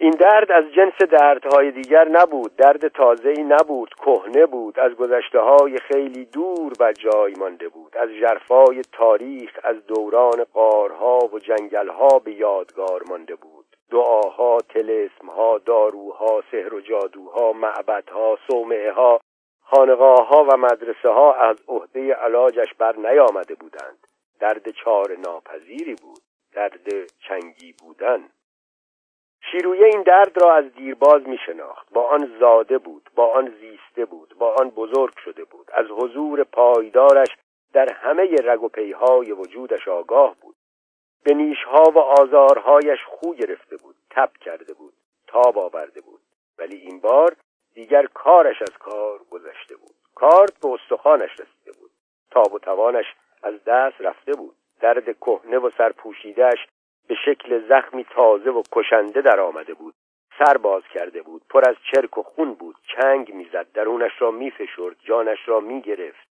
این 0.01 0.11
درد 0.11 0.51
از 0.51 0.63
جنس 0.75 1.09
دردهای 1.11 1.71
دیگر 1.71 2.07
نبود 2.07 2.55
درد 2.55 2.87
تازه‌ای 2.87 3.43
نبود 3.43 3.93
کهنه 3.93 4.45
بود 4.45 4.79
از 4.79 4.91
گذشته 4.91 5.39
های 5.39 5.77
خیلی 5.77 6.25
دور 6.25 6.73
و 6.79 6.93
جای 6.93 7.33
مانده 7.33 7.69
بود 7.69 7.97
از 7.97 8.09
جرفای 8.09 8.81
تاریخ 8.91 9.59
از 9.63 9.85
دوران 9.85 10.43
قارها 10.53 11.19
و 11.33 11.39
جنگلها 11.39 12.19
به 12.19 12.33
یادگار 12.33 13.03
مانده 13.09 13.35
بود. 13.35 13.65
دعاها 13.91 14.57
تلسمها 14.69 15.57
داروها 15.57 16.43
سحر 16.51 16.73
و 16.73 16.81
جادوها 16.81 17.53
معبدها 17.53 18.37
صومعه 18.47 18.91
ها 18.91 19.19
خانقاه 19.71 20.27
ها 20.27 20.43
و 20.43 20.57
مدرسه 20.57 21.09
ها 21.09 21.33
از 21.33 21.57
عهده 21.67 22.13
علاجش 22.13 22.73
بر 22.73 22.95
نیامده 22.95 23.55
بودند. 23.55 24.07
درد 24.39 24.69
چار 24.69 25.15
ناپذیری 25.15 25.95
بود. 25.95 26.19
درد 26.53 27.11
چنگی 27.27 27.73
بودن. 27.79 28.29
شیرویه 29.51 29.85
این 29.85 30.01
درد 30.01 30.43
را 30.43 30.55
از 30.55 30.73
دیرباز 30.73 31.27
می 31.27 31.37
شناخت 31.45 31.93
با 31.93 32.07
آن 32.07 32.37
زاده 32.39 32.77
بود 32.77 33.09
با 33.15 33.33
آن 33.33 33.53
زیسته 33.59 34.05
بود 34.05 34.35
با 34.39 34.55
آن 34.59 34.69
بزرگ 34.69 35.13
شده 35.17 35.43
بود. 35.43 35.69
از 35.73 35.85
حضور 35.89 36.43
پایدارش 36.43 37.37
در 37.73 37.93
همه 37.93 38.35
رگ 38.43 38.63
و 38.63 38.67
پیهای 38.67 39.31
وجودش 39.31 39.87
آگاه 39.87 40.35
بود. 40.41 40.55
به 41.23 41.33
نیشها 41.33 41.83
و 41.83 41.99
آزارهایش 41.99 42.99
خو 43.07 43.33
گرفته 43.33 43.77
بود 43.77 43.95
تب 44.09 44.31
کرده 44.41 44.73
بود 44.73 44.93
تاب 45.27 45.57
آورده 45.57 46.01
بود. 46.01 46.21
ولی 46.57 46.75
این 46.75 46.99
بار 46.99 47.35
دیگر 47.73 48.05
کارش 48.05 48.61
از 48.61 48.77
کار 48.79 49.19
گذشته 49.31 49.75
بود. 49.75 49.95
کارت 50.15 50.59
به 50.59 50.67
استخوانش 50.67 51.31
رسیده 51.31 51.71
بود. 51.79 51.91
تاب 52.31 52.53
و 52.53 52.59
توانش 52.59 53.05
از 53.43 53.63
دست 53.63 54.01
رفته 54.01 54.31
بود. 54.33 54.55
درد 54.81 55.19
کهنه 55.19 55.57
و 55.57 55.69
سرپوشیدهش 55.77 56.67
به 57.07 57.15
شکل 57.25 57.67
زخمی 57.67 58.03
تازه 58.03 58.49
و 58.49 58.63
کشنده 58.71 59.21
در 59.21 59.39
آمده 59.39 59.73
بود. 59.73 59.93
سر 60.39 60.57
باز 60.57 60.83
کرده 60.93 61.21
بود. 61.21 61.41
پر 61.49 61.69
از 61.69 61.75
چرک 61.91 62.17
و 62.17 62.23
خون 62.23 62.53
بود. 62.53 62.75
چنگ 62.95 63.33
می‌زد. 63.33 63.71
درونش 63.73 64.11
را 64.19 64.31
میفشرد. 64.31 64.95
جانش 64.99 65.39
را 65.45 65.59
می‌گرفت. 65.59 66.27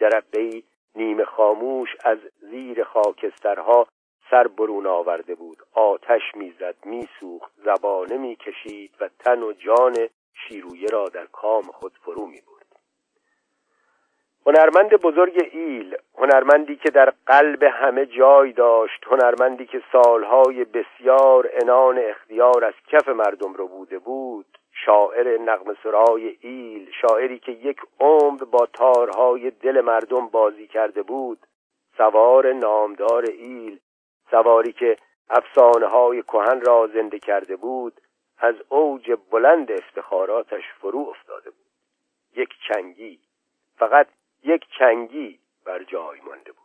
جرقهای 0.00 0.62
نیمه 0.94 1.24
خاموش 1.24 1.96
از 2.04 2.18
زیر 2.40 2.84
خاکسترها 2.84 3.86
سر 4.30 4.46
برون 4.48 4.86
آورده 4.86 5.34
بود. 5.34 5.56
آتش 5.72 6.22
می‌زد. 6.34 6.74
میسوخت. 6.84 7.52
زبانه 7.56 8.16
می‌کشید 8.16 8.94
و 9.00 9.08
تن 9.18 9.42
و 9.42 9.52
جان 9.52 10.08
شیرویه 10.34 10.88
را 10.88 11.08
در 11.08 11.26
کام 11.26 11.62
خود 11.62 11.92
فرو 12.04 12.26
می 12.26 12.40
برد. 12.40 12.52
هنرمند 14.46 14.90
بزرگ 14.90 15.48
ایل 15.52 15.96
هنرمندی 16.18 16.76
که 16.76 16.90
در 16.90 17.12
قلب 17.26 17.62
همه 17.62 18.06
جای 18.06 18.52
داشت 18.52 19.04
هنرمندی 19.06 19.66
که 19.66 19.82
سالهای 19.92 20.64
بسیار 20.64 21.50
انان 21.52 21.98
اختیار 21.98 22.64
از 22.64 22.74
کف 22.88 23.08
مردم 23.08 23.52
رو 23.52 23.68
بوده 23.68 23.98
بود 23.98 24.58
شاعر 24.86 25.38
نغم 25.38 25.76
سرای 25.82 26.36
ایل 26.40 26.90
شاعری 27.00 27.38
که 27.38 27.52
یک 27.52 27.80
عمر 28.00 28.44
با 28.44 28.66
تارهای 28.66 29.50
دل 29.50 29.80
مردم 29.80 30.28
بازی 30.28 30.66
کرده 30.66 31.02
بود 31.02 31.38
سوار 31.96 32.52
نامدار 32.52 33.24
ایل 33.24 33.78
سواری 34.30 34.72
که 34.72 34.96
افسانه 35.30 35.86
های 35.86 36.22
کهن 36.22 36.60
را 36.60 36.86
زنده 36.94 37.18
کرده 37.18 37.56
بود 37.56 38.00
از 38.42 38.54
اوج 38.68 39.12
بلند 39.30 39.72
افتخاراتش 39.72 40.62
فرو 40.80 40.98
افتاده 40.98 41.50
بود. 41.50 41.66
یک 42.36 42.48
چنگی 42.68 43.18
فقط 43.76 44.06
یک 44.42 44.64
چنگی 44.78 45.38
بر 45.64 45.82
جای 45.82 46.20
مانده 46.20 46.52
بود. 46.52 46.62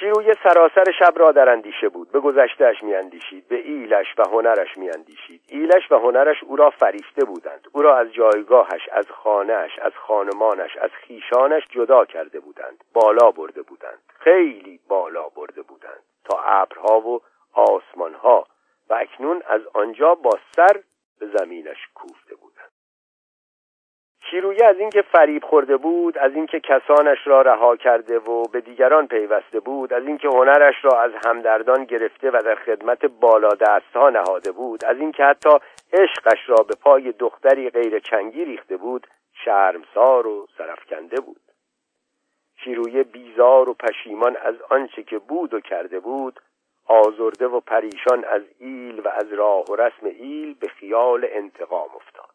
شیروی 0.00 0.34
سراسر 0.42 0.84
شب 0.98 1.12
را 1.16 1.32
در 1.32 1.48
اندیشه 1.48 1.88
بود 1.88 2.12
به 2.12 2.20
گذشتهش 2.20 2.82
میاندیشید 2.82 3.48
به 3.48 3.56
ایلش 3.56 4.06
و 4.18 4.22
هنرش 4.28 4.76
میاندیشید. 4.76 5.40
ایلش 5.48 5.92
و 5.92 5.98
هنرش 5.98 6.44
او 6.44 6.56
را 6.56 6.70
فریفته 6.70 7.24
بودند. 7.24 7.68
او 7.72 7.82
را 7.82 7.98
از 7.98 8.12
جایگاهش 8.12 8.88
از 8.92 9.06
خانهش 9.10 9.78
از 9.78 9.92
خانمانش 9.96 10.76
از 10.76 10.90
خیشانش 10.90 11.62
جدا 11.70 12.04
کرده 12.04 12.40
بودند. 12.40 12.84
بالا 12.92 13.30
برده 13.30 13.62
بودند. 13.62 13.98
خیلی 14.18 14.80
بالا 14.88 15.28
برده 15.28 15.62
بودند. 15.62 16.02
تا 16.24 16.38
ابرها 16.42 17.00
و 17.00 17.20
آسمانها 17.52 18.46
و 18.90 18.94
اکنون 18.94 19.42
از 19.46 19.60
آنجا 19.74 20.14
با 20.14 20.38
سر 20.56 20.82
به 21.20 21.26
زمینش 21.26 21.88
کوفته 21.94 22.34
بودند. 22.34 22.70
شیرویه 24.30 24.64
از 24.64 24.76
اینکه 24.78 25.02
فریب 25.02 25.44
خورده 25.44 25.76
بود 25.76 26.18
از 26.18 26.34
اینکه 26.34 26.60
کسانش 26.60 27.18
را 27.26 27.42
رها 27.42 27.76
کرده 27.76 28.18
و 28.18 28.42
به 28.42 28.60
دیگران 28.60 29.06
پیوسته 29.06 29.60
بود 29.60 29.92
از 29.92 30.06
اینکه 30.06 30.28
هنرش 30.28 30.74
را 30.82 31.02
از 31.02 31.12
همدردان 31.26 31.84
گرفته 31.84 32.30
و 32.30 32.42
در 32.44 32.54
خدمت 32.54 33.06
بالا 33.06 33.48
دستها 33.48 34.10
نهاده 34.10 34.52
بود 34.52 34.84
از 34.84 34.96
اینکه 34.96 35.24
حتی 35.24 35.50
عشقش 35.92 36.48
را 36.48 36.56
به 36.56 36.74
پای 36.82 37.12
دختری 37.12 37.70
غیر 37.70 37.98
چنگی 37.98 38.44
ریخته 38.44 38.76
بود 38.76 39.06
شرمسار 39.44 40.26
و 40.26 40.46
سرفکنده 40.58 41.20
بود. 41.20 41.40
شیرویه 42.64 43.02
بیزار 43.02 43.68
و 43.68 43.74
پشیمان 43.74 44.36
از 44.36 44.54
آنچه 44.70 45.02
که 45.02 45.18
بود 45.18 45.54
و 45.54 45.60
کرده 45.60 46.00
بود 46.00 46.40
آزرده 46.88 47.46
و 47.46 47.60
پریشان 47.60 48.24
از 48.24 48.42
ایل 48.58 49.00
و 49.00 49.08
از 49.08 49.32
راه 49.32 49.64
و 49.64 49.76
رسم 49.76 50.06
ایل 50.06 50.54
به 50.54 50.68
خیال 50.68 51.26
انتقام 51.30 51.88
افتاد. 51.96 52.34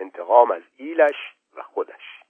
انتقام 0.00 0.50
از 0.50 0.62
ایلش 0.76 1.34
و 1.56 1.62
خودش. 1.62 2.22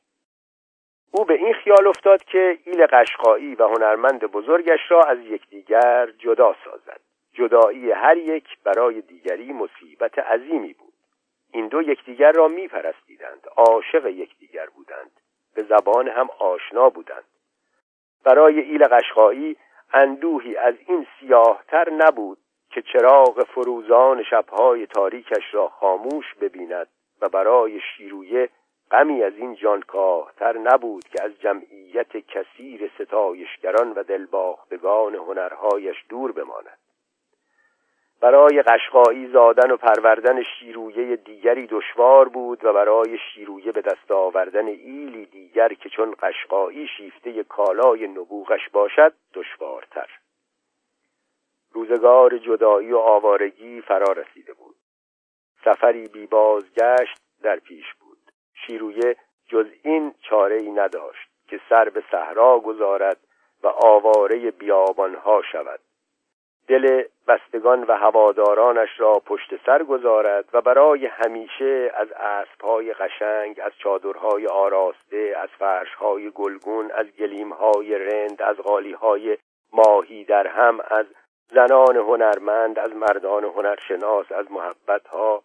او 1.11 1.25
به 1.25 1.35
این 1.35 1.53
خیال 1.53 1.87
افتاد 1.87 2.25
که 2.25 2.59
ایل 2.64 2.87
قشقایی 2.87 3.55
و 3.55 3.69
هنرمند 3.69 4.21
بزرگش 4.21 4.81
را 4.89 5.03
از 5.03 5.19
یکدیگر 5.19 6.11
جدا 6.19 6.57
سازد. 6.64 7.01
جدایی 7.33 7.91
هر 7.91 8.16
یک 8.16 8.59
برای 8.64 9.01
دیگری 9.01 9.53
مصیبت 9.53 10.19
عظیمی 10.19 10.73
بود. 10.73 10.93
این 11.53 11.69
دو 11.69 11.83
یکدیگر 11.83 12.33
را 12.33 12.49
میپرستیدند. 12.49 13.47
عاشق 13.57 14.07
یکدیگر 14.07 14.66
بودند. 14.66 15.21
به 15.55 15.62
زبان 15.62 16.09
هم 16.09 16.29
آشنا 16.39 16.91
بودند. 16.91 17.25
برای 18.25 18.61
ایل 18.61 18.85
قشقایی 18.85 19.57
اندوهی 19.93 20.57
از 20.57 20.74
این 20.86 21.07
سیاهتر 21.20 21.91
نبود 21.91 22.39
که 22.70 22.82
چراغ 22.82 23.45
فروزان 23.45 24.22
شبهای 24.22 24.86
تاریکش 24.86 25.55
را 25.55 25.68
خاموش 25.68 26.34
ببیند 26.41 26.89
و 27.20 27.28
برای 27.28 27.80
شیرویه 27.80 28.49
غمی 28.91 29.22
از 29.22 29.32
این 29.36 29.55
جانکاهتر 29.55 30.59
نبود 30.59 31.05
که 31.05 31.22
از 31.22 31.41
جمعیت 31.41 32.16
کثیر 32.16 32.91
ستایشگران 32.99 33.93
و 33.93 34.03
دلباختگان 34.03 35.14
هنرهایش 35.14 35.97
دور 36.09 36.32
بماند. 36.32 36.78
برای 38.21 38.62
قشقایی 38.62 39.27
زادن 39.27 39.71
و 39.71 39.77
پروردن 39.77 40.43
شیرویه 40.43 41.16
دیگری 41.16 41.66
دشوار 41.66 42.29
بود 42.29 42.64
و 42.64 42.73
برای 42.73 43.19
شیرویه 43.19 43.73
به 43.73 43.81
دست 43.81 44.11
آوردن 44.11 44.66
ایلی 44.66 45.27
دیگر 45.27 45.69
که 45.69 45.89
چون 45.89 46.14
قشقایی 46.23 46.87
شیفته 46.97 47.45
کالای 47.45 48.09
نبوغش 48.09 48.69
باشد 48.73 49.12
دشوارتر. 49.35 50.09
روزگار 51.73 52.39
جدایی 52.39 52.93
و 52.93 52.99
آوارگی 52.99 53.81
فرا 53.81 54.12
رسیده 54.12 54.53
بود. 54.53 54.77
سفری 55.64 56.09
بی 56.09 56.27
بازگشت 56.27 57.19
در 57.43 57.57
پیش 57.57 57.95
بود. 58.01 58.19
شیرویه 58.66 59.16
جز 59.49 59.66
این 59.83 60.14
چاره 60.23 60.57
ای 60.57 60.71
نداشت 60.71 61.29
که 61.49 61.61
سر 61.69 61.89
به 61.89 62.03
صحرا 62.11 62.61
گذارد 62.61 63.19
و 63.62 63.66
آواره 63.66 64.51
بیابانها 64.51 65.43
شود. 65.53 65.81
دل 66.69 67.03
بستگان 67.29 67.85
و 67.85 67.93
هوادارانش 67.93 68.89
را 69.01 69.12
پشت 69.27 69.66
سر 69.66 69.83
گذارد 69.83 70.45
و 70.53 70.61
برای 70.61 71.07
همیشه 71.07 71.93
از 71.95 72.09
اسبهای 72.12 72.93
قشنگ 72.93 73.61
از 73.64 73.73
چادرهای 73.79 74.47
آراسته 74.47 75.35
از 75.43 75.49
فرشهای 75.59 76.31
گلگون 76.31 76.91
از 76.91 77.07
گلیمهای 77.19 77.99
رند 77.99 78.43
از 78.43 78.57
غالیهای 78.57 79.39
ماهی 79.73 80.25
در 80.25 80.47
هم 80.47 80.81
از 80.91 81.07
زنان 81.47 81.97
هنرمند 81.97 82.79
از 82.79 82.97
مردان 82.97 83.45
هنرشناس 83.45 84.33
از 84.33 84.53
محبتها 84.53 85.43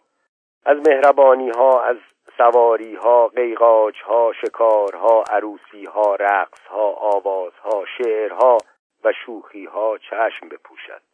از 0.66 0.76
مهربانی 0.88 1.50
ها 1.50 1.82
از 1.82 1.96
سواری 2.36 2.94
ها 2.94 3.28
قیقاج 3.28 4.02
ها 4.02 4.32
شکارها 4.32 5.24
عروسی 5.30 5.84
ها 5.84 6.14
رقص 6.14 6.60
ها 6.70 6.92
آوازها 6.92 7.84
شعرها 7.98 8.58
و 9.04 9.12
شوخی 9.26 9.64
ها 9.64 9.98
چشم 9.98 10.48
بپوشد. 10.48 11.13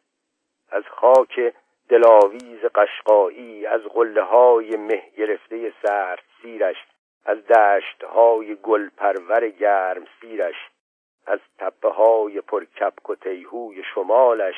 از 0.71 0.83
خاک 0.87 1.53
دلاویز 1.89 2.65
قشقایی 2.75 3.65
از 3.65 3.81
قله 3.81 4.21
های 4.21 4.75
مه 4.75 5.03
گرفته 5.17 5.73
سرد 5.83 6.23
سیرش 6.41 6.77
از 7.25 7.37
دشت 7.47 8.03
های 8.03 8.55
گل 8.55 8.89
پرور 8.97 9.49
گرم 9.49 10.07
سیرش 10.21 10.55
از 11.25 11.39
تپه 11.57 11.89
های 11.89 12.41
پرکبک 12.41 13.09
و 13.09 13.15
تیهوی 13.15 13.83
شمالش 13.95 14.55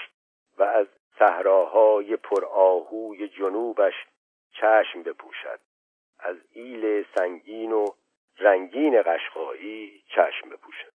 و 0.57 0.63
از 0.63 0.87
صحراهای 1.19 2.15
پرآهوی 2.15 3.27
جنوبش 3.27 3.93
چشم 4.51 5.03
بپوشد. 5.03 5.59
از 6.19 6.37
ایل 6.51 7.05
سنگین 7.15 7.71
و 7.71 7.85
رنگین 8.39 9.01
قشقایی 9.01 10.03
چشم 10.07 10.49
بپوشد. 10.49 10.92